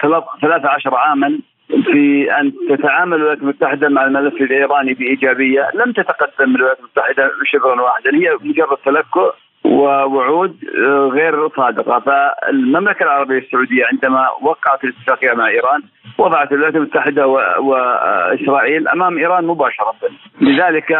13 0.00 0.94
عاما 0.94 1.38
في 1.68 2.32
أن 2.40 2.52
تتعامل 2.68 3.16
الولايات 3.16 3.38
المتحدة 3.38 3.88
مع 3.88 4.04
الملف 4.04 4.34
الإيراني 4.34 4.94
بإيجابية، 4.94 5.70
لم 5.74 5.92
تتقدم 5.92 6.56
الولايات 6.56 6.78
المتحدة 6.78 7.30
شبرا 7.44 7.82
واحدا، 7.82 8.14
هي 8.14 8.38
مجرد 8.40 8.76
تلكؤ 8.84 9.32
ووعود 9.64 10.56
آه، 10.78 11.10
غير 11.12 11.48
صادقة، 11.48 12.00
فالمملكة 12.00 13.02
العربية 13.02 13.38
السعودية 13.38 13.84
عندما 13.92 14.28
وقعت 14.42 14.84
الاتفاقية 14.84 15.32
مع 15.32 15.48
إيران 15.48 15.82
وضعت 16.18 16.52
الولايات 16.52 16.76
المتحدة 16.76 17.26
وإسرائيل 17.58 18.88
أمام 18.88 19.18
إيران 19.18 19.44
مباشرة. 19.44 19.94
لذلك 20.40 20.90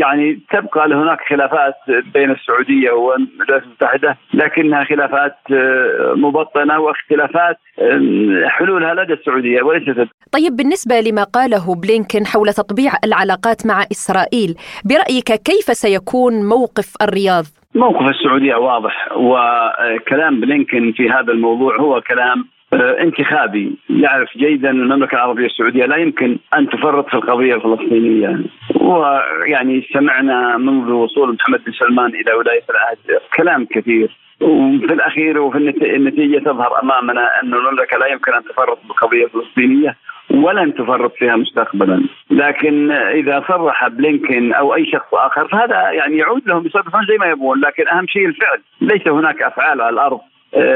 يعني 0.00 0.40
تبقى 0.50 0.86
هناك 0.86 1.18
خلافات 1.28 1.74
بين 2.14 2.30
السعودية 2.30 2.90
والولايات 2.90 3.62
المتحدة 3.62 4.16
لكنها 4.34 4.84
خلافات 4.84 5.36
آه، 5.52 6.14
مبطنة 6.16 6.78
واختلافات 6.78 7.56
آه، 7.78 8.48
حلولها 8.48 8.94
لدى 8.94 9.12
السعودية 9.12 9.62
وليست 9.62 10.08
طيب 10.32 10.56
بالنسبة 10.56 11.00
لما 11.00 11.24
قاله 11.24 11.74
بلينكن 11.74 12.26
حول 12.26 12.48
تطبيع 12.48 12.92
العلاقات 13.04 13.66
مع 13.66 13.82
إسرائيل 13.92 14.54
برأيك 14.84 15.42
كيف 15.42 15.64
سيكون 15.64 16.32
موقف 16.48 16.94
الرياض؟ 17.02 17.44
موقف 17.74 18.08
السعودية 18.08 18.54
واضح 18.54 19.08
وكلام 19.16 20.40
بلينكن 20.40 20.92
في 20.92 21.10
هذا 21.10 21.32
الموضوع 21.32 21.76
هو 21.80 22.00
كلام 22.00 22.44
انتخابي. 22.74 23.76
يعرف 23.90 24.38
جيدا 24.38 24.70
المملكة 24.70 25.14
العربية 25.14 25.46
السعودية 25.46 25.86
لا 25.86 25.96
يمكن 25.96 26.38
أن 26.58 26.68
تفرط 26.68 27.08
في 27.08 27.14
القضية 27.14 27.54
الفلسطينية. 27.54 28.38
ويعني 28.80 29.88
سمعنا 29.92 30.56
منذ 30.56 30.90
وصول 30.90 31.34
محمد 31.34 31.64
بن 31.64 31.72
سلمان 31.72 32.10
إلى 32.14 32.32
ولاية 32.32 32.62
العهد 32.70 33.20
كلام 33.36 33.66
كثير. 33.70 34.16
وفي 34.40 34.92
الأخير 34.92 35.38
وفي 35.40 35.58
النتيجة 35.96 36.38
تظهر 36.38 36.82
أمامنا 36.82 37.40
أن 37.42 37.54
المملكة 37.54 37.98
لا 37.98 38.06
يمكن 38.06 38.32
أن 38.32 38.42
تفرط 38.44 38.78
بالقضية 38.88 39.24
الفلسطينية 39.24 39.96
ولن 40.30 40.74
تفرط 40.74 41.14
فيها 41.14 41.36
مستقبلا. 41.36 42.02
لكن 42.30 42.92
إذا 42.92 43.44
صرح 43.48 43.88
بلينكن 43.88 44.52
أو 44.52 44.74
أي 44.74 44.86
شخص 44.86 45.14
آخر 45.14 45.48
فهذا 45.48 45.90
يعني 45.90 46.16
يعود 46.16 46.48
لهم 46.48 46.66
يصرفون 46.66 47.06
زي 47.06 47.16
ما 47.18 47.26
يبغون 47.26 47.60
لكن 47.60 47.88
أهم 47.88 48.06
شيء 48.06 48.26
الفعل. 48.26 48.60
ليس 48.80 49.08
هناك 49.08 49.42
أفعال 49.42 49.80
على 49.80 49.94
الأرض. 49.94 50.20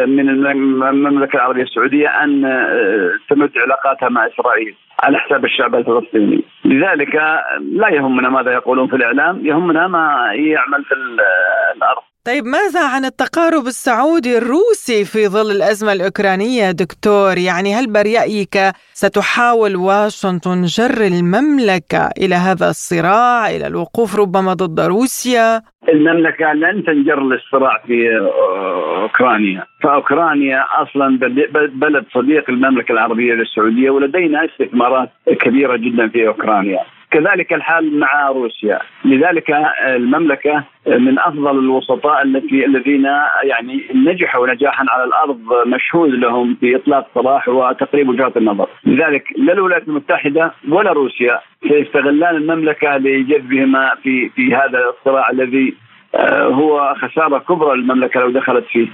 من 0.06 0.28
المملكة 0.28 1.36
العربية 1.36 1.62
السعودية 1.62 2.08
أن 2.08 2.44
آه، 2.44 3.10
تمد 3.30 3.50
علاقاتها 3.58 4.08
مع 4.08 4.26
إسرائيل 4.26 4.74
على 5.02 5.18
حساب 5.18 5.44
الشعب 5.44 5.74
الفلسطيني، 5.74 6.44
لذلك 6.64 7.14
لا 7.60 7.88
يهمنا 7.88 8.28
ماذا 8.28 8.52
يقولون 8.52 8.88
في 8.88 8.96
الإعلام، 8.96 9.46
يهمنا 9.46 9.88
ما 9.88 10.30
يعمل 10.34 10.84
في 10.84 10.94
الأرض. 11.76 12.02
طيب 12.26 12.44
ماذا 12.44 12.88
عن 12.94 13.04
التقارب 13.04 13.66
السعودي 13.66 14.38
الروسي 14.38 15.04
في 15.04 15.28
ظل 15.28 15.50
الأزمة 15.56 15.92
الأوكرانية 15.92 16.70
دكتور؟ 16.70 17.38
يعني 17.38 17.74
هل 17.74 17.92
برأيك 17.92 18.56
ستحاول 19.02 19.76
واشنطن 19.76 20.62
جر 20.62 21.00
المملكة 21.12 22.10
إلى 22.22 22.34
هذا 22.34 22.68
الصراع 22.68 23.50
إلى 23.50 23.66
الوقوف 23.66 24.20
ربما 24.20 24.54
ضد 24.54 24.80
روسيا؟ 24.80 25.62
المملكة 25.88 26.52
لن 26.52 26.84
تنجر 26.84 27.20
للصراع 27.22 27.82
في 27.86 27.96
أوكرانيا. 29.02 29.64
فأوكرانيا 29.82 30.64
أصلا 30.82 31.18
بلد 31.74 32.04
صديق 32.14 32.50
المملكة 32.50 32.92
العربية 32.92 33.34
السعودية 33.34 33.90
ولدينا 33.90 34.44
استثمارات 34.44 35.10
كبيرة 35.40 35.76
جدا 35.76 36.08
في 36.08 36.28
أوكرانيا. 36.28 36.95
كذلك 37.10 37.52
الحال 37.52 37.98
مع 37.98 38.28
روسيا. 38.28 38.78
لذلك 39.04 39.56
المملكة 39.86 40.64
من 40.86 41.18
أفضل 41.18 41.58
الوسطاء 41.58 42.22
التي 42.22 42.66
الذين 42.66 43.04
يعني 43.42 43.84
نجحوا 43.94 44.46
نجاحا 44.46 44.84
على 44.88 45.04
الأرض 45.04 45.40
مشهود 45.66 46.10
لهم 46.10 46.56
في 46.60 46.76
إطلاق 46.76 47.06
سراح 47.14 47.48
وتقريب 47.48 48.08
وجهات 48.08 48.36
النظر، 48.36 48.68
لذلك 48.86 49.24
لا 49.36 49.52
الولايات 49.52 49.88
المتحدة 49.88 50.52
ولا 50.68 50.92
روسيا 50.92 51.40
سيستغلان 51.68 52.36
المملكة 52.36 52.96
لجذبهما 52.96 53.94
في 54.02 54.28
في 54.28 54.54
هذا 54.54 54.84
الصراع 54.98 55.30
الذي 55.30 55.74
هو 56.52 56.94
خسارة 56.94 57.38
كبرى 57.38 57.76
للمملكة 57.76 58.20
لو 58.20 58.30
دخلت 58.30 58.64
فيه. 58.64 58.88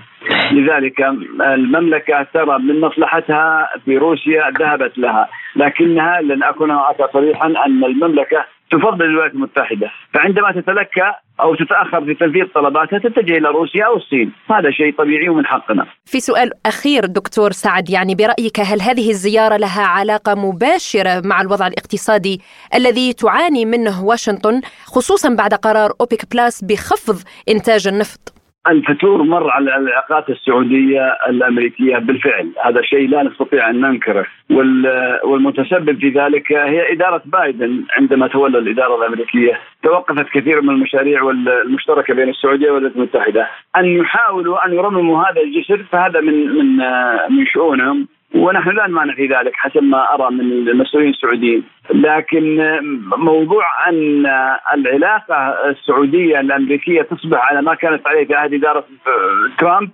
لذلك 0.53 1.01
المملكة 1.41 2.27
ترى 2.35 2.59
من 2.59 2.81
مصلحتها 2.81 3.69
في 3.85 3.99
روسيا 3.99 4.51
ذهبت 4.59 4.99
لها، 4.99 5.29
لكنها 5.57 6.21
لن 6.21 6.43
أكون 6.43 6.71
صريحا 7.13 7.47
أن 7.47 7.85
المملكة 7.85 8.45
تفضل 8.73 9.05
الولايات 9.05 9.35
المتحدة، 9.35 9.91
فعندما 10.15 10.53
تتلكى 10.53 11.13
أو 11.41 11.55
تتأخر 11.55 12.05
في 12.05 12.15
تنفيذ 12.15 12.45
طلباتها 12.55 12.99
تتجه 12.99 13.37
إلى 13.39 13.49
روسيا 13.49 13.85
أو 13.87 13.97
الصين، 13.97 14.33
هذا 14.51 14.71
شيء 14.71 14.95
طبيعي 14.99 15.29
ومن 15.29 15.47
حقنا. 15.47 15.87
في 16.05 16.21
سؤال 16.21 16.51
أخير 16.67 17.07
دكتور 17.07 17.51
سعد 17.51 17.91
يعني 17.91 18.15
برأيك 18.15 18.61
هل 18.61 18.81
هذه 18.81 19.11
الزيارة 19.11 19.57
لها 19.57 19.83
علاقة 19.83 20.35
مباشرة 20.35 21.23
مع 21.25 21.41
الوضع 21.41 21.67
الاقتصادي 21.67 22.41
الذي 22.75 23.13
تعاني 23.13 23.65
منه 23.65 24.05
واشنطن 24.05 24.61
خصوصا 24.85 25.35
بعد 25.35 25.55
قرار 25.55 25.91
أوبك 26.01 26.33
بلاس 26.33 26.65
بخفض 26.65 27.23
إنتاج 27.49 27.89
النفط؟ 27.89 28.42
الفتور 28.69 29.23
مر 29.23 29.51
على 29.51 29.77
العلاقات 29.77 30.31
السعودية 30.31 31.17
الأمريكية 31.29 31.97
بالفعل، 31.97 32.53
هذا 32.65 32.83
شيء 32.83 33.09
لا 33.09 33.23
نستطيع 33.23 33.71
أن 33.71 33.81
ننكره، 33.81 34.27
والمتسبب 35.25 35.99
في 36.01 36.09
ذلك 36.09 36.53
هي 36.53 36.93
إدارة 36.93 37.23
بايدن. 37.25 37.85
عندما 37.99 38.27
تولى 38.27 38.59
الإدارة 38.59 38.97
الأمريكية، 38.99 39.61
توقفت 39.83 40.29
كثير 40.29 40.61
من 40.61 40.71
المشاريع 40.71 41.31
المشتركه 41.67 42.15
بين 42.15 42.29
السعودية 42.29 42.71
والولايات 42.71 42.97
المتحدة، 42.97 43.49
أن 43.77 43.85
يحاولوا 43.85 44.67
أن 44.67 44.73
يرمموا 44.73 45.25
هذا 45.25 45.41
الجسر 45.41 45.85
فهذا 45.93 46.21
من 46.21 46.49
من 46.49 46.77
من 47.31 47.47
شؤونهم. 47.47 48.09
ونحن 48.35 48.71
لا 48.71 48.87
نمانع 48.87 49.15
في 49.15 49.27
ذلك 49.27 49.53
حسب 49.55 49.83
ما 49.83 50.15
أرى 50.15 50.31
من 50.31 50.69
المسؤولين 50.69 51.11
السعوديين، 51.11 51.63
لكن 51.91 52.79
موضوع 53.17 53.65
أن 53.89 54.27
العلاقة 54.75 55.37
السعودية 55.71 56.41
الأمريكية 56.41 57.03
تصبح 57.03 57.51
على 57.51 57.63
ما 57.63 57.75
كانت 57.75 58.07
عليه 58.07 58.27
في 58.27 58.35
عهد 58.35 58.55
إدارة 58.55 58.85
ترامب 59.59 59.91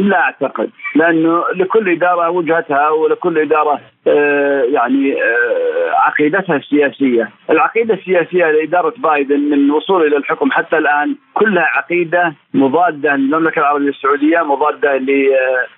لا 0.00 0.20
أعتقد، 0.20 0.70
لأنه 0.94 1.44
لكل 1.54 1.88
إدارة 1.88 2.30
وجهتها 2.30 2.88
ولكل 2.88 3.38
إدارة 3.38 3.80
آه، 4.08 4.62
يعني 4.62 5.22
آه، 5.22 5.90
عقيدتها 5.94 6.56
السياسية، 6.56 7.30
العقيدة 7.50 7.94
السياسية 7.94 8.50
لإدارة 8.50 8.94
بايدن 8.98 9.40
من 9.40 9.70
وصول 9.70 10.06
إلى 10.06 10.16
الحكم 10.16 10.50
حتى 10.50 10.78
الآن 10.78 11.16
كلها 11.34 11.68
عقيدة 11.74 12.34
مضادة 12.54 13.16
للمملكة 13.16 13.58
العربية 13.58 13.88
السعودية، 13.88 14.42
مضادة 14.42 14.96
ل 14.96 15.10
آه، 15.10 15.75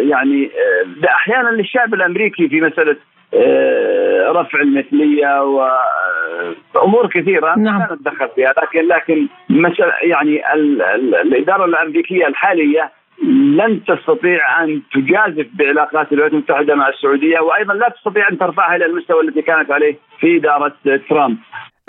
يعني 0.00 0.50
آه، 1.04 1.08
أحيانا 1.08 1.48
للشعب 1.48 1.94
الأمريكي 1.94 2.48
في 2.48 2.60
مسألة 2.60 2.96
آه، 3.34 4.32
رفع 4.32 4.60
المثلية 4.60 5.42
وامور 6.74 7.06
كثيرة 7.06 7.54
نعم. 7.58 7.78
لا 7.78 7.94
نتدخل 7.94 8.28
فيها 8.34 8.54
لكن 8.62 8.88
لكن 8.88 9.26
مثلا 9.50 9.92
يعني 10.02 10.54
ال 10.54 10.82
ال 10.82 11.14
الإدارة 11.14 11.64
الأمريكية 11.64 12.26
الحالية 12.26 12.90
لن 13.58 13.80
تستطيع 13.84 14.64
أن 14.64 14.82
تجازف 14.94 15.46
بعلاقات 15.54 16.12
الولايات 16.12 16.32
المتحدة 16.32 16.74
مع 16.74 16.88
السعودية 16.88 17.40
وأيضا 17.40 17.74
لا 17.74 17.88
تستطيع 17.88 18.28
أن 18.28 18.38
ترفعها 18.38 18.76
إلى 18.76 18.86
المستوى 18.86 19.22
الذي 19.22 19.42
كانت 19.42 19.70
عليه 19.70 19.96
في 20.20 20.36
إدارة 20.36 20.74
ترامب. 21.08 21.36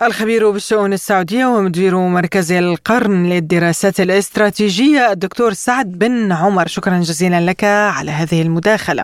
الخبير 0.03 0.51
بالشؤون 0.51 0.93
السعودية 0.93 1.45
ومدير 1.45 1.97
مركز 1.97 2.51
القرن 2.51 3.29
للدراسات 3.29 3.99
الاستراتيجية 3.99 5.11
الدكتور 5.11 5.53
سعد 5.53 5.91
بن 5.91 6.31
عمر. 6.31 6.67
شكرا 6.67 6.99
جزيلا 6.99 7.41
لك 7.41 7.63
على 7.63 8.11
هذه 8.11 8.41
المداخلة. 8.41 9.03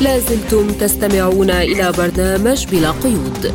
لازلتم 0.00 0.68
تستمعون 0.68 1.50
إلى 1.50 1.92
برنامج 1.92 2.66
بلا 2.66 2.90
قيود. 2.90 3.52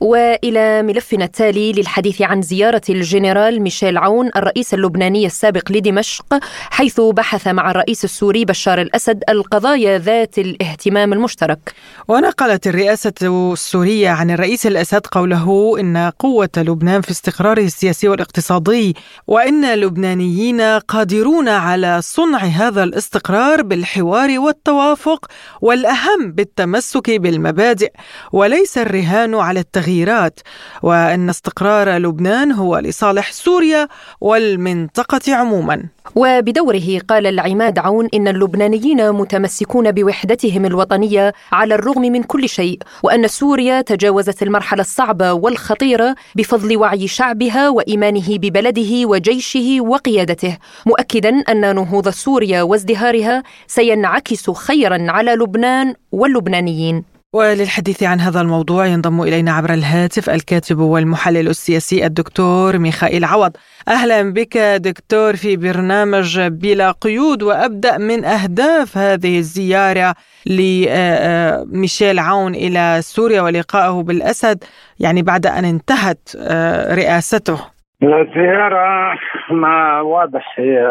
وإلى 0.00 0.82
ملفنا 0.82 1.24
التالي 1.24 1.72
للحديث 1.72 2.22
عن 2.22 2.42
زيارة 2.42 2.82
الجنرال 2.90 3.62
ميشيل 3.62 3.98
عون 3.98 4.30
الرئيس 4.36 4.74
اللبناني 4.74 5.26
السابق 5.26 5.72
لدمشق 5.72 6.38
حيث 6.70 7.00
بحث 7.00 7.48
مع 7.48 7.70
الرئيس 7.70 8.04
السوري 8.04 8.44
بشار 8.44 8.80
الأسد 8.80 9.22
القضايا 9.28 9.98
ذات 9.98 10.38
الاهتمام 10.38 11.12
المشترك. 11.12 11.74
ونقلت 12.08 12.66
الرئاسة 12.66 13.12
السورية 13.22 14.08
عن 14.08 14.30
الرئيس 14.30 14.66
الأسد 14.66 15.06
قوله 15.06 15.76
إن 15.80 16.12
قوة 16.18 16.48
لبنان 16.56 17.00
في 17.00 17.10
استقراره 17.10 17.62
السياسي 17.62 18.08
والاقتصادي 18.08 18.96
وإن 19.26 19.64
اللبنانيين 19.64 20.60
قادرون 20.60 21.48
على 21.48 22.00
صنع 22.02 22.38
هذا 22.38 22.82
الاستقرار 22.84 23.62
بالحوار 23.62 24.38
والتوافق 24.38 25.26
والأهم 25.60 26.32
بالتمسك 26.32 27.10
بالمبادئ 27.10 27.92
وليس 28.32 28.78
الرهان 28.78 29.34
على 29.34 29.60
التغيير 29.60 29.87
التغييرات 29.88 30.40
وأن 30.82 31.28
استقرار 31.28 31.96
لبنان 31.96 32.52
هو 32.52 32.78
لصالح 32.78 33.32
سوريا 33.32 33.88
والمنطقة 34.20 35.34
عموما. 35.34 35.82
وبدوره 36.14 36.98
قال 37.08 37.26
العماد 37.26 37.78
عون 37.78 38.08
إن 38.14 38.28
اللبنانيين 38.28 39.12
متمسكون 39.12 39.92
بوحدتهم 39.92 40.66
الوطنية 40.66 41.32
على 41.52 41.74
الرغم 41.74 42.02
من 42.02 42.22
كل 42.22 42.48
شيء 42.48 42.78
وأن 43.02 43.28
سوريا 43.28 43.80
تجاوزت 43.80 44.42
المرحلة 44.42 44.80
الصعبة 44.80 45.32
والخطيرة 45.32 46.14
بفضل 46.34 46.76
وعي 46.76 47.08
شعبها 47.08 47.68
وإيمانه 47.68 48.38
ببلده 48.38 49.06
وجيشه 49.08 49.80
وقيادته 49.80 50.58
مؤكدا 50.86 51.28
أن 51.48 51.74
نهوض 51.74 52.08
سوريا 52.08 52.62
وازدهارها 52.62 53.42
سينعكس 53.66 54.50
خيرا 54.50 55.06
على 55.10 55.34
لبنان 55.34 55.94
واللبنانيين. 56.12 57.17
وللحديث 57.32 58.02
عن 58.02 58.20
هذا 58.20 58.40
الموضوع 58.40 58.86
ينضم 58.86 59.22
إلينا 59.22 59.52
عبر 59.52 59.74
الهاتف 59.74 60.30
الكاتب 60.30 60.78
والمحلل 60.78 61.48
السياسي 61.48 62.06
الدكتور 62.06 62.78
ميخائيل 62.78 63.24
عوض. 63.24 63.52
أهلا 63.88 64.32
بك 64.32 64.58
دكتور 64.58 65.36
في 65.36 65.56
برنامج 65.56 66.40
بلا 66.40 66.90
قيود 66.90 67.42
وأبدأ 67.42 67.98
من 67.98 68.24
أهداف 68.24 68.98
هذه 68.98 69.38
الزيارة 69.38 70.14
لميشيل 70.46 72.18
عون 72.18 72.54
إلى 72.54 72.98
سوريا 73.02 73.42
ولقائه 73.42 74.02
بالأسد 74.02 74.64
يعني 75.00 75.22
بعد 75.22 75.46
أن 75.46 75.64
انتهت 75.64 76.28
آه، 76.36 76.94
رئاسته. 76.94 77.77
الزيارة 78.02 79.18
ما 79.50 80.00
واضح 80.00 80.54
هي 80.58 80.86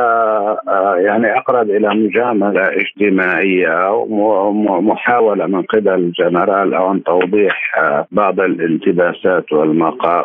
آه، 0.68 0.96
يعني 0.98 1.38
أقرب 1.38 1.70
إلى 1.70 1.90
مجاملة 1.96 2.62
اجتماعية 2.62 3.92
ومحاولة 3.92 5.46
من 5.46 5.62
قبل 5.62 5.90
الجنرال 5.94 6.74
أن 6.76 7.04
توضيح 7.04 7.78
آه، 7.78 8.08
بعض 8.12 8.40
الالتباسات 8.40 9.54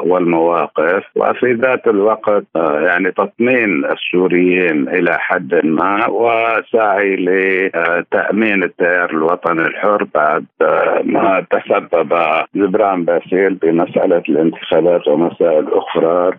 والمواقف. 0.05 1.03
وفي 1.17 1.53
ذات 1.53 1.87
الوقت 1.87 2.45
آه، 2.57 2.81
يعني 2.81 3.11
تطمين 3.11 3.85
السوريين 3.85 4.89
إلى 4.89 5.19
حد 5.19 5.61
ما 5.65 6.09
وسعي 6.09 7.17
لتأمين 7.17 8.63
التيار 8.63 9.11
الوطني 9.11 9.63
الحر 9.63 10.07
بعد 10.15 10.45
ما 11.05 11.47
تسبب 11.51 12.15
جبران 12.55 13.05
باسيل 13.05 13.55
بمسألة 13.55 14.23
الانتخابات 14.29 15.09
ومسائل 15.09 15.67
أخرى 15.73 16.31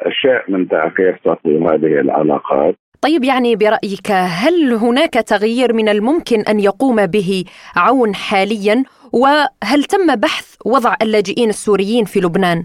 أشياء 0.00 0.44
من 0.48 0.68
تعقيد 0.68 1.14
تقويم 1.24 1.68
هذه 1.68 2.00
العلاقات. 2.00 2.74
طيب 3.02 3.24
يعني 3.24 3.56
برأيك 3.56 4.10
هل 4.10 4.72
هناك 4.72 5.14
تغيير 5.14 5.72
من 5.72 5.88
الممكن 5.88 6.40
أن 6.40 6.60
يقوم 6.60 7.06
به 7.06 7.44
عون 7.76 8.14
حاليا؟ 8.14 8.84
وهل 9.12 9.84
تم 9.84 10.20
بحث 10.20 10.56
وضع 10.66 10.94
اللاجئين 11.02 11.48
السوريين 11.48 12.04
في 12.04 12.20
لبنان؟ 12.20 12.64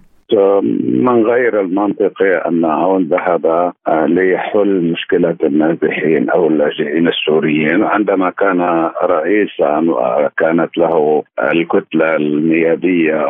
من 1.01 1.25
غير 1.25 1.62
المنطقي 1.62 2.47
أن 2.47 2.65
عون 2.65 3.03
ذهب 3.03 3.45
آه، 3.88 4.05
ليحل 4.05 4.91
مشكلة 4.91 5.36
النازحين 5.43 6.29
أو 6.29 6.47
اللاجئين 6.47 7.07
السوريين. 7.07 7.84
عندما 7.84 8.29
كان 8.29 8.89
رئيسا 9.03 9.86
وكانت 9.88 10.77
له 10.77 11.23
الكتلة 11.39 12.15
النيابيه 12.15 13.25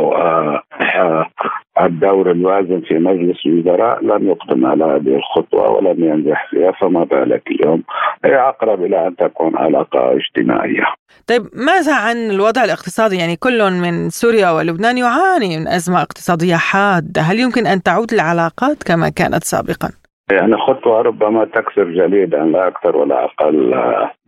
الدور 1.86 2.32
الوازن 2.32 2.82
في 2.88 2.94
مجلس 2.94 3.38
الوزراء 3.46 4.04
لم 4.04 4.30
يقدم 4.30 4.66
على 4.66 4.84
هذه 4.84 5.16
الخطوة 5.16 5.70
ولم 5.72 6.04
ينجح 6.04 6.48
فيها 6.50 6.72
فما 6.72 7.04
بالك 7.04 7.44
اليوم؟ 7.52 7.84
هي 8.26 8.36
أقرب 8.36 8.84
إلى 8.84 9.08
أن 9.08 9.16
تكون 9.16 9.58
علاقة 9.58 10.18
اجتماعية. 10.18 10.84
طيب 11.28 11.42
ماذا 11.54 11.96
عن 11.96 12.18
الوضع 12.18 12.64
الاقتصادي؟ 12.64 13.18
يعني 13.18 13.36
كل 13.36 13.72
من 13.72 14.10
سوريا 14.10 14.50
ولبنان 14.52 14.98
يعاني 14.98 15.58
من 15.60 15.68
أزمة 15.68 16.02
اقتصادية 16.02 16.56
حادة. 16.56 17.22
هل 17.22 17.40
يمكن 17.40 17.68
أن 17.68 17.84
تعود 17.84 18.14
العلاقات 18.14 18.84
كما 18.84 19.10
كانت 19.10 19.44
سابقا؟ 19.44 20.01
يعني 20.32 20.58
خطوة 20.58 21.02
ربما 21.02 21.46
تكسر 21.46 21.84
جليدا 21.84 22.38
لا 22.38 22.68
أكثر 22.68 22.98
ولا 22.98 23.26
أقل. 23.26 23.76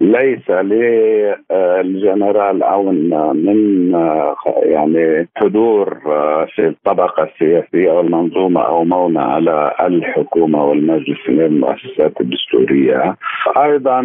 ليس 0.01 0.49
للجنرال 0.49 2.63
عون 2.63 3.09
من 3.35 3.91
يعني 4.63 5.27
حضور 5.35 5.97
في 6.55 6.67
الطبقة 6.67 7.23
السياسية 7.23 7.91
والمنظومة 7.91 8.61
أو 8.61 8.83
مونة 8.83 9.21
على 9.21 9.71
الحكومة 9.81 10.65
والمجلس 10.65 11.29
من 11.29 11.41
المؤسسات 11.41 12.21
الدستورية. 12.21 13.15
أيضا 13.57 13.99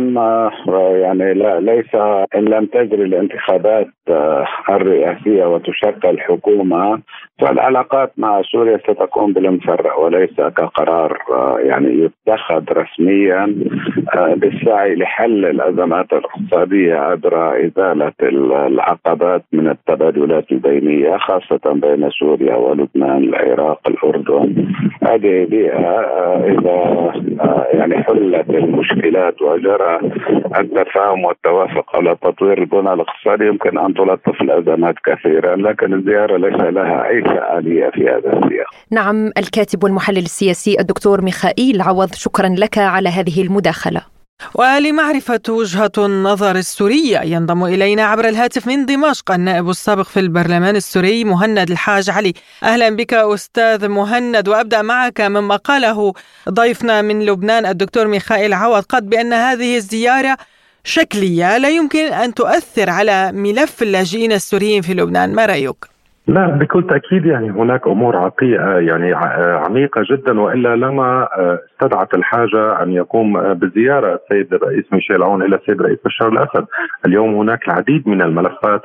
يعني 0.92 1.34
لا 1.34 1.60
ليس 1.60 1.94
إن 2.36 2.44
لم 2.44 2.66
تجري 2.66 3.02
الانتخابات 3.02 3.86
الرئاسية 4.70 5.44
وتشكل 5.44 6.20
حكومة 6.20 7.00
فالعلاقات 7.40 8.12
مع 8.16 8.42
سوريا 8.42 8.78
ستكون 8.78 9.32
بالمفرق 9.32 9.98
وليس 9.98 10.34
كقرار 10.36 11.18
يعني 11.64 11.87
يتخذ 11.88 12.62
رسميا 12.72 13.54
بالسعي 14.36 14.94
لحل 14.94 15.44
الأزمات 15.44 16.12
الاقتصادية 16.12 16.94
عبر 16.94 17.66
إزالة 17.66 18.12
العقبات 18.22 19.44
من 19.52 19.68
التبادلات 19.68 20.52
البينية 20.52 21.16
خاصة 21.16 21.72
بين 21.72 22.10
سوريا 22.10 22.56
ولبنان 22.56 23.22
العراق 23.24 23.80
الأردن 23.88 24.66
هذه 25.02 25.44
بيئة 25.44 26.00
إذا 26.44 27.12
يعني 27.72 28.02
حلت 28.02 28.50
المشكلات 28.50 29.42
وجرى 29.42 30.00
التفاهم 30.58 31.24
والتوافق 31.24 31.96
على 31.96 32.16
تطوير 32.22 32.58
البنى 32.58 32.92
الاقتصادي 32.92 33.46
يمكن 33.46 33.78
أن 33.78 33.94
تلطف 33.94 34.42
الأزمات 34.42 34.94
كثيرا 35.04 35.56
لكن 35.56 35.94
الزيارة 35.94 36.36
ليس 36.36 36.60
لها 36.60 37.08
أي 37.08 37.22
فعالية 37.22 37.90
في 37.90 38.08
هذا 38.08 38.32
السياق. 38.32 38.66
نعم 38.90 39.26
الكاتب 39.38 39.84
والمحلل 39.84 40.18
السياسي 40.18 40.76
الدكتور 40.80 41.22
ميخائيل 41.22 41.67
عوض 41.76 42.14
شكرا 42.14 42.48
لك 42.48 42.78
على 42.78 43.08
هذه 43.08 43.42
المداخلة. 43.42 44.18
ولمعرفة 44.54 45.40
وجهة 45.48 45.92
النظر 45.98 46.56
السورية 46.56 47.18
ينضم 47.18 47.64
إلينا 47.64 48.02
عبر 48.02 48.28
الهاتف 48.28 48.66
من 48.66 48.86
دمشق 48.86 49.30
النائب 49.30 49.70
السابق 49.70 50.02
في 50.02 50.20
البرلمان 50.20 50.76
السوري 50.76 51.24
مهند 51.24 51.70
الحاج 51.70 52.10
علي 52.10 52.34
أهلا 52.62 52.88
بك 52.88 53.14
أستاذ 53.14 53.88
مهند 53.88 54.48
وأبدأ 54.48 54.82
معك 54.82 55.20
مما 55.20 55.56
قاله 55.56 56.12
ضيفنا 56.48 57.02
من 57.02 57.26
لبنان 57.26 57.66
الدكتور 57.66 58.06
ميخائيل 58.06 58.52
عوض 58.52 58.82
قد 58.82 59.10
بأن 59.10 59.32
هذه 59.32 59.76
الزيارة 59.76 60.36
شكلية 60.84 61.58
لا 61.58 61.68
يمكن 61.68 62.12
أن 62.12 62.34
تؤثر 62.34 62.90
على 62.90 63.32
ملف 63.32 63.82
اللاجئين 63.82 64.32
السوريين 64.32 64.82
في 64.82 64.94
لبنان 64.94 65.34
ما 65.34 65.46
رأيك؟ 65.46 65.97
لا 66.28 66.46
بكل 66.46 66.86
تأكيد 66.86 67.26
يعني 67.26 67.50
هناك 67.50 67.86
أمور 67.86 68.16
عقيقة 68.16 68.78
يعني 68.78 69.14
عميقة 69.66 70.02
جدا 70.10 70.40
وإلا 70.40 70.76
لما 70.76 71.28
استدعت 71.72 72.14
الحاجة 72.14 72.82
أن 72.82 72.92
يقوم 72.92 73.54
بزيارة 73.54 74.14
السيد 74.14 74.54
الرئيس 74.54 74.84
ميشيل 74.92 75.22
عون 75.22 75.42
إلى 75.42 75.56
السيد 75.56 75.82
رئيس 75.82 75.98
بشار 76.04 76.28
الأسد، 76.28 76.66
اليوم 77.06 77.34
هناك 77.34 77.68
العديد 77.68 78.08
من 78.08 78.22
الملفات 78.22 78.82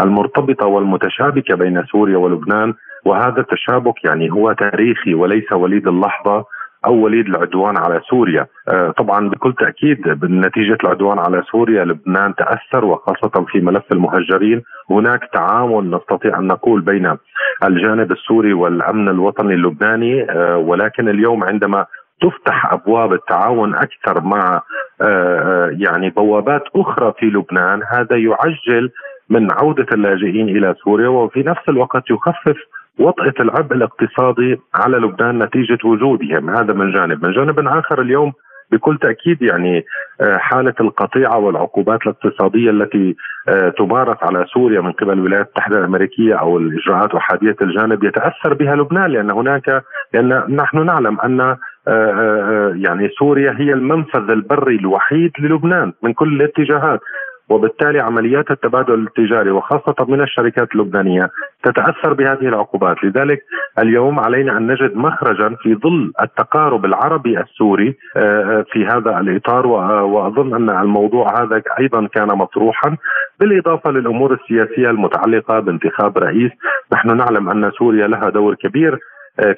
المرتبطة 0.00 0.66
والمتشابكة 0.66 1.54
بين 1.54 1.84
سوريا 1.84 2.16
ولبنان 2.16 2.74
وهذا 3.04 3.40
التشابك 3.40 4.04
يعني 4.04 4.30
هو 4.30 4.52
تاريخي 4.52 5.14
وليس 5.14 5.52
وليد 5.52 5.88
اللحظة. 5.88 6.44
أو 6.86 6.94
وليد 6.94 7.26
العدوان 7.26 7.76
على 7.76 8.00
سوريا. 8.10 8.46
آه، 8.68 8.90
طبعا 8.90 9.28
بكل 9.28 9.52
تأكيد 9.52 10.08
بنتيجة 10.08 10.78
العدوان 10.84 11.18
على 11.18 11.42
سوريا 11.50 11.84
لبنان 11.84 12.34
تأثر 12.34 12.84
وخاصة 12.84 13.44
في 13.48 13.60
ملف 13.60 13.92
المهجرين 13.92 14.62
هناك 14.90 15.20
تعاون 15.32 15.94
نستطيع 15.94 16.38
أن 16.38 16.46
نقول 16.46 16.80
بين 16.80 17.16
الجانب 17.64 18.12
السوري 18.12 18.52
والأمن 18.52 19.08
الوطني 19.08 19.54
اللبناني 19.54 20.30
آه، 20.30 20.56
ولكن 20.56 21.08
اليوم 21.08 21.44
عندما 21.44 21.86
تفتح 22.22 22.72
أبواب 22.72 23.12
التعاون 23.12 23.74
أكثر 23.74 24.20
مع 24.22 24.62
آه، 25.00 25.70
يعني 25.78 26.10
بوابات 26.10 26.62
أخرى 26.76 27.12
في 27.18 27.26
لبنان 27.26 27.82
هذا 27.92 28.16
يعجل 28.16 28.90
من 29.30 29.52
عودة 29.52 29.86
اللاجئين 29.92 30.48
إلى 30.48 30.74
سوريا 30.84 31.08
وفي 31.08 31.40
نفس 31.42 31.68
الوقت 31.68 32.10
يخفف 32.10 32.56
وطأة 32.98 33.34
العبء 33.40 33.74
الاقتصادي 33.74 34.60
على 34.74 34.96
لبنان 34.96 35.42
نتيجة 35.42 35.78
وجودهم. 35.84 36.50
هذا 36.50 36.74
من 36.74 36.92
جانب. 36.92 37.26
من 37.26 37.32
جانب 37.32 37.58
آخر 37.68 38.02
اليوم 38.02 38.32
بكل 38.72 38.98
تأكيد 38.98 39.42
يعني 39.42 39.84
آه، 40.20 40.36
حالة 40.36 40.74
القطيعة 40.80 41.38
والعقوبات 41.38 42.00
الاقتصادية 42.02 42.70
التي 42.70 43.16
آه، 43.48 43.68
تمارس 43.68 44.16
على 44.22 44.44
سوريا 44.54 44.80
من 44.80 44.92
قبل 44.92 45.12
الولايات 45.12 45.46
المتحدة 45.46 45.78
الأمريكية 45.78 46.34
أو 46.34 46.58
الإجراءات 46.58 47.14
وحادية 47.14 47.56
الجانب 47.62 48.04
يتأثر 48.04 48.54
بها 48.54 48.74
لبنان 48.76 49.10
لأن 49.10 49.30
هناك 49.30 49.84
لأن 50.14 50.56
نحن 50.56 50.86
نعلم 50.86 51.20
أن 51.20 51.56
آه، 51.88 52.72
يعني 52.76 53.08
سوريا 53.18 53.54
هي 53.58 53.72
المنفذ 53.72 54.30
البري 54.30 54.76
الوحيد 54.76 55.32
للبنان 55.38 55.92
من 56.02 56.12
كل 56.12 56.40
الاتجاهات. 56.40 57.00
وبالتالي 57.48 58.00
عمليات 58.00 58.50
التبادل 58.50 59.06
التجاري 59.06 59.50
وخاصة 59.50 60.06
من 60.08 60.20
الشركات 60.20 60.68
اللبنانية 60.74 61.30
تتأثر 61.64 62.12
بهذه 62.12 62.48
العقوبات. 62.48 63.04
لذلك 63.04 63.42
اليوم 63.78 64.20
علينا 64.20 64.56
أن 64.56 64.66
نجد 64.66 64.96
مخرجا 64.96 65.56
في 65.62 65.74
ظل 65.74 66.12
التقارب 66.22 66.84
العربي 66.84 67.40
السوري 67.40 67.96
آه، 68.16 68.20
آه، 68.20 68.64
في 68.72 68.86
هذا 68.86 69.20
الإطار 69.20 69.66
وأظن 69.66 70.54
أن 70.54 70.70
الموضوع 70.70 71.42
هذا 71.42 71.62
أيضا 71.80 72.06
كان 72.06 72.28
مطروحا. 72.28 72.96
بالإضافة 73.40 73.90
للأمور 73.90 74.34
السياسية 74.34 74.90
المتعلقة 74.90 75.60
بانتخاب 75.60 76.18
رئيس 76.18 76.50
نحن 76.92 77.16
نعلم 77.16 77.48
أن 77.50 77.70
سوريا 77.70 78.06
لها 78.06 78.28
دور 78.30 78.54
كبير 78.54 78.92
آه، 78.94 78.98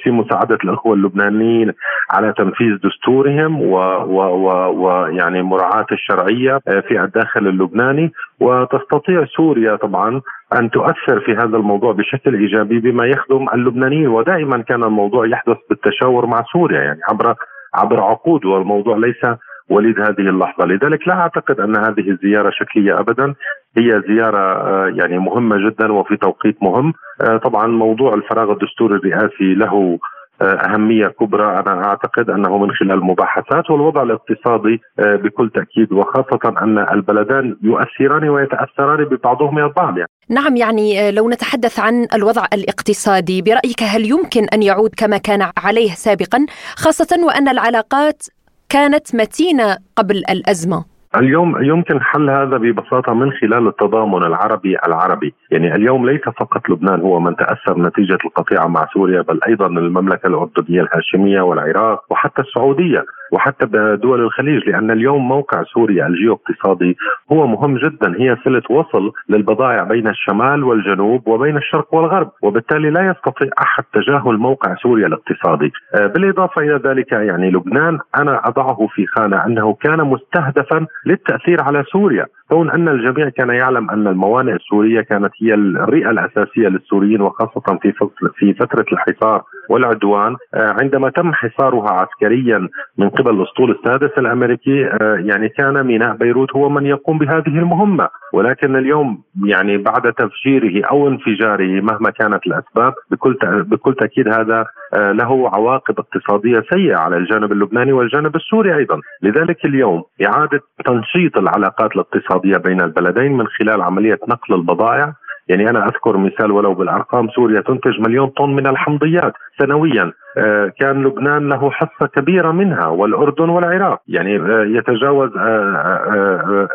في 0.03 0.11
مساعدة 0.11 0.59
الأخوة 0.65 0.95
اللبنانيين 0.95 1.73
على 2.11 2.33
تنفيذ 2.39 2.77
دستورهم 2.85 3.63
ويعني 3.63 5.43
مراعاة 5.43 5.87
الشرعية 5.93 6.61
آه، 6.69 6.81
في 6.81 7.01
الداخل 7.01 7.47
اللبناني. 7.47 8.13
وتستطيع 8.41 9.25
سوريا 9.25 9.77
طبعا 9.77 10.21
أن 10.59 10.71
تؤثر 10.71 11.21
في 11.21 11.33
هذا 11.33 11.57
الموضوع 11.57 11.93
بشكل 11.93 12.35
إيجابي 12.35 12.79
بما 12.79 13.07
يخدم 13.07 13.47
اللبنانيين. 13.55 14.09
ودائما 14.09 14.63
كان 14.63 14.85
الموضوع 14.85 15.27
يحدث 15.27 15.57
بالتشاور 15.71 16.27
مع 16.27 16.45
سوريا 16.53 16.81
يعني 16.81 17.01
عبر 17.11 17.35
عبر 17.75 18.01
عقود. 18.01 18.45
والموضوع 18.45 18.97
ليس 18.97 19.39
وليد 19.71 20.01
هذه 20.01 20.29
اللحظة، 20.29 20.67
لذلك 20.67 21.09
لا 21.09 21.15
أعتقد 21.15 21.61
أن 21.61 21.77
هذه 21.77 22.11
الزيارة 22.11 22.51
شكلية 22.51 23.01
ابدا، 23.01 23.35
هي 23.79 24.03
زيارة 24.09 24.39
آه، 24.39 24.93
يعني 24.97 25.19
مهمة 25.19 25.57
جدا 25.71 25.93
وفي 25.93 26.17
توقيت 26.17 26.63
مهم، 26.63 26.93
آه، 27.21 27.37
طبعا 27.37 27.67
موضوع 27.67 28.15
الفراغ 28.15 28.53
الدستوري 28.53 28.97
الرئاسي 28.97 29.55
له 29.55 29.99
آه، 30.43 30.45
أهمية 30.45 31.07
كبرى. 31.07 31.61
أنا 31.61 31.85
أعتقد 31.85 32.31
أنه 32.31 32.59
من 32.59 32.71
خلال 32.71 32.93
المباحثات 32.93 33.71
والوضع 33.71 34.03
الاقتصادي 34.03 34.81
بكل 34.99 35.51
تأكيد 35.51 35.93
وخاصة 35.93 36.55
أن 36.63 36.79
البلدان 36.79 37.57
يؤثران 37.63 38.29
ويتأثران 38.29 39.05
ببعضهما 39.05 39.67
البعض 39.67 39.99
يعني. 39.99 40.11
نعم 40.31 40.57
يعني 40.57 41.11
لو 41.11 41.31
نتحدث 41.31 41.81
عن 41.81 42.07
الوضع 42.15 42.45
الاقتصادي 42.53 43.43
برأيك 43.43 43.83
هل 43.83 44.11
يمكن 44.11 44.45
أن 44.55 44.63
يعود 44.63 44.91
كما 44.97 45.19
كان 45.19 45.51
عليه 45.65 45.91
سابقا؟ 45.91 46.47
خاصة 46.77 47.27
وأن 47.27 47.49
العلاقات 47.49 48.23
كانت 48.69 49.15
متينة 49.15 49.77
قبل 49.97 50.17
الأزمة. 50.17 50.96
اليوم 51.17 51.65
يمكن 51.65 52.03
حل 52.03 52.31
هذا 52.31 52.57
ببساطة 52.57 53.15
من 53.15 53.33
خلال 53.33 53.69
التضامن 53.69 54.25
العربي 54.25 54.77
العربي، 54.87 55.35
يعني 55.51 55.75
اليوم 55.75 56.07
ليس 56.07 56.21
فقط 56.21 56.69
لبنان 56.69 57.01
هو 57.01 57.21
من 57.21 57.37
تأثر 57.37 57.79
نتيجة 57.79 58.19
القطيعة 58.25 58.67
مع 58.67 58.87
سوريا 58.95 59.23
بل 59.23 59.41
أيضا 59.49 59.67
المملكة 59.67 60.27
الأردنية 60.27 60.81
الهاشمية 60.81 61.41
والعراق 61.41 62.05
وحتى 62.11 62.43
السعودية. 62.43 63.05
وحتى 63.33 63.67
بدول 63.67 64.21
الخليج 64.21 64.69
لأن 64.69 64.91
اليوم 64.91 65.29
موقع 65.29 65.63
سوريا 65.63 66.07
الجيو 66.07 66.33
اقتصادي 66.33 66.97
هو 67.33 67.47
مهم 67.47 67.77
جدا 67.79 68.15
هي 68.19 68.37
سله 68.45 68.63
وصل 68.71 69.13
للبضائع 69.29 69.83
بين 69.83 70.09
الشمال 70.09 70.65
والجنوب 70.65 71.29
وبين 71.29 71.57
الشرق 71.57 71.95
والغرب 71.95 72.31
وبالتالي 72.43 72.91
لا 72.91 73.11
يستطيع 73.11 73.49
أحد 73.63 73.85
تجاهل 73.93 74.37
موقع 74.39 74.75
سوريا 74.75 75.07
الاقتصادي. 75.07 75.73
آه، 75.95 76.07
بالإضافة 76.07 76.63
إلى 76.63 76.81
ذلك 76.85 77.13
يعني 77.13 77.51
لبنان 77.51 77.99
أنا 78.19 78.49
أضعه 78.49 78.87
في 78.95 79.07
خانة 79.07 79.47
أنه 79.47 79.75
كان 79.75 80.01
مستهدفا 80.01 80.87
للتأثير 81.07 81.63
على 81.63 81.85
سوريا. 81.93 82.27
كون 82.49 82.71
أن 82.71 82.89
الجميع 82.89 83.29
كان 83.29 83.49
يعلم 83.49 83.91
أن 83.91 84.07
الموانئ 84.07 84.53
السورية 84.53 85.01
كانت 85.01 85.33
هي 85.43 85.55
الرئة 85.55 86.11
الأساسية 86.11 86.69
للسوريين 86.69 87.21
وخاصة 87.21 87.79
في 87.83 87.93
في 88.37 88.55
فترة 88.55 88.85
الحصار 88.93 89.43
والعدوان. 89.71 90.37
آه، 90.55 90.77
عندما 90.81 91.11
تم 91.11 91.33
حصارها 91.33 91.91
عسكريا 91.91 92.69
من 92.99 93.09
قبل 93.09 93.31
الأسطول 93.31 93.71
السادس 93.71 94.19
الأمريكي 94.19 94.87
آه، 94.87 95.17
يعني 95.25 95.49
كان 95.49 95.87
ميناء 95.87 96.17
بيروت 96.17 96.57
هو 96.57 96.69
من 96.69 96.87
يقوم 96.87 97.19
بهذه 97.19 97.59
المهمة. 97.59 98.09
ولكن 98.33 98.77
اليوم 98.77 99.23
يعني 99.47 99.77
بعد 99.77 100.13
تفجيره 100.13 100.87
أو 100.91 101.09
انفجاره 101.09 101.81
مهما 101.81 102.11
كانت 102.11 102.47
الأسباب 102.47 102.95
بكل 103.11 103.39
بكل 103.45 103.95
تأكيد 103.95 104.29
هذا 104.29 104.67
آه، 104.95 105.13
له 105.13 105.51
عواقب 105.55 105.95
اقتصادية 105.99 106.63
سيئة 106.73 106.97
على 106.97 107.17
الجانب 107.17 107.53
اللبناني 107.53 107.93
والجانب 107.93 108.37
السوري 108.37 108.77
أيضا، 108.77 109.01
لذلك 109.23 109.65
اليوم 109.65 110.03
إعادة 110.27 110.61
تنشيط 110.85 111.37
العلاقات 111.37 111.91
الاقتصادية 111.93 112.36
بين 112.43 112.81
البلدين 112.81 113.33
من 113.33 113.47
خلال 113.47 113.83
عملية 113.83 114.19
نقل 114.29 114.55
البضائع. 114.55 115.13
يعني 115.49 115.71
أنا 115.71 115.85
أذكر 115.87 116.17
مثال 116.17 116.51
ولو 116.51 116.75
بالأرقام 116.75 117.29
سوريا 117.29 117.61
تنتج 117.61 118.01
مليون 118.01 118.29
طن 118.29 118.51
من 118.51 118.67
الحمضيات 118.67 119.33
سنويا. 119.59 120.13
آه، 120.39 120.73
كان 120.81 121.03
لبنان 121.03 121.49
له 121.49 121.71
حصة 121.71 122.07
كبيرة 122.07 122.53
منها 122.53 122.87
والأردن 122.87 123.49
والعراق. 123.49 124.01
يعني 124.09 124.37
آه، 124.37 124.65
يتجاوز 124.65 125.31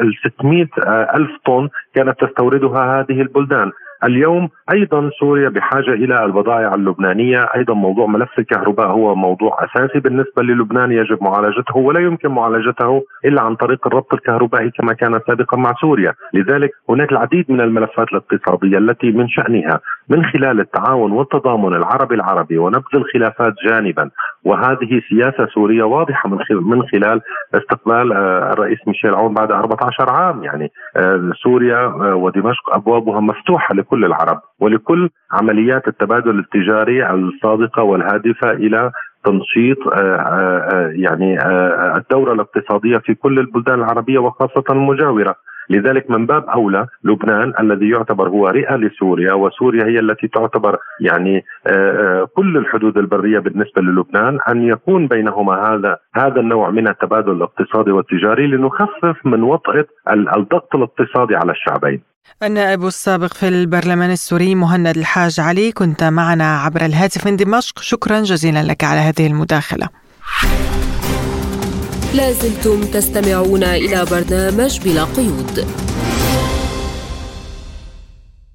ال 0.02 0.14
600 0.38 0.68
ألف 1.16 1.32
طن 1.46 1.70
كانت 1.96 2.20
تستوردها 2.20 3.00
هذه 3.00 3.22
البلدان. 3.22 3.72
اليوم 4.04 4.50
أيضا 4.74 5.10
سوريا 5.20 5.50
بحاجة 5.50 5.94
إلى 5.94 6.26
البضائع 6.26 6.76
اللبنانية، 6.76 7.40
أيضا 7.56 7.74
موضوع 7.74 8.08
ملف 8.08 8.40
الكهرباء 8.40 8.88
هو 8.88 9.16
موضوع 9.16 9.58
أساسي. 9.64 10.00
بالنسبة 10.00 10.44
للبنان 10.44 10.92
يجب 10.92 11.24
معالجته 11.24 11.78
ولا 11.78 12.00
يمكن 12.00 12.30
معالجته 12.30 13.04
إلا 13.26 13.42
عن 13.42 13.56
طريق 13.56 13.88
الربط 13.88 14.14
الكهربائي 14.14 14.72
كما 14.72 14.94
كان 14.94 15.20
سابقا 15.28 15.58
مع 15.58 15.74
سوريا، 15.82 16.14
لذلك 16.34 16.72
هناك 16.90 17.12
العديد 17.12 17.52
من 17.52 17.62
الملفات 17.62 18.08
الاقتصادية 18.12 18.78
التي 18.78 19.12
من 19.12 19.28
شأنها 19.28 19.80
من 20.10 20.26
خلال 20.26 20.60
التعاون 20.60 21.12
والتضامن 21.12 21.74
العربي 21.74 22.16
العربي 22.16 22.58
ونبذ 22.58 22.96
الخلافات 22.96 23.54
جانبا 23.68 24.10
وهذه 24.44 25.02
سياسة 25.10 25.48
سورية 25.54 25.84
واضحة 25.84 26.30
من 26.52 26.84
خلال 26.84 27.22
استقبال 27.54 28.14
آه، 28.14 28.54
الرئيس 28.54 28.80
ميشيل 28.88 29.16
عون 29.16 29.34
بعد 29.34 29.52
14 29.52 30.10
عام. 30.10 30.44
يعني 30.44 30.72
آه، 30.98 31.32
سوريا 31.44 31.78
آه، 31.78 32.16
ودمشق 32.16 32.76
أبوابها 32.76 33.20
مفتوحة 33.20 33.76
لكل 33.76 34.06
العرب 34.06 34.42
ولكل 34.60 35.10
عمليات 35.32 35.88
التبادل 35.88 36.40
التجاري 36.40 37.10
الصادقه 37.10 37.84
والهادفة 37.84 38.52
إلى 38.52 38.92
تنشيط 39.26 39.78
يعني 40.94 41.38
الدورة 41.98 42.34
الاقتصادية 42.34 42.98
في 42.98 43.14
كل 43.14 43.40
البلدان 43.40 43.80
العربية 43.80 44.20
وخاصة 44.20 44.64
المجاورة. 44.72 45.36
لذلك 45.72 46.10
من 46.10 46.26
باب 46.26 46.50
أولى 46.50 46.88
لبنان 47.04 47.54
الذي 47.60 47.90
يعتبر 47.90 48.30
هو 48.30 48.48
رئة 48.48 48.76
لسوريا 48.76 49.34
وسوريا 49.34 49.86
هي 49.86 50.00
التي 50.00 50.28
تعتبر 50.28 50.78
يعني 51.02 51.46
آه، 51.68 51.72
آه، 51.72 52.28
كل 52.36 52.58
الحدود 52.58 52.98
البرية 52.98 53.40
بالنسبة 53.40 53.82
للبنان 53.82 54.40
أن 54.50 54.64
يكون 54.64 55.08
بينهما 55.08 55.54
هذا 55.54 55.98
هذا 56.16 56.40
النوع 56.40 56.70
من 56.70 56.88
التبادل 56.88 57.32
الاقتصادي 57.32 57.92
والتجاري 57.92 58.48
لنخفف 58.48 59.26
من 59.26 59.44
وطأة 59.44 59.86
الضغط 60.38 60.76
الاقتصادي 60.76 61.36
على 61.36 61.52
الشعبين. 61.52 62.02
النائب 62.44 62.84
السابق 62.86 63.34
في 63.34 63.48
البرلمان 63.48 64.12
السوري 64.12 64.56
مهند 64.56 64.88
الحاج 64.98 65.40
علي 65.40 65.72
كنت 65.72 66.04
معنا 66.04 66.58
عبر 66.58 66.82
الهاتف 66.82 67.28
من 67.28 67.36
دمشق 67.36 67.80
شكرا 67.80 68.22
جزيلا 68.22 68.64
لك 68.64 68.84
على 68.84 69.00
هذه 69.00 69.28
المداخلة. 69.28 69.88
لازلتم 72.16 72.82
تستمعون 72.82 73.64
إلى 73.64 74.06
برنامج 74.12 74.80
بلا 74.80 75.04
قيود 75.04 75.68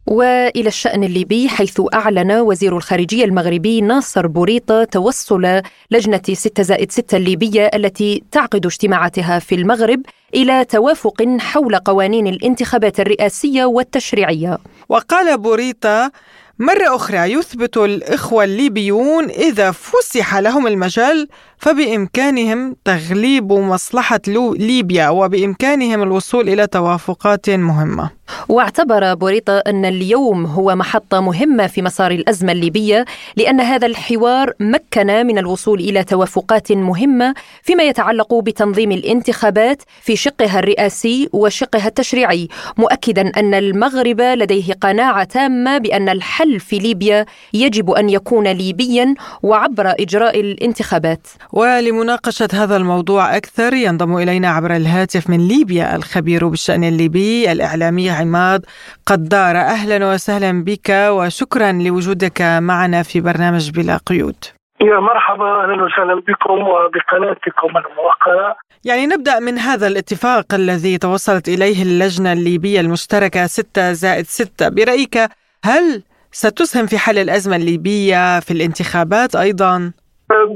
وإلى 0.06 0.68
الشأن 0.68 1.04
الليبي 1.04 1.48
حيث 1.48 1.80
أعلن 1.94 2.32
وزير 2.32 2.76
الخارجية 2.76 3.24
المغربي 3.24 3.80
ناصر 3.80 4.26
بوريطة 4.26 4.84
توصل 4.84 5.62
لجنة 5.90 6.22
6 6.32 6.62
زائد 6.62 6.92
6 6.92 7.16
الليبية 7.16 7.70
التي 7.74 8.22
تعقد 8.30 8.66
اجتماعاتها 8.66 9.38
في 9.38 9.54
المغرب 9.54 10.00
إلى 10.34 10.64
توافق 10.64 11.36
حول 11.38 11.76
قوانين 11.76 12.26
الانتخابات 12.26 13.00
الرئاسية 13.00 13.64
والتشريعية. 13.64 14.58
وقال 14.88 15.38
بوريطة 15.38 16.12
مرة 16.58 16.96
أخرى 16.96 17.18
يثبت 17.32 17.76
الإخوة 17.76 18.44
الليبيون 18.44 19.24
إذا 19.30 19.70
فسح 19.70 20.36
لهم 20.36 20.66
المجال 20.66 21.28
فبإمكانهم 21.58 22.76
تغليب 22.84 23.52
مصلحة 23.52 24.20
ليبيا 24.28 25.08
وبإمكانهم 25.08 26.02
الوصول 26.02 26.48
إلى 26.48 26.66
توافقات 26.66 27.50
مهمة. 27.50 28.10
واعتبر 28.48 29.14
بوريطة 29.14 29.58
أن 29.58 29.84
اليوم 29.84 30.46
هو 30.46 30.74
محطة 30.74 31.20
مهمة 31.20 31.66
في 31.66 31.82
مسار 31.82 32.10
الأزمة 32.10 32.52
الليبية 32.52 33.04
لأن 33.36 33.60
هذا 33.60 33.86
الحوار 33.86 34.52
مكن 34.60 35.26
من 35.26 35.38
الوصول 35.38 35.80
إلى 35.80 36.04
توافقات 36.04 36.72
مهمة 36.72 37.34
فيما 37.62 37.82
يتعلق 37.82 38.34
بتنظيم 38.34 38.92
الانتخابات 38.92 39.82
في 40.02 40.16
شقها 40.16 40.58
الرئاسي 40.58 41.28
وشقها 41.32 41.86
التشريعي 41.86 42.48
مؤكدا 42.76 43.32
أن 43.36 43.54
المغرب 43.54 44.20
لديه 44.20 44.72
قناعة 44.72 45.24
تامة 45.24 45.78
بأن 45.78 46.08
الحل 46.08 46.45
في 46.58 46.78
ليبيا 46.78 47.26
يجب 47.54 47.90
أن 47.90 48.10
يكون 48.10 48.46
ليبيا 48.48 49.14
وعبر 49.42 49.86
إجراء 50.00 50.40
الانتخابات. 50.40 51.26
ولمناقشة 51.52 52.48
هذا 52.52 52.76
الموضوع 52.76 53.36
أكثر 53.36 53.74
ينضم 53.74 54.16
إلينا 54.16 54.48
عبر 54.48 54.76
الهاتف 54.76 55.30
من 55.30 55.48
ليبيا 55.48 55.96
الخبير 55.96 56.48
بالشأن 56.48 56.84
الليبي 56.84 57.52
الإعلامي 57.52 58.10
عماد 58.10 58.66
قدار. 59.06 59.56
أهلا 59.56 60.12
وسهلا 60.12 60.64
بك 60.64 60.90
وشكرا 60.90 61.72
لوجودك 61.72 62.42
معنا 62.42 63.02
في 63.02 63.20
برنامج 63.20 63.70
بلا 63.70 63.96
قيود. 64.06 64.44
يا 64.80 65.00
مرحبا 65.00 65.62
أهلا 65.62 65.84
وسهلا 65.84 66.14
بكم 66.14 66.58
وبقناتكم 66.68 67.68
الموقره 67.76 68.56
يعني 68.84 69.06
نبدأ 69.06 69.38
من 69.38 69.58
هذا 69.58 69.86
الاتفاق 69.86 70.54
الذي 70.54 70.98
توصلت 70.98 71.48
إليه 71.48 71.82
اللجنة 71.82 72.32
الليبية 72.32 72.80
المشتركة 72.80 73.46
6 73.46 73.92
زائد 73.92 74.24
6 74.24 74.68
برأيك 74.68 75.18
هل 75.64 76.02
ستسهم 76.42 76.86
في 76.86 76.98
حل 76.98 77.18
الأزمة 77.18 77.56
الليبية 77.56 78.40
في 78.40 78.50
الانتخابات 78.50 79.36
أيضا؟ 79.36 79.92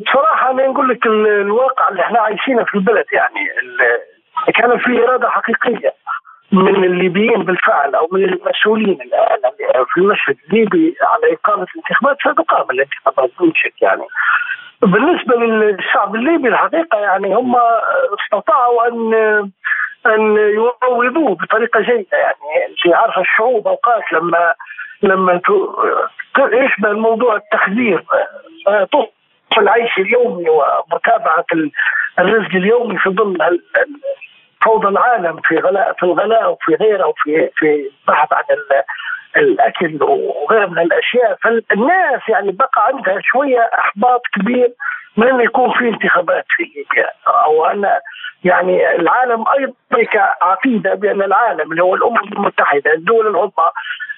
بصراحة 0.02 0.50
أنا 0.50 0.66
نقول 0.66 0.88
لك 0.88 1.06
الواقع 1.06 1.88
اللي 1.88 2.02
إحنا 2.02 2.20
عايشينه 2.20 2.64
في 2.64 2.74
البلد 2.74 3.04
يعني 3.12 3.40
كان 4.54 4.78
في 4.78 5.04
إرادة 5.04 5.28
حقيقية 5.28 5.94
من 6.52 6.84
الليبيين 6.84 7.42
بالفعل 7.42 7.94
أو 7.94 8.08
من 8.12 8.24
المسؤولين 8.24 8.98
الآن 9.02 9.40
في 9.94 10.00
المشهد 10.00 10.36
الليبي 10.48 10.96
على 11.02 11.32
إقامة 11.34 11.66
الانتخابات 11.74 12.16
ستقام 12.20 12.70
الانتخابات 12.70 13.30
بدون 13.36 13.52
شك 13.54 13.82
يعني. 13.82 14.02
بالنسبة 14.82 15.36
للشعب 15.36 16.14
الليبي 16.14 16.48
الحقيقة 16.48 16.98
يعني 16.98 17.34
هم 17.34 17.56
استطاعوا 18.20 18.88
ان 18.88 19.14
أن 20.06 20.36
يروضوه 20.36 21.34
بطريقة 21.34 21.80
جيدة 21.80 22.18
يعني 22.18 22.66
أنت 22.68 22.94
عارفة 22.94 23.20
الشعوب 23.20 23.68
أوقات 23.68 24.02
لما 24.12 24.54
لما 25.02 25.40
يشبه 26.38 26.90
الموضوع 26.90 27.36
التخدير 27.36 28.04
في 29.54 29.60
العيش 29.60 29.98
اليومي 29.98 30.44
ومتابعة 30.50 31.44
الرزق 32.18 32.54
اليومي 32.54 32.98
في 32.98 33.10
ظل 33.10 33.60
فوضى 34.64 34.88
العالم 34.88 35.40
في 35.40 35.56
غلاء 35.58 35.92
في 35.92 36.02
الغلاء 36.02 36.50
وفي 36.50 36.74
غيره 36.74 37.06
وفي 37.06 37.50
في 37.56 37.90
البحث 38.02 38.32
عن 38.32 38.44
الأكل 39.36 40.02
وغيره 40.02 40.66
من 40.66 40.78
الأشياء. 40.78 41.38
فالناس 41.42 42.20
يعني 42.28 42.52
بقى 42.52 42.70
عندها 42.86 43.20
شوية 43.22 43.70
أحباط 43.78 44.22
كبير 44.34 44.72
من 45.20 45.40
يكون 45.40 45.72
في 45.72 45.88
انتخابات 45.88 46.44
في 46.48 46.62
ليبيا 46.62 47.10
أو 47.28 47.64
أن 47.66 47.88
يعني 48.44 48.94
العالم 48.96 49.44
أيضا 49.58 49.74
عقيدة 50.42 50.94
بأن 50.94 51.22
العالم 51.22 51.72
اللي 51.72 51.82
هو 51.82 51.94
الأمم 51.94 52.32
المتحدة 52.32 52.92
الدول 52.92 53.26
العظمى 53.26 53.70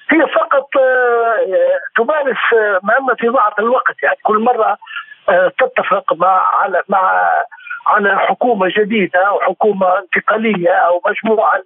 هي 0.09 0.27
فقط 0.27 0.69
آه، 0.77 1.79
تمارس 1.95 2.37
مهمة 2.83 3.13
في 3.13 3.29
بعض 3.29 3.53
الوقت. 3.59 4.03
يعني 4.03 4.17
كل 4.23 4.39
مرة 4.39 4.77
آه، 5.29 5.51
تتفق 5.59 6.13
مع 6.13 6.41
على 6.61 6.81
مع 6.89 7.31
على 7.87 8.19
حكومة 8.19 8.71
جديدة 8.77 9.27
أو 9.27 9.39
حكومة 9.39 9.99
انتقالية 9.99 10.69
أو 10.69 11.01
مجموعة 11.05 11.61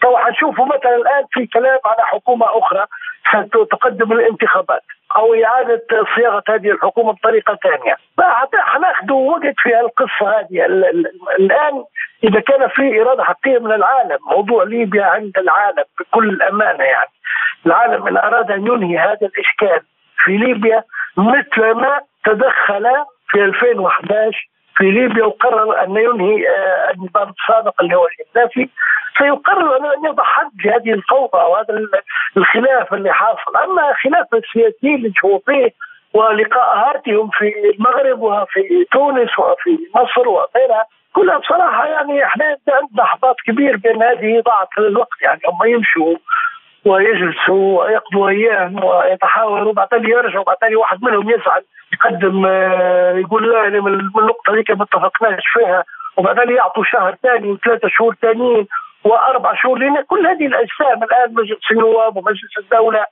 تو 0.00 0.16
حنشوفوا 0.16 0.66
مثلا 0.66 0.96
الآن 0.96 1.24
في 1.32 1.46
كلام 1.46 1.78
على 1.84 2.06
حكومة 2.06 2.46
أخرى 2.46 2.86
ستقدم 3.66 4.12
الانتخابات. 4.12 4.82
أو 5.16 5.34
إعادة 5.34 5.82
صياغة 6.16 6.42
هذه 6.48 6.70
الحكومة 6.70 7.12
بطريقة 7.12 7.58
ثانية. 7.62 7.96
حناخذ 8.60 9.12
وقت 9.12 9.54
في 9.58 9.80
القصة 9.80 10.30
هذه. 10.40 10.66
الآن 11.38 11.84
إذا 12.24 12.40
كان 12.40 12.68
في 12.68 13.02
إرادة 13.02 13.24
حقيقية 13.24 13.58
من 13.58 13.72
العالم 13.72 14.18
موضوع 14.30 14.64
ليبيا 14.64 15.04
عند 15.04 15.38
العالم 15.38 15.84
بكل 16.00 16.42
أمانة 16.42 16.84
يعني. 16.84 17.10
العالم 17.66 18.06
إن 18.06 18.16
أراد 18.16 18.50
أن 18.50 18.66
ينهي 18.66 18.98
هذا 18.98 19.26
الإشكال 19.26 19.80
في 20.24 20.36
ليبيا 20.36 20.82
مثل 21.16 21.70
ما 21.70 22.00
تدخل 22.24 22.86
في 23.28 23.44
2011 23.44 24.48
في 24.76 24.84
ليبيا 24.84 25.24
وقرر 25.24 25.84
أن 25.84 25.96
ينهي 25.96 26.48
آه، 26.48 26.90
النظام 26.90 27.34
السابق 27.40 27.82
اللي 27.82 27.96
هو 27.96 28.06
القذافي 28.06 28.68
سيقرر 29.18 29.76
أن 29.76 30.04
يضع 30.04 30.24
حد 30.24 30.50
لهذه 30.64 30.92
الفوضى 30.92 31.38
وهذا 31.38 31.80
الخلاف 32.36 32.94
اللي 32.94 33.12
حاصل، 33.12 33.56
أما 33.56 33.92
خلاف 34.02 34.26
السياسيين 34.34 34.94
اللي 34.94 35.12
فيه 35.46 35.70
ولقاءاتهم 36.14 37.30
في 37.30 37.52
المغرب 37.74 38.22
وفي 38.22 38.86
تونس 38.92 39.38
وفي 39.38 39.78
مصر 39.94 40.28
وغيرها 40.28 40.84
كلها 41.12 41.38
بصراحة 41.38 41.86
يعني 41.86 42.24
إحنا 42.24 42.44
عندنا 42.68 43.02
أحباط 43.02 43.36
كبير 43.46 43.76
بين 43.76 44.02
هذه 44.02 44.40
ضاعت 44.40 44.68
الوقت 44.78 45.22
يعني 45.22 45.40
هم 45.48 45.68
يمشوا 45.68 46.16
ويجلسوا 46.86 47.84
ويقضوا 47.84 48.28
أيام 48.28 48.84
ويتحاوروا 48.84 49.72
بعدين 49.72 50.10
يرجعوا 50.10 50.44
بعدين 50.44 50.76
واحد 50.76 51.02
منهم 51.02 51.30
يزعل. 51.30 51.62
يقدم 51.92 52.46
آه، 52.46 53.12
يقول 53.12 53.52
لا 53.52 53.80
من 53.80 53.94
النقطة 53.94 54.52
ذيك 54.52 54.70
ما 54.70 54.84
اتفقناش 54.84 55.42
فيها. 55.52 55.84
وبعدين 56.16 56.56
يعطوا 56.56 56.84
شهر 56.84 57.14
ثاني 57.22 57.52
وثلاثة 57.52 57.88
شهور 57.88 58.14
ثانيين 58.22 58.66
وأربع 59.04 59.54
شهور. 59.54 59.78
لأن 59.78 60.02
كل 60.02 60.26
هذه 60.26 60.46
الأجسام 60.46 61.02
الآن 61.02 61.34
مجلس 61.34 61.70
النواب 61.70 62.16
ومجلس 62.16 62.58
الدولة. 62.58 63.06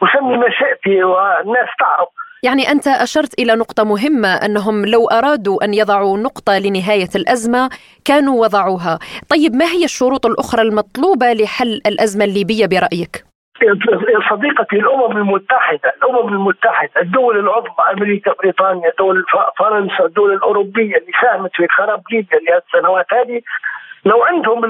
وسمي 0.00 0.36
ما 0.36 0.50
شئت 0.50 0.86
والناس 0.86 1.68
تعرف. 1.78 2.08
يعني 2.42 2.70
أنت 2.70 2.86
أشرت 2.88 3.40
إلى 3.40 3.54
نقطة 3.54 3.84
مهمة 3.84 4.28
أنهم 4.28 4.86
لو 4.86 5.06
أرادوا 5.06 5.64
أن 5.64 5.74
يضعوا 5.74 6.18
نقطة 6.18 6.58
لنهاية 6.58 7.08
الأزمة 7.16 7.70
كانوا 8.04 8.42
وضعوها 8.42 8.98
طيب 9.30 9.54
ما 9.54 9.64
هي 9.64 9.84
الشروط 9.84 10.26
الأخرى 10.26 10.62
المطلوبة 10.62 11.32
لحل 11.32 11.80
الأزمة 11.86 12.24
الليبية 12.24 12.66
برأيك؟ 12.66 13.24
يا 13.62 14.20
صديقتي 14.30 14.76
الأمم 14.76 15.16
المتحدة، 15.16 15.92
الأمم 16.02 16.28
المتحدة، 16.28 17.00
الدول 17.00 17.38
العظمى 17.38 17.84
أمريكا، 17.92 18.34
بريطانيا، 18.42 18.92
دول 18.98 19.24
فرنسا، 19.58 20.04
الدول 20.04 20.32
الأوروبية 20.32 20.96
اللي 20.96 21.12
ساهمت 21.22 21.50
في 21.54 21.68
خراب 21.68 22.02
ليبيا 22.12 22.38
لهالسنوات 22.38 23.06
هذه 23.12 23.40
لو 24.04 24.22
عندهم 24.22 24.64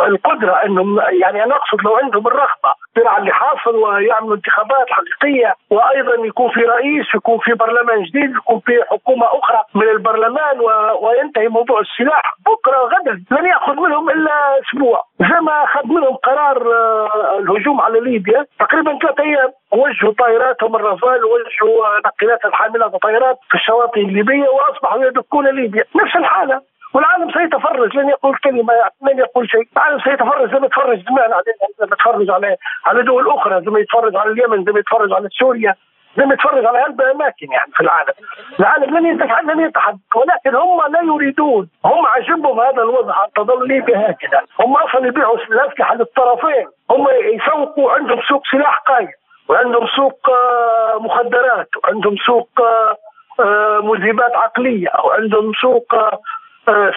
القدرة 0.00 0.52
إنهم 0.64 1.00
يعني 1.22 1.44
أنا 1.44 1.56
أقصد 1.56 1.82
لو 1.84 1.96
عندهم 1.96 2.26
الرغبة 2.26 2.72
على 2.96 3.18
اللي 3.18 3.32
حاصل 3.32 3.76
ويعملوا 3.76 4.36
انتخابات 4.36 4.86
حقيقية 4.90 5.54
وأيضا 5.70 6.26
يكون 6.26 6.50
في 6.50 6.60
رئيس 6.60 7.06
يكون 7.14 7.38
في 7.38 7.52
برلمان 7.52 8.02
جديد 8.02 8.30
يكون 8.36 8.60
في 8.60 8.82
حكومة 8.90 9.26
أخرى 9.26 9.62
من 9.74 9.88
البرلمان 9.88 10.60
و... 10.60 10.68
وينتهي 11.06 11.48
موضوع 11.48 11.80
السلاح 11.80 12.34
بكرة 12.46 12.78
غدا 12.78 13.24
لن 13.30 13.46
يأخذ 13.46 13.76
منهم 13.76 14.10
إلا 14.10 14.60
أسبوع. 14.60 15.04
زي 15.20 15.40
ما 15.40 15.64
أخذ 15.64 15.86
منهم 15.86 16.14
قرار 16.16 16.72
آه، 16.72 17.38
الهجوم 17.38 17.80
على 17.80 18.00
ليبيا. 18.00 18.46
تقريبا 18.58 18.98
ثلاث 18.98 19.20
أيام 19.20 19.50
وجهوا 19.72 20.12
طائراتهم 20.18 20.76
الرافال 20.76 21.20
وجهوا 21.24 22.00
ناقلات 22.04 22.44
الحاملات 22.44 22.94
الطائرات 22.94 23.38
في 23.48 23.54
الشواطئ 23.54 24.00
الليبية 24.00 24.48
وأصبحوا 24.48 25.04
يدكون 25.04 25.46
ليبيا. 25.46 25.84
نفس 25.96 26.16
الحالة. 26.16 26.71
والعالم 26.94 27.30
سيتفرج 27.32 27.96
لن 27.96 28.08
يقول 28.08 28.36
كلمة 28.36 28.74
لن 29.02 29.18
يقول 29.18 29.50
شيء، 29.50 29.68
العالم 29.76 30.00
سيتفرج 30.00 30.52
زي 30.52 30.60
ما 30.60 30.66
يتفرج 30.66 30.98
زمان 31.08 31.32
علينا 31.32 31.66
زي 31.78 31.86
ما 31.86 31.96
يتفرج 31.96 32.30
على 32.30 32.56
على 32.86 33.02
دول 33.02 33.28
أخرى 33.30 33.60
زي 33.64 33.70
ما 33.70 33.78
يتفرج 33.78 34.16
على 34.16 34.30
اليمن 34.30 34.64
زي 34.64 34.72
ما 34.72 34.78
يتفرج 34.78 35.12
على 35.12 35.28
سوريا 35.28 35.74
زي 36.16 36.24
ما 36.26 36.34
يتفرج 36.34 36.64
على 36.64 36.78
هالاماكن 36.78 37.52
يعني 37.52 37.72
في 37.72 37.80
العالم. 37.80 38.12
العالم 38.60 38.98
لن 38.98 39.06
ينتهي 39.06 39.42
لن 39.42 39.60
يتحدث 39.60 40.16
ولكن 40.16 40.54
هم 40.54 40.92
لا 40.92 41.00
يريدون. 41.02 41.68
هم 41.84 42.06
عجبهم 42.06 42.60
هذا 42.60 42.82
الوضع 42.82 43.14
تظل 43.36 43.68
ليبيا 43.68 44.10
هكذا، 44.10 44.40
هم 44.60 44.76
أصلا 44.76 45.06
يبيعوا 45.06 45.36
الأسلحة 45.36 45.94
للطرفين، 45.94 46.68
هم 46.90 47.06
يسوقوا 47.34 47.92
عندهم 47.92 48.20
سوق 48.28 48.42
سلاح 48.52 48.78
قايم 48.78 49.08
وعندهم 49.48 49.86
سوق 49.96 50.30
آه، 50.30 50.98
مخدرات 50.98 51.68
وعندهم 51.84 52.16
سوق 52.26 52.48
آه، 52.60 52.96
آه، 53.40 53.80
مذهبات 53.82 54.36
عقلية 54.36 54.88
أو 54.88 55.10
عندهم 55.10 55.52
سوق 55.60 55.94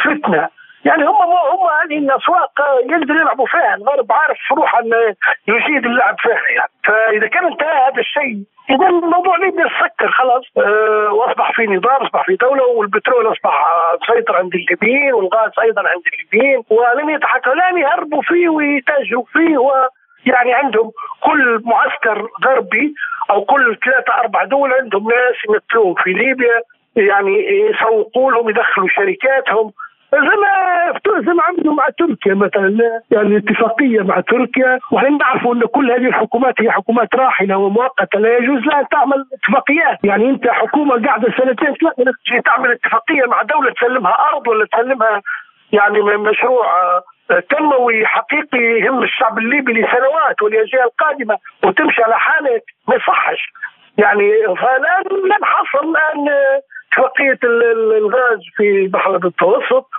فتنة. 0.04 0.50
يعني 0.86 1.04
هم 1.04 1.16
هم 1.16 1.68
هذه 1.84 1.98
الأسواق 1.98 2.52
يقدروا 2.90 3.22
يلعبوا 3.22 3.46
فيها. 3.46 3.76
الغرب 3.76 4.12
عارف 4.12 4.38
روح 4.52 4.76
ان 4.76 4.92
يجيد 5.48 5.86
اللعب 5.86 6.16
فيها 6.20 6.48
يعني. 6.50 6.72
فإذا 6.84 7.28
كان 7.28 7.46
انتهى 7.46 7.88
هذا 7.88 8.00
الشيء 8.00 8.44
اذا 8.70 8.88
الموضوع 8.88 9.38
ليبيا 9.38 9.66
سكر 9.80 10.12
خلاص. 10.12 10.44
أه 10.58 11.14
وأصبح 11.14 11.52
في 11.56 11.68
نظام 11.68 11.96
أصبح 11.96 12.26
في 12.26 12.36
دولة 12.36 12.64
والبترول 12.64 13.32
أصبح 13.32 13.68
سيطر 14.08 14.38
عند 14.38 14.54
الليبيين 14.56 15.14
والغاز 15.14 15.52
أيضا 15.62 15.82
عند 15.82 16.04
الليبيين. 16.14 16.64
ولم 16.70 17.10
يتحكموا 17.10 17.56
لن 17.56 17.78
يهربوا 17.78 18.22
فيه 18.22 18.50
ويتاجروا 18.50 19.26
فيه. 19.34 19.58
و 19.58 19.72
يعني 20.26 20.54
عندهم 20.54 20.92
كل 21.24 21.62
معسكر 21.66 22.28
غربي 22.46 22.94
أو 23.30 23.46
كل 23.46 23.78
ثلاثة 23.86 24.14
أربع 24.14 24.44
دول 24.44 24.74
عندهم 24.74 25.10
ناس 25.10 25.36
يمثلون 25.50 25.96
في 26.04 26.10
ليبيا. 26.14 26.62
يعني 26.96 27.46
يسوقوا 27.70 28.32
لهم 28.32 28.50
يدخلوا 28.50 28.88
شركاتهم. 28.88 29.72
زي 30.14 30.20
ما 30.20 31.22
زي 31.22 31.34
ما 31.34 31.44
عملوا 31.44 31.74
مع 31.74 31.88
تركيا 32.00 32.34
مثلا 32.34 33.02
يعني 33.12 33.38
اتفاقية 33.38 34.02
مع 34.02 34.20
تركيا. 34.20 34.80
وإحنا 34.92 35.10
نعرفوا 35.10 35.56
إن 35.56 35.62
كل 35.62 35.92
هذه 35.92 36.08
الحكومات 36.08 36.62
هي 36.62 36.72
حكومات 36.72 37.16
راحلة 37.16 37.58
ومؤقتة 37.58 38.20
لا 38.20 38.38
يجوز 38.38 38.60
لها 38.60 38.80
ان 38.80 38.88
تعمل 38.88 39.26
اتفاقيات. 39.34 39.98
يعني 40.04 40.30
أنت 40.30 40.48
حكومة 40.48 41.06
قاعدة 41.06 41.34
سنتين 41.38 41.74
ثلاثة 41.74 42.42
تعمل 42.46 42.72
اتفاقية 42.72 43.26
مع 43.26 43.42
دولة 43.42 43.74
تسلمها 43.74 44.18
أرض 44.34 44.48
ولا 44.48 44.66
تسلمها 44.66 45.22
يعني 45.72 46.02
مشروع 46.02 46.66
تنموي 47.50 48.06
حقيقي 48.06 48.58
يهم 48.58 49.04
الشعب 49.04 49.38
الليبي 49.38 49.74
لسنوات 49.74 50.42
والأجيال 50.42 50.84
القادمة 50.84 51.38
وتمشي 51.64 52.04
على 52.04 52.20
حالك 52.20 52.64
ما 52.88 52.96
يصحش 52.96 53.54
يعني 53.98 54.32
فالان 54.46 55.04
لن 55.26 55.46
حصل 55.46 55.90
الان 55.90 56.28
اتفاقيه 56.96 57.40
الغاز 57.98 58.40
في 58.56 58.82
البحر 58.82 59.16
المتوسط. 59.16 59.90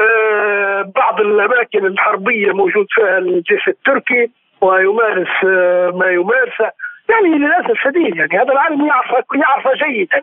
آه، 0.00 0.92
بعض 0.96 1.20
الأماكن 1.20 1.86
الحربية 1.86 2.52
موجود 2.52 2.86
فيها 2.90 3.18
الجيش 3.18 3.68
التركي 3.68 4.30
ويمارس 4.60 5.28
آه، 5.44 5.90
ما 5.90 6.06
يمارسه. 6.06 6.70
يعني 7.08 7.38
للأسف 7.38 7.70
الشديد 7.70 8.16
يعني 8.16 8.38
هذا 8.38 8.52
العالم 8.52 8.86
يعرف 8.86 9.06
يعرفه 9.34 9.70
جيدا. 9.86 10.22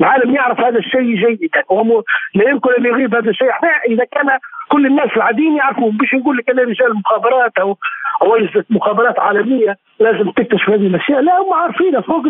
العالم 0.00 0.34
يعرف 0.34 0.60
هذا 0.60 0.78
الشيء 0.78 1.14
جيدا. 1.14 1.62
وهو 1.68 2.02
لا 2.34 2.50
يمكن 2.50 2.70
أن 2.78 2.84
يغيب 2.84 3.14
هذا 3.14 3.30
الشيء. 3.30 3.50
إحنا 3.50 3.68
إذا 3.88 4.04
كان 4.04 4.38
كل 4.68 4.86
الناس 4.86 5.10
العاديين 5.16 5.56
يعرفوا 5.56 5.92
مش 6.02 6.14
نقول 6.14 6.36
لك 6.36 6.50
أنا 6.50 6.62
رجال 6.62 6.96
مخابرات 6.96 7.58
أو 7.58 7.76
أو 8.22 8.38
مخابرات 8.70 9.18
عالمية 9.18 9.76
لازم 10.00 10.30
تكتشف 10.30 10.70
هذه 10.70 10.86
الأشياء. 10.86 11.20
لا 11.20 11.38
هم 11.40 11.54
عارفينها 11.54 12.00
فوق. 12.00 12.24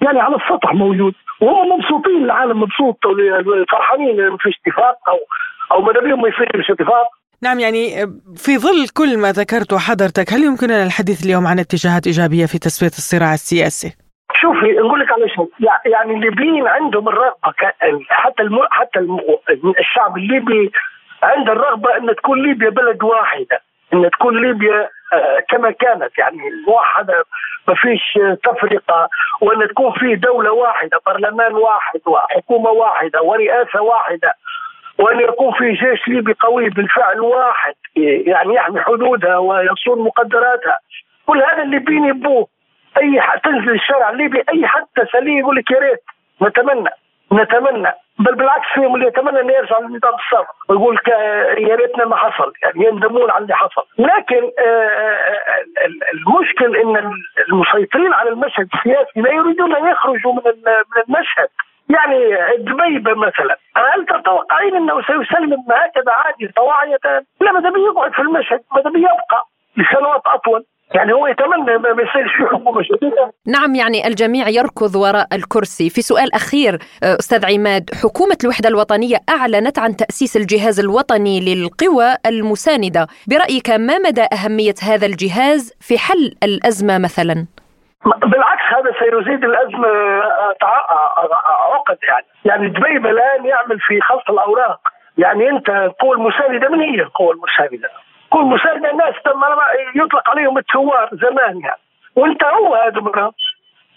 يعني 0.00 0.20
على 0.20 0.36
السطح 0.36 0.74
موجود. 0.74 1.14
وهم 1.40 1.68
مبسوطين 1.78 2.24
العالم 2.24 2.60
مبسوط 2.60 2.98
فرحانين 3.70 4.28
ما 4.28 4.36
فيش 4.36 4.54
اتفاق 4.66 4.96
أو 5.08 5.18
أو 5.72 5.82
ماذا 5.82 6.00
بهم 6.00 6.22
ما 6.22 6.28
يصيرش 6.28 6.70
اتفاق 6.70 7.06
نعم 7.42 7.60
يعني 7.60 8.06
في 8.36 8.58
ظل 8.58 8.88
كل 8.96 9.18
ما 9.18 9.32
ذكرته 9.32 9.78
حضرتك 9.78 10.32
هل 10.32 10.44
يمكننا 10.44 10.84
الحديث 10.84 11.24
اليوم 11.26 11.46
عن 11.46 11.58
اتجاهات 11.58 12.06
إيجابية 12.06 12.46
في 12.46 12.58
تصفية 12.58 12.94
الصراع 13.02 13.34
السياسي؟ 13.34 13.96
شوفي 14.40 14.72
نقول 14.72 15.00
لك 15.00 15.12
على 15.12 15.28
شيء 15.28 15.48
يعني 15.86 16.14
الليبيين 16.14 16.66
عندهم 16.66 17.08
الرغبة 17.08 17.36
حتى 18.08 18.42
الم... 18.42 18.58
حتى 18.70 18.98
الم... 18.98 19.18
الشعب 19.78 20.16
الليبي 20.16 20.72
عنده 21.22 21.52
الرغبة 21.52 21.96
ان 21.96 22.16
تكون 22.16 22.42
ليبيا 22.42 22.70
بلد 22.70 23.02
واحدة 23.02 23.60
إن 23.94 24.10
تكون 24.10 24.42
ليبيا 24.42 24.88
آه، 25.12 25.38
كما 25.48 25.70
كانت. 25.70 26.18
يعني 26.18 26.38
موحده 26.66 27.24
ما 27.68 27.74
فيش 27.74 28.18
تفرقة 28.44 29.08
وإن 29.40 29.68
تكون 29.68 29.92
في 29.92 30.14
دولة 30.14 30.52
واحدة 30.52 31.00
برلمان 31.06 31.54
واحد 31.54 32.00
وحكومة 32.06 32.70
واحدة 32.70 33.22
ورئاسة 33.22 33.82
واحدة 33.82 34.32
وإن 34.98 35.20
يكون 35.20 35.52
في 35.52 35.72
جيش 35.72 36.08
ليبي 36.08 36.32
قوي 36.40 36.68
بالفعل 36.68 37.20
واحد 37.20 37.74
يعني 37.96 38.54
يحمي 38.54 38.80
حدودها 38.80 39.36
ويصون 39.36 40.00
مقدراتها. 40.04 40.78
كل 41.26 41.42
هذا 41.42 41.62
الليبيين 41.62 42.04
يبوه 42.04 42.46
أي 42.98 43.20
تنزل 43.44 43.70
الشارع 43.70 44.10
الليبي 44.10 44.42
أي 44.48 44.66
حتى 44.66 45.06
سليم 45.12 45.38
يقول 45.38 45.56
لك 45.56 45.70
يا 45.70 45.78
ريت 45.78 46.00
نتمنى 46.42 46.90
نتمنى. 47.32 47.92
بل 48.18 48.34
بالعكس 48.34 48.66
اللي 48.76 49.06
يتمنى 49.06 49.40
إنه 49.40 49.52
يرجع 49.52 49.78
للنظام 49.78 50.14
السابق. 50.14 50.50
ويقول 50.68 51.00
يا 51.58 51.74
ريتنا 51.74 52.04
ما 52.04 52.16
حصل 52.16 52.52
يعني 52.62 52.86
يندمون 52.86 53.30
على 53.30 53.42
اللي 53.42 53.54
حصل. 53.56 53.82
لكن 53.98 54.50
آه، 54.58 54.62
آه، 54.62 55.64
المشكل 56.14 56.76
إن 56.76 57.12
المسيطرين 57.48 58.12
على 58.12 58.30
المشهد 58.30 58.68
السياسي 58.74 59.20
لا 59.20 59.32
يريدون 59.32 59.76
أن 59.76 59.88
يخرجوا 59.88 60.32
من 60.32 60.42
من 60.66 61.02
المشهد. 61.08 61.48
يعني 61.90 62.36
دبيبة 62.58 63.14
مثلا. 63.14 63.58
هل 63.76 64.06
تتوقعين 64.06 64.76
إنه 64.76 65.02
سيسلم 65.02 65.64
هكذا 65.70 66.12
عادي 66.12 66.48
طواعية؟ 66.56 66.98
لا 67.40 67.52
ماذا 67.52 67.70
بيقعد 67.70 68.12
في 68.12 68.22
المشهد؟ 68.22 68.60
ماذا 68.76 68.90
بيبقى؟ 68.90 69.46
لسنوات 69.76 70.22
أطول. 70.26 70.64
يعني 70.94 71.12
هو 71.12 71.26
يتمنى 71.26 71.78
ما 71.78 72.02
يصيرش 72.02 72.36
في 72.36 72.46
حكومه 72.46 72.82
شديده 72.82 73.32
نعم 73.46 73.74
يعني 73.74 74.06
الجميع 74.06 74.48
يركض 74.48 74.96
وراء 74.96 75.26
الكرسي. 75.32 75.90
في 75.90 76.02
سؤال 76.02 76.34
أخير 76.34 76.74
آه، 76.74 77.14
أستاذ 77.18 77.46
عماد 77.54 77.90
حكومة 78.02 78.38
الوحدة 78.44 78.68
الوطنية 78.68 79.16
أعلنت 79.28 79.78
عن 79.78 79.96
تأسيس 79.96 80.36
الجهاز 80.36 80.80
الوطني 80.80 81.40
للقوى 81.40 82.14
المساندة. 82.26 83.06
برأيك 83.28 83.70
ما 83.70 83.98
مدى 83.98 84.26
أهمية 84.32 84.74
هذا 84.82 85.06
الجهاز 85.06 85.72
في 85.80 85.98
حل 85.98 86.34
الأزمة 86.42 86.98
مثلا؟ 86.98 87.46
بالعكس 88.04 88.66
هذا 88.76 88.90
سيزيد 89.00 89.44
الأزمة 89.44 89.88
عقد 91.72 91.98
يعني. 92.08 92.26
يعني 92.44 92.68
دبي 92.68 93.10
الان 93.10 93.44
يعمل 93.44 93.80
في 93.80 94.00
خلط 94.00 94.30
الأوراق. 94.30 94.80
يعني 95.18 95.50
أنت 95.50 95.68
القوى 95.68 96.16
المساندة 96.16 96.68
من 96.68 96.80
هي 96.80 97.02
القوى 97.02 97.34
المساندة؟ 97.34 97.88
القوى 98.28 98.42
المسانده 98.42 98.90
الناس 98.90 99.14
يطلق 99.94 100.30
عليهم 100.30 100.58
الثوار 100.58 101.08
زمان 101.12 101.60
يعني 101.60 101.80
وانت 102.16 102.44
هو 102.44 102.74
هذا 102.74 103.00
مرة 103.00 103.32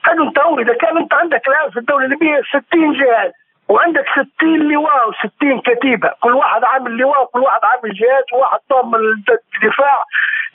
هذا 0.04 0.24
انت 0.24 0.40
هو. 0.40 0.60
إذا 0.60 0.74
كان 0.74 0.98
انت 0.98 1.14
عندك 1.14 1.48
الآن 1.48 1.70
في 1.70 1.80
الدولة 1.80 2.06
الليبيه 2.06 2.42
60 2.42 2.94
جهاز 2.94 3.32
وعندك 3.70 4.06
60 4.38 4.60
لواء 4.60 5.12
و60 5.12 5.62
كتيبة. 5.62 6.12
كل 6.22 6.34
واحد 6.34 6.64
عامل 6.64 6.98
لواء 6.98 7.24
وكل 7.24 7.40
واحد 7.40 7.60
عامل 7.64 7.94
جهاز 7.94 8.24
وواحد 8.34 8.60
ضم 8.74 8.96
الدفاع 8.96 10.04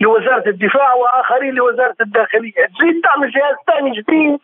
لوزارة 0.01 0.49
الدفاع 0.49 0.95
وآخرين 0.95 1.55
لوزارة 1.55 1.97
الداخلية. 2.01 2.67
تزيد 2.79 3.01
تعمل 3.05 3.31
جهاز 3.31 3.57
ثاني 3.67 3.91
جديد؟ 3.91 4.41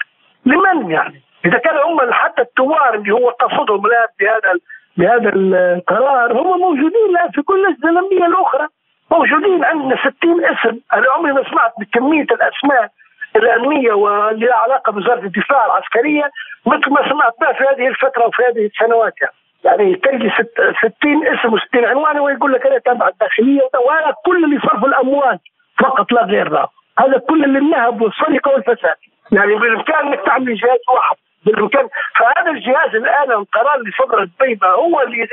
لمن 0.46 0.90
يعني؟ 0.90 1.22
إذا 1.44 1.58
كان 1.58 1.76
هم 1.76 2.12
حتى 2.12 2.42
الثوار 2.42 2.94
اللي 2.94 3.12
هو 3.12 3.28
قصدهم 3.28 3.86
الآن 3.86 4.06
بهذا 4.20 4.52
بهذا 4.96 5.32
القرار 5.34 6.32
هم 6.32 6.60
موجودين 6.60 7.06
الآن 7.10 7.30
في 7.30 7.42
كل 7.42 7.66
الزلميه 7.66 8.26
الأخرى. 8.26 8.66
موجودين 9.12 9.64
عندنا 9.64 9.96
60 9.96 10.44
اسم. 10.44 10.80
أنا 10.94 11.06
عمري 11.12 11.32
ما 11.32 11.42
سمعت 11.50 11.72
بكمية 11.78 12.22
الأسماء 12.22 12.88
العلمية 13.36 13.92
واللي 13.92 14.46
لها 14.46 14.56
علاقة 14.56 14.92
بوزارة 14.92 15.24
الدفاع 15.24 15.66
العسكرية 15.66 16.30
مثل 16.66 16.90
ما 16.90 17.08
سمعت 17.08 17.34
بها 17.40 17.52
في 17.52 17.64
هذه 17.64 17.88
الفترة 17.88 18.26
وفي 18.26 18.42
هذه 18.42 18.66
السنوات 18.66 19.14
يعني. 19.22 19.34
يعني 19.64 19.94
تلقي 19.94 20.30
60 20.30 21.26
اسم 21.26 21.56
و60 21.56 21.84
عنوان 21.84 22.18
ويقول 22.18 22.52
لك 22.52 22.66
أنا 22.66 22.78
تابع 22.78 23.08
الداخليه 23.08 23.60
وهذا 23.86 24.14
كل 24.24 24.44
اللي 24.44 24.60
صرف 24.60 24.84
الأموال 24.84 25.38
فقط 25.78 26.12
لا 26.12 26.24
غير 26.24 26.66
هذا 26.98 27.18
كل 27.28 27.44
اللي 27.44 27.58
النهب 27.58 28.02
والسرقه 28.02 28.50
والفساد. 28.50 28.96
يعني 29.32 29.54
بالإمكان 29.54 30.06
إنك 30.06 30.20
تعمل 30.26 30.54
جهاز 30.54 30.78
واحد. 30.94 31.16
بالإمكان. 31.46 31.88
فهذا 32.14 32.50
الجهاز 32.50 32.94
الآن 32.94 33.32
القرار 33.32 33.74
اللي 33.74 33.90
صدر 33.98 34.18
البيضة 34.18 34.66
هو 34.66 35.00
اللي 35.00 35.28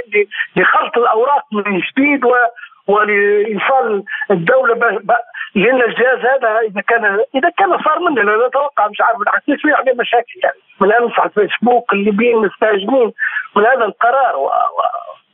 لخلط 0.55 0.97
الأوراق 0.97 1.43
من 1.51 1.79
جديد 1.79 2.25
و 2.25 2.35
ولايصال 2.89 4.03
الدولة. 4.31 4.73
لأن 5.55 5.81
الجهاز 5.81 6.19
هذا 6.33 6.51
إذا 6.69 6.81
كان 6.81 7.03
إذا 7.35 7.49
كان 7.57 7.69
صار 7.85 7.99
منه 7.99 8.21
لا 8.21 8.47
أتوقع 8.47 8.87
مش 8.87 9.01
عارف 9.01 9.19
بالعكس 9.19 9.43
يصير 9.47 9.75
عليه 9.75 9.93
مشاكل 9.93 10.39
يعني. 10.43 10.59
من 10.81 10.93
أمس 10.93 11.19
على 11.19 11.29
الفيسبوك 11.29 11.93
الليبيين 11.93 12.37
مستهجنين 12.37 13.11
من 13.55 13.65
هذا 13.65 13.85
القرار 13.85 14.35
و... 14.35 14.49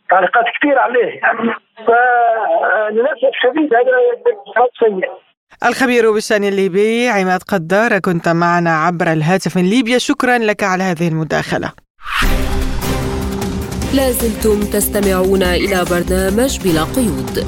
تعليقات 0.09 0.45
كثير 0.59 0.79
عليه. 0.79 1.19
يعني 1.23 1.53
فللاسف 1.87 3.29
الشديد 3.33 3.73
هذا 3.73 4.67
سيء. 4.79 5.11
الخبير 5.65 6.11
بالشأن 6.11 6.43
الليبي 6.43 7.09
عماد 7.09 7.43
قدار 7.53 7.99
كنت 7.99 8.27
معنا 8.29 8.71
عبر 8.85 9.07
الهاتف 9.11 9.57
من 9.57 9.63
ليبيا. 9.63 9.97
شكرا 9.97 10.37
لك 10.37 10.63
على 10.63 10.83
هذه 10.83 11.07
المداخلة. 11.07 11.71
لازلتم 13.95 14.59
تستمعون 14.59 15.43
إلى 15.43 15.85
برنامج 15.89 16.59
بلا 16.59 16.83
قيود. 16.83 17.45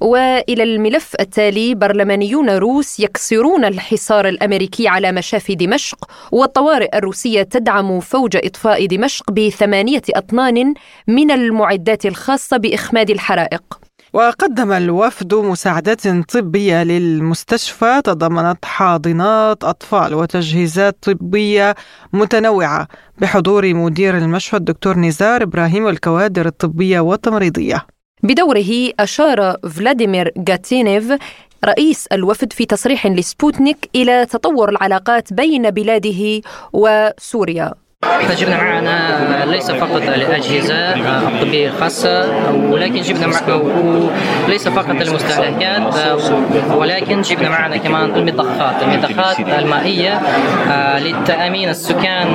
وإلى 0.00 0.62
الملف 0.62 1.14
التالي 1.20 1.74
برلمانيون 1.74 2.50
روس 2.50 3.00
يكسرون 3.00 3.64
الحصار 3.64 4.28
الأمريكي 4.28 4.88
على 4.88 5.12
مشافي 5.12 5.54
دمشق 5.54 6.10
والطوارئ 6.32 6.98
الروسية 6.98 7.42
تدعم 7.42 8.00
فوج 8.00 8.36
إطفاء 8.36 8.86
دمشق 8.86 9.30
بثمانية 9.30 10.02
أطنان 10.10 10.74
من 11.06 11.30
المعدات 11.30 12.06
الخاصة 12.06 12.56
بإخماد 12.56 13.10
الحرائق. 13.10 13.83
وقدم 14.14 14.72
الوفد 14.72 15.34
مساعدات 15.34 16.08
طبية 16.08 16.82
للمستشفى 16.82 18.00
تضمنت 18.04 18.64
حاضنات 18.64 19.64
أطفال 19.64 20.14
وتجهيزات 20.14 20.96
طبية 21.02 21.74
متنوعة 22.12 22.88
بحضور 23.18 23.74
مدير 23.74 24.18
المشفى 24.18 24.56
الدكتور 24.56 24.98
نزار 24.98 25.42
إبراهيم 25.42 25.84
والكوادر 25.84 26.46
الطبية 26.46 27.00
والتمريضية. 27.00 27.86
بدوره 28.22 28.90
أشار 29.00 29.56
فلاديمير 29.70 30.32
جاتينيف 30.36 31.12
رئيس 31.64 32.06
الوفد 32.06 32.52
في 32.52 32.66
تصريح 32.66 33.06
لسبوتنيك 33.06 33.90
إلى 33.94 34.26
تطور 34.26 34.68
العلاقات 34.68 35.32
بين 35.32 35.70
بلاده 35.70 36.40
وسوريا. 36.72 37.74
فجبنا 38.28 38.56
معنا 38.56 39.44
ليس 39.44 39.70
فقط 39.70 40.02
الأجهزة 40.02 40.94
الطبية 41.28 41.68
الخاصة 41.68 42.24
ولكن 42.70 43.00
جبنا 43.00 43.26
معنا 43.26 43.62
ليس 44.48 44.68
فقط 44.68 44.90
المستهلكات 44.90 45.94
ولكن 46.74 47.20
جبنا 47.20 47.48
معنا 47.48 47.76
كمان 47.76 48.14
المضخات 48.16 48.74
المضخات 48.82 49.40
المائية 49.40 50.20
لتأمين 50.98 51.68
السكان 51.68 52.28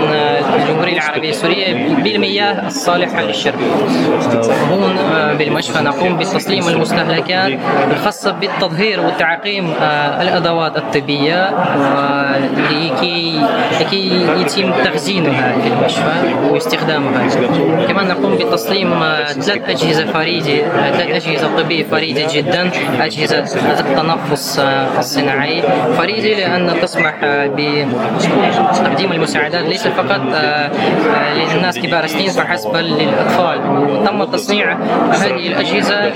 الجمهورية 0.55 0.93
العربية 0.97 1.30
السورية 1.30 1.93
بالمياه 2.03 2.67
الصالحة 2.67 3.22
للشرب. 3.22 3.59
هون 4.72 4.95
بالمشفى 5.38 5.84
نقوم 5.84 6.17
بتسليم 6.17 6.67
المستهلكات 6.70 7.59
الخاصة 7.91 8.32
بالتطهير 8.32 9.01
وتعقيم 9.05 9.74
الأدوات 10.22 10.78
الطبية 10.78 11.49
لكي 12.70 13.41
يتم 14.38 14.72
تخزينها. 14.84 15.55
المشفى 15.68 16.14
واستخدامها 16.51 17.28
كمان 17.88 18.07
نقوم 18.07 18.36
بتصميم 18.36 18.99
ثلاث 19.28 19.70
أجهزة 19.70 20.05
فريدة 20.05 20.89
ثلاث 20.91 21.28
أجهزة 21.28 21.57
طبية 21.57 21.84
فريدة 21.84 22.28
جدا 22.34 22.72
أجهزة 22.99 23.39
التنفس 23.80 24.60
الصناعي. 24.97 25.64
فريدة 25.97 26.30
لأن 26.39 26.82
تسمح 26.82 27.16
بتقديم 27.24 29.12
المساعدات 29.12 29.66
ليس 29.66 29.88
فقط 29.88 30.22
للناس 31.36 31.80
كبار 31.80 32.03
السنين 32.03 32.30
فحسب 32.30 32.76
للأطفال. 32.76 33.60
وتم 33.70 34.24
تصنيع 34.24 34.78
هذه 35.12 35.47
الأجهزة 35.47 36.10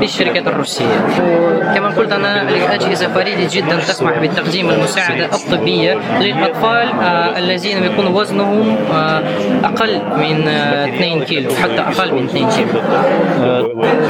بالشركة 0.00 0.48
الروسية. 0.48 1.06
وكما 1.20 1.88
قلت 1.88 2.12
أنا 2.12 2.42
الأجهزة 2.42 3.08
فريدة 3.08 3.48
جدا 3.52 3.76
تسمح 3.76 4.18
بتقديم 4.18 4.70
المساعدة 4.70 5.24
الطبية 5.24 5.98
للأطفال 6.20 6.88
الذين 7.22 7.84
يكون 7.84 8.06
وزنهم 8.06 8.76
آه، 8.92 9.22
أقل 9.64 10.00
من 10.16 10.48
2 10.48 11.20
آه، 11.20 11.24
كيلو 11.24 11.50
حتى 11.62 11.80
أقل 11.80 12.14
من 12.14 12.24
2 12.24 12.48
كيلو. 12.50 12.68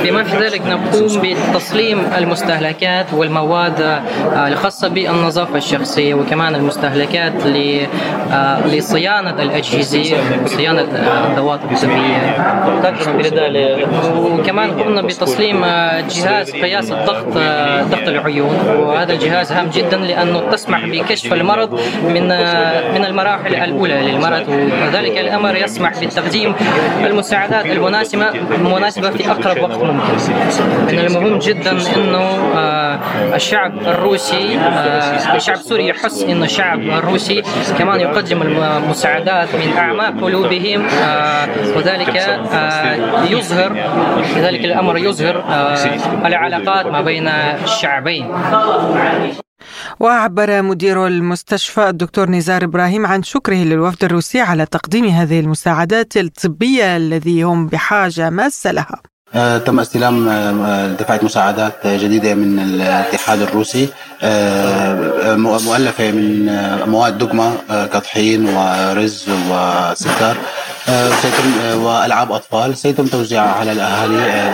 بما 0.04 0.22
في 0.24 0.36
ذلك 0.36 0.62
نقوم 0.66 1.22
بتصليم 1.22 2.02
المستهلكات 2.18 3.06
والمواد 3.12 3.80
آه، 3.80 4.48
الخاصة 4.48 4.88
بالنظافة 4.88 5.56
الشخصية 5.56 6.14
وكمان 6.14 6.54
المستهلكات 6.54 7.32
لصيانة 8.66 9.42
الأجهزة 9.42 10.16
وصيانة 10.44 10.80
الأدوات 10.80 11.60
الطبية. 11.64 12.36
وكمان 14.16 14.70
قمنا 14.70 15.02
بتصليم 15.02 15.60
جهاز 16.10 16.50
قياس 16.50 16.92
الضغط 16.92 17.26
ضغط 17.90 18.08
العيون. 18.08 18.56
وهذا 18.78 19.12
الجهاز 19.12 19.52
هام 19.52 19.70
جدا 19.70 19.96
لأنه 19.96 20.40
تسمح 20.52 20.86
بكشف 20.86 21.32
المرض 21.32 21.80
من 22.02 22.22
من 22.94 23.01
المراحل 23.04 23.54
الأولى 23.54 23.94
للمرض. 23.94 24.48
وذلك 24.82 25.18
الأمر 25.18 25.56
يسمح 25.56 26.04
بتقديم 26.04 26.54
المساعدات 27.06 27.66
المناسبة 27.66 28.28
المناسبة 28.28 29.10
في 29.10 29.30
أقرب 29.30 29.62
وقت 29.62 29.82
ممكن. 29.82 30.12
من 30.88 30.98
المهم 30.98 31.38
جدا 31.38 31.70
أنه 31.70 32.52
آه، 32.56 32.98
الشعب 33.34 33.72
الروسي 33.86 34.58
آه، 34.58 35.36
الشعب 35.36 35.56
السوري 35.56 35.88
يحس 35.88 36.22
أن 36.22 36.42
الشعب 36.42 36.80
الروسي 36.80 37.42
كمان 37.78 38.00
يقدم 38.00 38.42
المساعدات 38.42 39.48
من 39.54 39.76
أعماق 39.78 40.20
قلوبهم 40.20 40.86
آه، 41.02 41.48
وذلك 41.76 42.16
يظهر 43.30 43.76
ذلك 44.36 44.64
الأمر 44.64 44.98
يظهر 44.98 45.44
العلاقات 46.24 46.86
ما 46.86 47.00
بين 47.00 47.28
الشعبين. 47.64 48.28
وعبر 50.00 50.62
مدير 50.62 51.06
المستشفى 51.06 51.88
الدكتور 51.88 52.30
نزار 52.30 52.64
إبراهيم 52.64 53.06
عن 53.06 53.22
شكره 53.22 53.54
للوفد 53.54 54.04
الروسي 54.04 54.40
على 54.40 54.66
تقديم 54.66 55.04
هذه 55.04 55.40
المساعدات 55.40 56.16
الطبية 56.16 56.96
الذي 56.96 57.42
هم 57.42 57.66
بحاجة 57.66 58.30
ماسة 58.30 58.72
لها. 58.72 59.12
آه، 59.34 59.58
تم 59.58 59.80
استلام 59.80 60.28
آه، 60.28 60.88
دفعة 60.88 61.20
مساعدات 61.22 61.86
جديدة 61.86 62.34
من 62.34 62.58
الاتحاد 62.58 63.42
الروسي 63.42 63.88
آه، 64.22 65.34
مؤلفة 65.36 66.10
من 66.10 66.46
مواد 66.86 67.18
دقمة 67.18 67.52
كطحين 67.68 68.48
ورز 68.48 69.26
وسكر 69.50 70.36
سيتم 71.22 71.80
وألعاب 71.82 72.32
أطفال 72.32 72.76
سيتم 72.76 73.06
توزيعها 73.06 73.52
على 73.52 73.72
الأهالي 73.72 74.52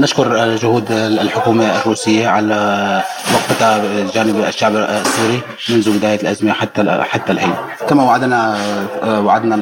نشكر 0.00 0.56
جهود 0.56 0.92
الحكومة 0.92 1.80
الروسية 1.80 2.28
على 2.28 3.02
وقفتها 3.54 4.10
جانب 4.14 4.44
الشعب 4.44 4.76
السوري 4.76 5.40
منذ 5.68 5.98
بداية 5.98 6.20
الأزمة 6.20 6.52
حتى 6.52 7.04
حتى 7.10 7.32
الحين. 7.32 7.54
كما 7.88 8.02
وعدنا 8.02 8.56
وعدنا 9.02 9.56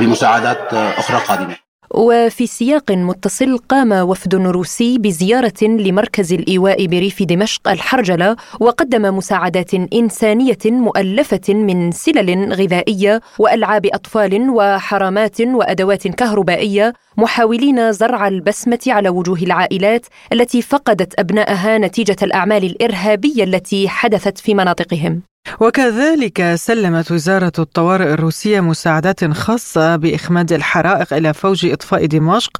بمساعدات 0.00 0.74
أخرى 0.74 1.18
قادمة. 1.28 1.56
وفي 1.94 2.46
سياق 2.46 2.90
متصل 2.92 3.58
قام 3.58 3.92
وفد 3.92 4.34
روسي 4.34 4.98
بزيارة 4.98 5.62
لمركز 5.62 6.32
الإيواء 6.32 6.86
بريف 6.86 7.22
دمشق 7.22 7.68
الحرجلة 7.68 8.36
وقدم 8.60 9.16
مساعدات 9.16 9.74
إنسانية 9.74 10.58
مؤلفة 10.64 11.54
من 11.54 11.92
سلل 11.92 12.52
غذائية 12.52 13.20
وألعاب 13.38 13.86
أطفال 13.86 14.50
وحرامات 14.50 15.40
وأدوات 15.40 16.08
كهربائية 16.08 16.92
محاولين 17.16 17.92
زرع 17.92 18.28
البسمة 18.28 18.80
على 18.86 19.08
وجوه 19.08 19.38
العائلات 19.38 20.06
التي 20.32 20.62
فقدت 20.62 21.18
أبنائها 21.18 21.78
نتيجة 21.78 22.16
الأعمال 22.22 22.64
الإرهابية 22.64 23.44
التي 23.44 23.88
حدثت 23.88 24.38
في 24.38 24.54
مناطقهم. 24.54 25.33
وكذلك 25.60 26.54
سلمت 26.54 27.12
وزارة 27.12 27.52
الطوارئ 27.58 28.12
الروسية 28.12 28.60
مساعدات 28.60 29.24
خاصة 29.24 29.96
بإخماد 29.96 30.52
الحرائق 30.52 31.14
إلى 31.14 31.34
فوج 31.34 31.66
إطفاء 31.66 32.06
دمشق 32.06 32.50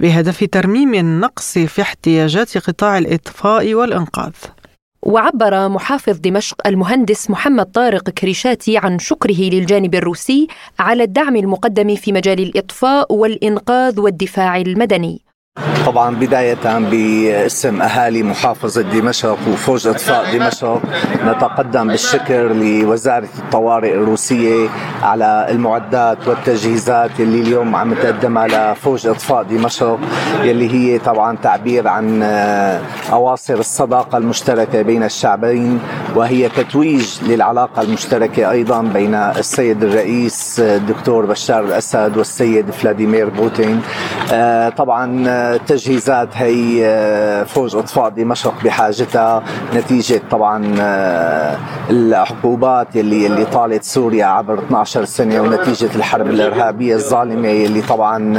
بهدف 0.00 0.44
ترميم 0.52 0.94
النقص 0.94 1.58
في 1.58 1.82
احتياجات 1.82 2.58
قطاع 2.58 2.98
الإطفاء 2.98 3.74
والإنقاذ. 3.74 4.32
وعبر 5.02 5.68
محافظ 5.68 6.16
دمشق 6.18 6.66
المهندس 6.66 7.30
محمد 7.30 7.66
طارق 7.66 8.10
كريشاتي 8.10 8.78
عن 8.78 8.98
شكره 8.98 9.40
للجانب 9.40 9.94
الروسي 9.94 10.46
على 10.78 11.02
الدعم 11.02 11.36
المقدم 11.36 11.94
في 11.96 12.12
مجال 12.12 12.40
الإطفاء 12.40 13.12
والإنقاذ 13.14 14.00
والدفاع 14.00 14.56
المدني 14.56 15.27
طبعا 15.86 16.16
بداية 16.16 16.78
باسم 16.78 17.82
أهالي 17.82 18.22
محافظة 18.22 18.82
دمشق 18.82 19.38
وفوج 19.52 19.86
إطفاء 19.86 20.38
دمشق 20.38 20.80
نتقدم 21.26 21.88
بالشكر 21.88 22.52
لوزارة 22.52 23.28
الطوارئ 23.38 23.94
الروسية 23.94 24.68
على 25.02 25.46
المعدات 25.50 26.28
والتجهيزات 26.28 27.10
اللي 27.20 27.40
اليوم 27.40 27.76
عم 27.76 27.94
تقدمها 27.94 28.48
لفوج 28.72 29.06
إطفاء 29.06 29.42
دمشق 29.42 29.98
يلي 30.42 30.70
هي 30.74 30.98
طبعا 30.98 31.36
تعبير 31.42 31.88
عن 31.88 32.22
أواصر 33.12 33.54
الصداقة 33.54 34.18
المشتركة 34.18 34.82
بين 34.82 35.02
الشعبين 35.02 35.80
وهي 36.16 36.48
تتويج 36.48 37.18
للعلاقة 37.22 37.82
المشتركة 37.82 38.50
أيضا 38.50 38.82
بين 38.82 39.14
السيد 39.14 39.84
الرئيس 39.84 40.60
الدكتور 40.60 41.26
بشار 41.26 41.64
الأسد 41.64 42.16
والسيد 42.16 42.70
فلاديمير 42.70 43.28
بوتين. 43.28 43.80
طبعا 44.76 45.24
التجهيزات 45.54 46.28
هي 46.34 46.86
آه، 46.86 47.44
فوج 47.44 47.76
اطفاء 47.76 48.08
دمشق 48.08 48.54
بحاجتها 48.64 49.42
نتيجة 49.74 50.20
طبعا 50.30 50.74
آه، 50.80 51.56
العقوبات 51.90 52.96
اللي 52.96 53.26
اللي 53.26 53.44
طالت 53.44 53.84
سوريا 53.84 54.26
عبر 54.26 54.58
12 54.58 55.04
سنة 55.04 55.40
ونتيجة 55.40 55.90
الحرب 55.96 56.26
الإرهابية 56.26 56.94
الظالمة 56.94 57.50
اللي 57.50 57.82
طبعا 57.82 58.34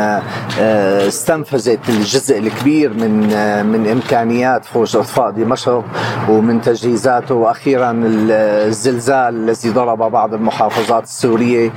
آه، 0.59 1.07
استنفذت 1.07 1.89
الجزء 1.89 2.39
الكبير 2.39 2.93
من 2.93 3.19
من 3.65 3.87
إمكانيات 3.91 4.65
فوج 4.65 4.97
اطفاء 4.97 5.31
دمشق 5.31 5.83
ومن 6.29 6.61
تجهيزاته. 6.61 7.35
وأخيرا 7.35 7.59
الزلزال 7.77 9.35
الذي 9.35 9.69
ضرب 9.69 10.11
بعض 10.11 10.33
المحافظات 10.33 11.03
السورية. 11.03 11.73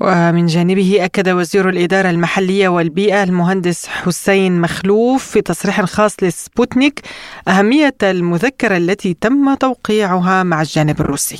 ومن 0.00 0.46
جانبه 0.46 1.04
أكد 1.04 1.28
وزير 1.28 1.68
الإدارة 1.68 2.10
المحلية 2.10 2.68
والبيئة 2.68 3.22
المهندس 3.22 3.86
حسين 3.86 4.60
مخلوف 4.60 5.24
في 5.24 5.40
تصريح 5.40 5.84
خاص 5.84 6.16
لسبوتنيك 6.22 7.00
أهمية 7.48 7.94
المذكرة 8.02 8.76
التي 8.76 9.14
تم 9.20 9.54
توقيعها 9.54 10.42
مع 10.42 10.62
الجانب 10.62 11.00
الروسي. 11.00 11.38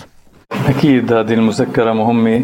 أكيد 0.52 1.12
هذه 1.12 1.34
المذكرة 1.34 1.92
مهمة. 1.92 2.42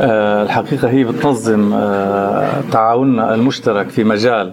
آه، 0.00 0.42
الحقيقة 0.42 0.88
هي 0.88 1.04
بتنظم 1.04 1.72
آه، 1.74 2.60
تعاوننا 2.72 3.34
المشترك 3.34 3.88
في 3.88 4.04
مجال 4.04 4.52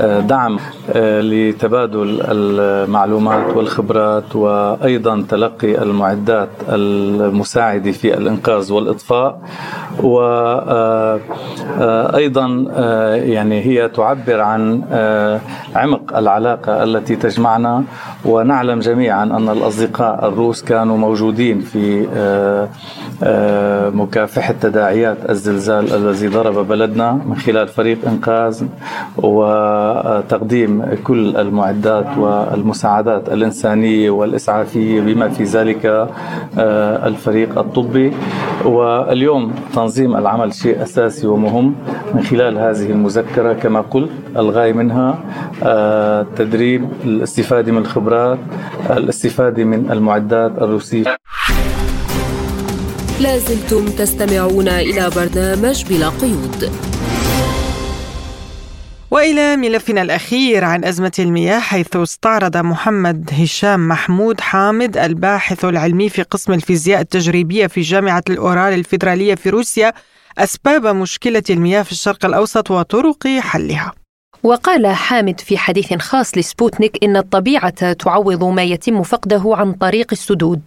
آه، 0.00 0.20
دعم 0.20 0.58
لتبادل 0.94 2.20
المعلومات 2.22 3.56
والخبرات 3.56 4.36
وأيضا 4.36 5.24
تلقي 5.28 5.82
المعدات 5.82 6.48
المساعدة 6.68 7.92
في 7.92 8.14
الإنقاذ 8.14 8.72
والإطفاء. 8.72 9.40
وأيضا 10.02 11.16
يعني 13.14 13.60
هي 13.60 13.88
تعبر 13.88 14.40
عن 14.40 14.82
عمق 15.76 16.16
العلاقة 16.16 16.82
التي 16.82 17.16
تجمعنا. 17.16 17.84
ونعلم 18.24 18.78
جميعا 18.78 19.24
أن 19.24 19.48
الأصدقاء 19.48 20.28
الروس 20.28 20.62
كانوا 20.62 20.96
موجودين 20.96 21.60
في 21.60 22.06
مكافحة 23.94 24.54
تداعيات 24.60 25.30
الزلزال 25.30 25.94
الذي 25.94 26.28
ضرب 26.28 26.68
بلدنا 26.68 27.12
من 27.12 27.36
خلال 27.36 27.68
فريق 27.68 27.98
إنقاذ 28.08 28.62
وتقديم 29.16 30.82
كل 31.04 31.36
المعدات 31.36 32.18
والمساعدات 32.18 33.28
الإنسانية 33.28 34.10
والإسعافية 34.10 35.00
بما 35.00 35.28
في 35.28 35.44
ذلك 35.44 35.86
آه، 35.86 37.06
الفريق 37.08 37.58
الطبي. 37.58 38.12
واليوم 38.64 39.54
تنظيم 39.74 40.16
العمل 40.16 40.54
شيء 40.54 40.82
أساسي 40.82 41.26
ومهم 41.26 41.74
من 42.14 42.22
خلال 42.22 42.58
هذه 42.58 42.90
المذكرة 42.90 43.52
كما 43.52 43.80
قلت 43.80 44.10
الغاية 44.36 44.72
منها 44.72 45.18
آه، 45.62 46.26
تدريب 46.36 46.88
الاستفادة 47.04 47.72
من 47.72 47.78
الخبرات 47.78 48.38
الاستفادة 48.90 49.64
من 49.64 49.90
المعدات 49.92 50.52
الروسية. 50.62 51.04
لازلتم 53.20 53.88
تستمعون 53.88 54.68
إلى 54.68 55.10
برنامج 55.10 55.84
بلا 55.84 56.08
قيود 56.08 56.72
وإلى 59.10 59.56
ملفنا 59.56 60.02
الأخير 60.02 60.64
عن 60.64 60.84
أزمة 60.84 61.12
المياه 61.18 61.58
حيث 61.58 61.96
استعرض 61.96 62.56
محمد 62.56 63.30
هشام 63.32 63.88
محمود 63.88 64.40
حامد 64.40 64.96
الباحث 64.96 65.64
العلمي 65.64 66.08
في 66.08 66.22
قسم 66.22 66.52
الفيزياء 66.52 67.00
التجريبية 67.00 67.66
في 67.66 67.80
جامعة 67.80 68.22
الاورال 68.30 68.74
الفيدراليه 68.74 69.34
في 69.34 69.50
روسيا 69.50 69.92
أسباب 70.38 70.86
مشكلة 70.86 71.42
المياه 71.50 71.82
في 71.82 71.92
الشرق 71.92 72.24
الأوسط 72.24 72.70
وطرق 72.70 73.26
حلها. 73.26 73.92
وقال 74.42 74.86
حامد 74.86 75.40
في 75.40 75.58
حديث 75.58 75.94
خاص 75.94 76.38
لسبوتنيك 76.38 77.04
إن 77.04 77.16
الطبيعة 77.16 77.92
تعوض 77.92 78.44
ما 78.44 78.62
يتم 78.62 79.02
فقده 79.02 79.42
عن 79.46 79.72
طريق 79.72 80.06
السدود. 80.12 80.60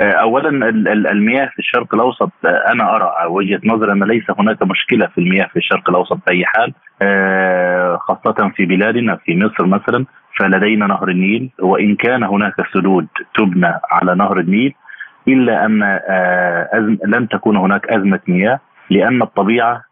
آه، 0.00 0.12
اولا 0.12 0.68
المياه 1.12 1.46
في 1.46 1.58
الشرق 1.58 1.94
الأوسط 1.94 2.30
آه، 2.44 2.72
أنا 2.72 2.96
أرى 2.96 3.12
وجهة 3.26 3.60
نظري 3.64 3.92
أن 3.92 4.04
ليس 4.04 4.24
هناك 4.38 4.62
مشكلة 4.62 5.06
في 5.06 5.18
المياه 5.18 5.46
في 5.46 5.56
الشرق 5.56 5.90
الأوسط 5.90 6.18
باي 6.26 6.44
حال 6.46 6.72
آه، 7.02 7.96
خاصة 7.96 8.48
في 8.56 8.66
بلادنا 8.66 9.16
في 9.16 9.36
مصر 9.36 9.66
مثلا 9.66 10.04
فلدينا 10.38 10.86
نهر 10.86 11.08
النيل 11.08 11.50
وإن 11.58 11.96
كان 11.96 12.22
هناك 12.22 12.54
سدود 12.74 13.06
تبنى 13.34 13.74
على 13.90 14.14
نهر 14.14 14.38
النيل 14.40 14.74
إلا 15.28 15.66
أن 15.66 16.00
لن 17.06 17.28
تكون 17.28 17.56
هناك 17.56 17.86
أزمة 17.86 18.20
مياه 18.28 18.60
لأن 18.90 19.22
الطبيعة 19.22 19.82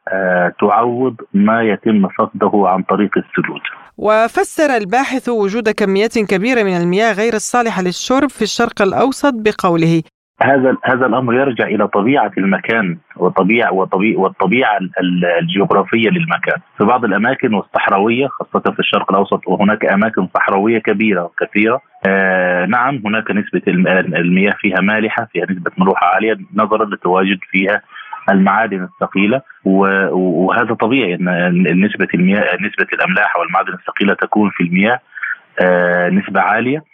تعوض 0.60 1.16
ما 1.34 1.62
يتم 1.62 2.08
فقده 2.08 2.52
عن 2.54 2.82
طريق 2.82 3.18
السدود. 3.18 3.60
وفسر 3.98 4.76
الباحث 4.76 5.28
وجود 5.28 5.68
كميات 5.68 6.18
كبيرة 6.18 6.62
من 6.62 6.76
المياه 6.76 7.12
غير 7.12 7.34
الصالحة 7.34 7.82
للشرب 7.82 8.30
في 8.30 8.42
الشرق 8.42 8.82
الأوسط 8.82 9.34
بقوله. 9.34 10.02
هذا 10.42 10.76
هذا 10.84 11.06
الأمر 11.06 11.34
يرجع 11.34 11.66
إلى 11.66 11.88
طبيعة 11.88 12.30
المكان 12.38 12.98
وطبيعة 13.16 13.72
وطبيعة 13.72 14.20
والطبيعة 14.20 14.78
الجغرافية 15.40 16.08
للمكان، 16.08 16.60
في 16.78 16.84
بعض 16.84 17.04
الأماكن 17.04 17.54
والصحراوية 17.54 18.26
خاصة 18.26 18.72
في 18.72 18.78
الشرق 18.78 19.10
الأوسط 19.10 19.40
وهناك 19.48 19.84
أماكن 19.84 20.28
صحراوية 20.34 20.78
كبيرة 20.78 21.22
وكثيره 21.24 21.80
آه 22.06 22.66
نعم 22.66 23.02
هناك 23.04 23.30
نسبة 23.30 23.62
المياه 23.66 24.54
فيها 24.58 24.80
مالحة 24.80 25.28
فيها 25.32 25.44
نسبة 25.50 25.70
ملوحة 25.78 26.06
عالية 26.06 26.36
نظرا 26.54 26.84
لتواجد 26.84 27.38
فيها 27.50 27.82
المعادن 28.30 28.82
الثقيلة 28.84 29.42
وهذا 29.64 30.74
طبيعي 30.74 31.14
إن 31.14 31.84
نسبة 31.84 32.08
المياه 32.14 32.54
نسبة 32.54 32.86
الأملاح 32.92 33.36
والمعادن 33.36 33.72
الثقيلة 33.72 34.14
تكون 34.14 34.50
في 34.50 34.62
المياه 34.62 35.00
آه، 35.60 36.08
نسبة 36.08 36.40
عالية 36.40 36.84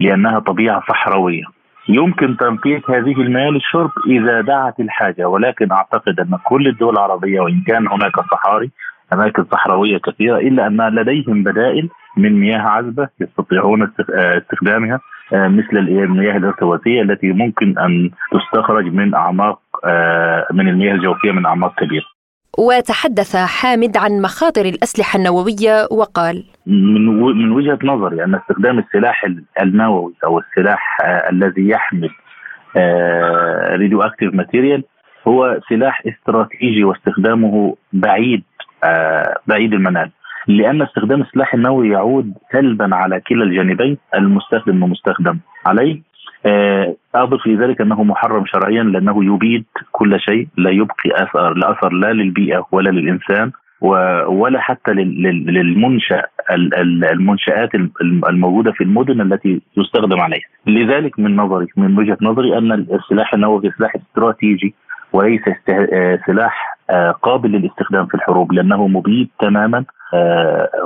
لأنها 0.00 0.38
طبيعة 0.38 0.82
صحراوية. 0.88 1.44
يمكن 1.88 2.36
تنقية 2.36 2.82
هذه 2.88 3.20
المياه 3.20 3.50
للشرب 3.50 3.90
إذا 4.06 4.40
دعت 4.40 4.80
الحاجة 4.80 5.28
ولكن 5.28 5.72
أعتقد 5.72 6.20
أن 6.20 6.38
كل 6.44 6.68
الدول 6.68 6.94
العربية 6.94 7.40
وإن 7.40 7.62
كان 7.66 7.88
هناك 7.88 8.20
صحاري 8.32 8.70
أماكن 9.12 9.44
صحراوية 9.52 9.98
كثيرة 9.98 10.38
إلا 10.38 10.66
أن 10.66 10.80
لديهم 10.94 11.42
بدائل 11.42 11.88
من 12.16 12.40
مياه 12.40 12.58
عذبة 12.58 13.08
يستطيعون 13.20 13.82
آه، 13.82 14.38
استخدامها 14.38 15.00
آه، 15.32 15.48
مثل 15.48 15.76
المياه 15.78 16.36
الارتوازيه 16.36 17.02
التي 17.02 17.32
ممكن 17.32 17.78
أن 17.78 18.10
تستخرج 18.32 18.84
من 18.84 19.14
أعماق 19.14 19.58
آه، 19.58 19.63
من 20.52 20.68
المياه 20.68 20.94
الجوفية 20.94 21.30
من 21.32 21.46
أعماق 21.46 21.80
كبيرة. 21.80 22.04
وتحدث 22.58 23.36
حامد 23.36 23.96
عن 23.96 24.22
مخاطر 24.22 24.64
الأسلحة 24.64 25.16
النووية 25.18 25.88
وقال: 25.90 26.44
من 26.66 27.06
من 27.16 27.52
وجهة 27.52 27.78
نظري 27.84 28.24
أن 28.24 28.34
استخدام 28.34 28.78
السلاح 28.78 29.26
النووي 29.62 30.14
أو 30.24 30.38
السلاح 30.38 30.98
آه، 31.04 31.30
الذي 31.30 31.68
يحمل 31.68 32.10
radioactive 33.80 34.34
material 34.34 34.84
هو 35.28 35.60
سلاح 35.68 36.02
استراتيجي 36.06 36.84
واستخدامه 36.84 37.76
بعيد 37.92 38.42
بعيد 39.46 39.72
المنال 39.72 40.10
لأن 40.46 40.82
استخدام 40.82 41.22
السلاح 41.22 41.54
النووي 41.54 41.88
يعود 41.88 42.34
سلبا 42.52 42.94
على 42.96 43.20
كلا 43.20 43.44
الجانبين 43.44 43.98
المستخدم 44.14 44.82
والمستخدم 44.82 45.38
عليه 45.66 46.02
اضف 47.14 47.42
في 47.42 47.54
ذلك 47.54 47.80
أنه 47.80 48.04
محرم 48.04 48.44
شرعيا 48.46 48.82
لأنه 48.82 49.24
يبيد 49.34 49.64
كل 49.92 50.20
شيء 50.20 50.48
لا 50.56 50.70
يبقي 50.70 51.10
اثر 51.22 51.54
لا 51.54 51.70
اثر 51.72 51.92
لا 51.92 52.12
للبيئة 52.12 52.66
ولا 52.72 52.90
للإنسان 52.90 53.52
ولا 54.26 54.60
حتى 54.60 54.90
للمنشا 54.92 56.22
المنشآت 57.12 57.70
الموجودة 58.28 58.72
في 58.72 58.84
المدن 58.84 59.20
التي 59.20 59.60
يستخدم 59.76 60.20
عليها. 60.20 60.48
لذلك 60.66 61.18
من 61.18 61.36
نظري 61.36 61.66
من 61.76 61.98
وجهة 61.98 62.18
نظري 62.22 62.58
أن 62.58 62.72
السلاح 62.72 63.34
النووي 63.34 63.70
سلاح 63.78 63.94
استراتيجي 63.96 64.74
وليس 65.12 65.42
سلاح 66.26 66.78
قابل 67.22 67.50
للاستخدام 67.50 68.06
في 68.06 68.14
الحروب 68.14 68.52
لأنه 68.52 68.86
مبيد 68.88 69.28
تماما 69.40 69.84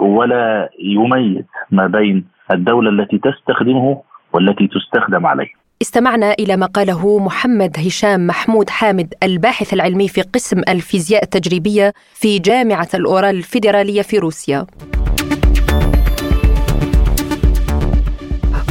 ولا 0.00 0.68
يميز 0.80 1.44
ما 1.70 1.86
بين 1.86 2.24
الدولة 2.52 2.90
التي 2.90 3.18
تستخدمه 3.18 4.02
والتي 4.38 4.68
تستخدم 4.68 5.26
عليه. 5.26 5.46
استمعنا 5.82 6.32
إلى 6.32 6.56
ما 6.56 6.66
قاله 6.66 7.18
محمد 7.18 7.76
هشام 7.86 8.26
محمود 8.26 8.70
حامد 8.70 9.14
الباحث 9.22 9.72
العلمي 9.72 10.08
في 10.08 10.22
قسم 10.22 10.58
الفيزياء 10.68 11.22
التجريبية 11.24 11.94
في 12.14 12.38
جامعة 12.38 12.88
الأورال 12.94 13.36
الفيدرالية 13.36 14.02
في 14.02 14.18
روسيا. 14.18 14.66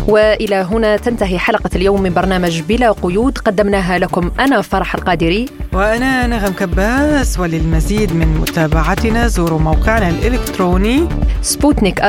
وإلى 0.07 0.55
هنا 0.55 0.97
تنتهي 0.97 1.39
حلقة 1.39 1.69
اليوم 1.75 2.01
من 2.01 2.13
برنامج 2.13 2.61
بلا 2.61 2.91
قيود. 2.91 3.37
قدمناها 3.37 3.99
لكم 3.99 4.31
أنا 4.39 4.61
فرح 4.61 4.95
القادري. 4.95 5.45
وأنا 5.73 6.27
نغم 6.27 6.53
كباس 6.53 7.39
وللمزيد 7.39 8.13
من 8.13 8.27
متابعتنا 8.27 9.27
زوروا 9.27 9.59
موقعنا 9.59 10.09
الإلكتروني 10.09 11.07
سبوتنيك 11.41 12.01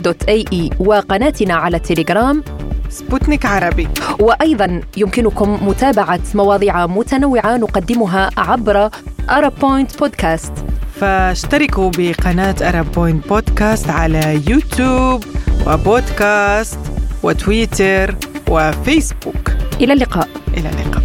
dot 0.00 0.22
ae 0.28 0.70
وقناتنا 0.78 1.54
على 1.54 1.76
التليجرام 1.76 2.44
سبوتنيك 2.88 3.46
عربي. 3.46 3.88
وأيضا 4.20 4.80
يمكنكم 4.96 5.68
متابعة 5.68 6.20
مواضيع 6.34 6.86
متنوعة 6.86 7.56
نقدمها 7.56 8.30
عبر 8.36 8.90
Arab 9.30 9.52
Point 9.60 9.98
Podcast 9.98 10.52
فاشتركوا 11.00 11.90
بقناة 11.98 12.54
Arab 12.62 12.92
Point 12.92 13.28
Podcast 13.28 13.90
على 13.90 14.40
يوتيوب 14.48 15.24
وبودكاست 15.66 16.78
وتويتر 17.22 18.14
وفيسبوك. 18.48 19.50
إلى 19.80 19.92
اللقاء. 19.92 20.28
إلى 20.56 20.68
اللقاء. 20.68 21.02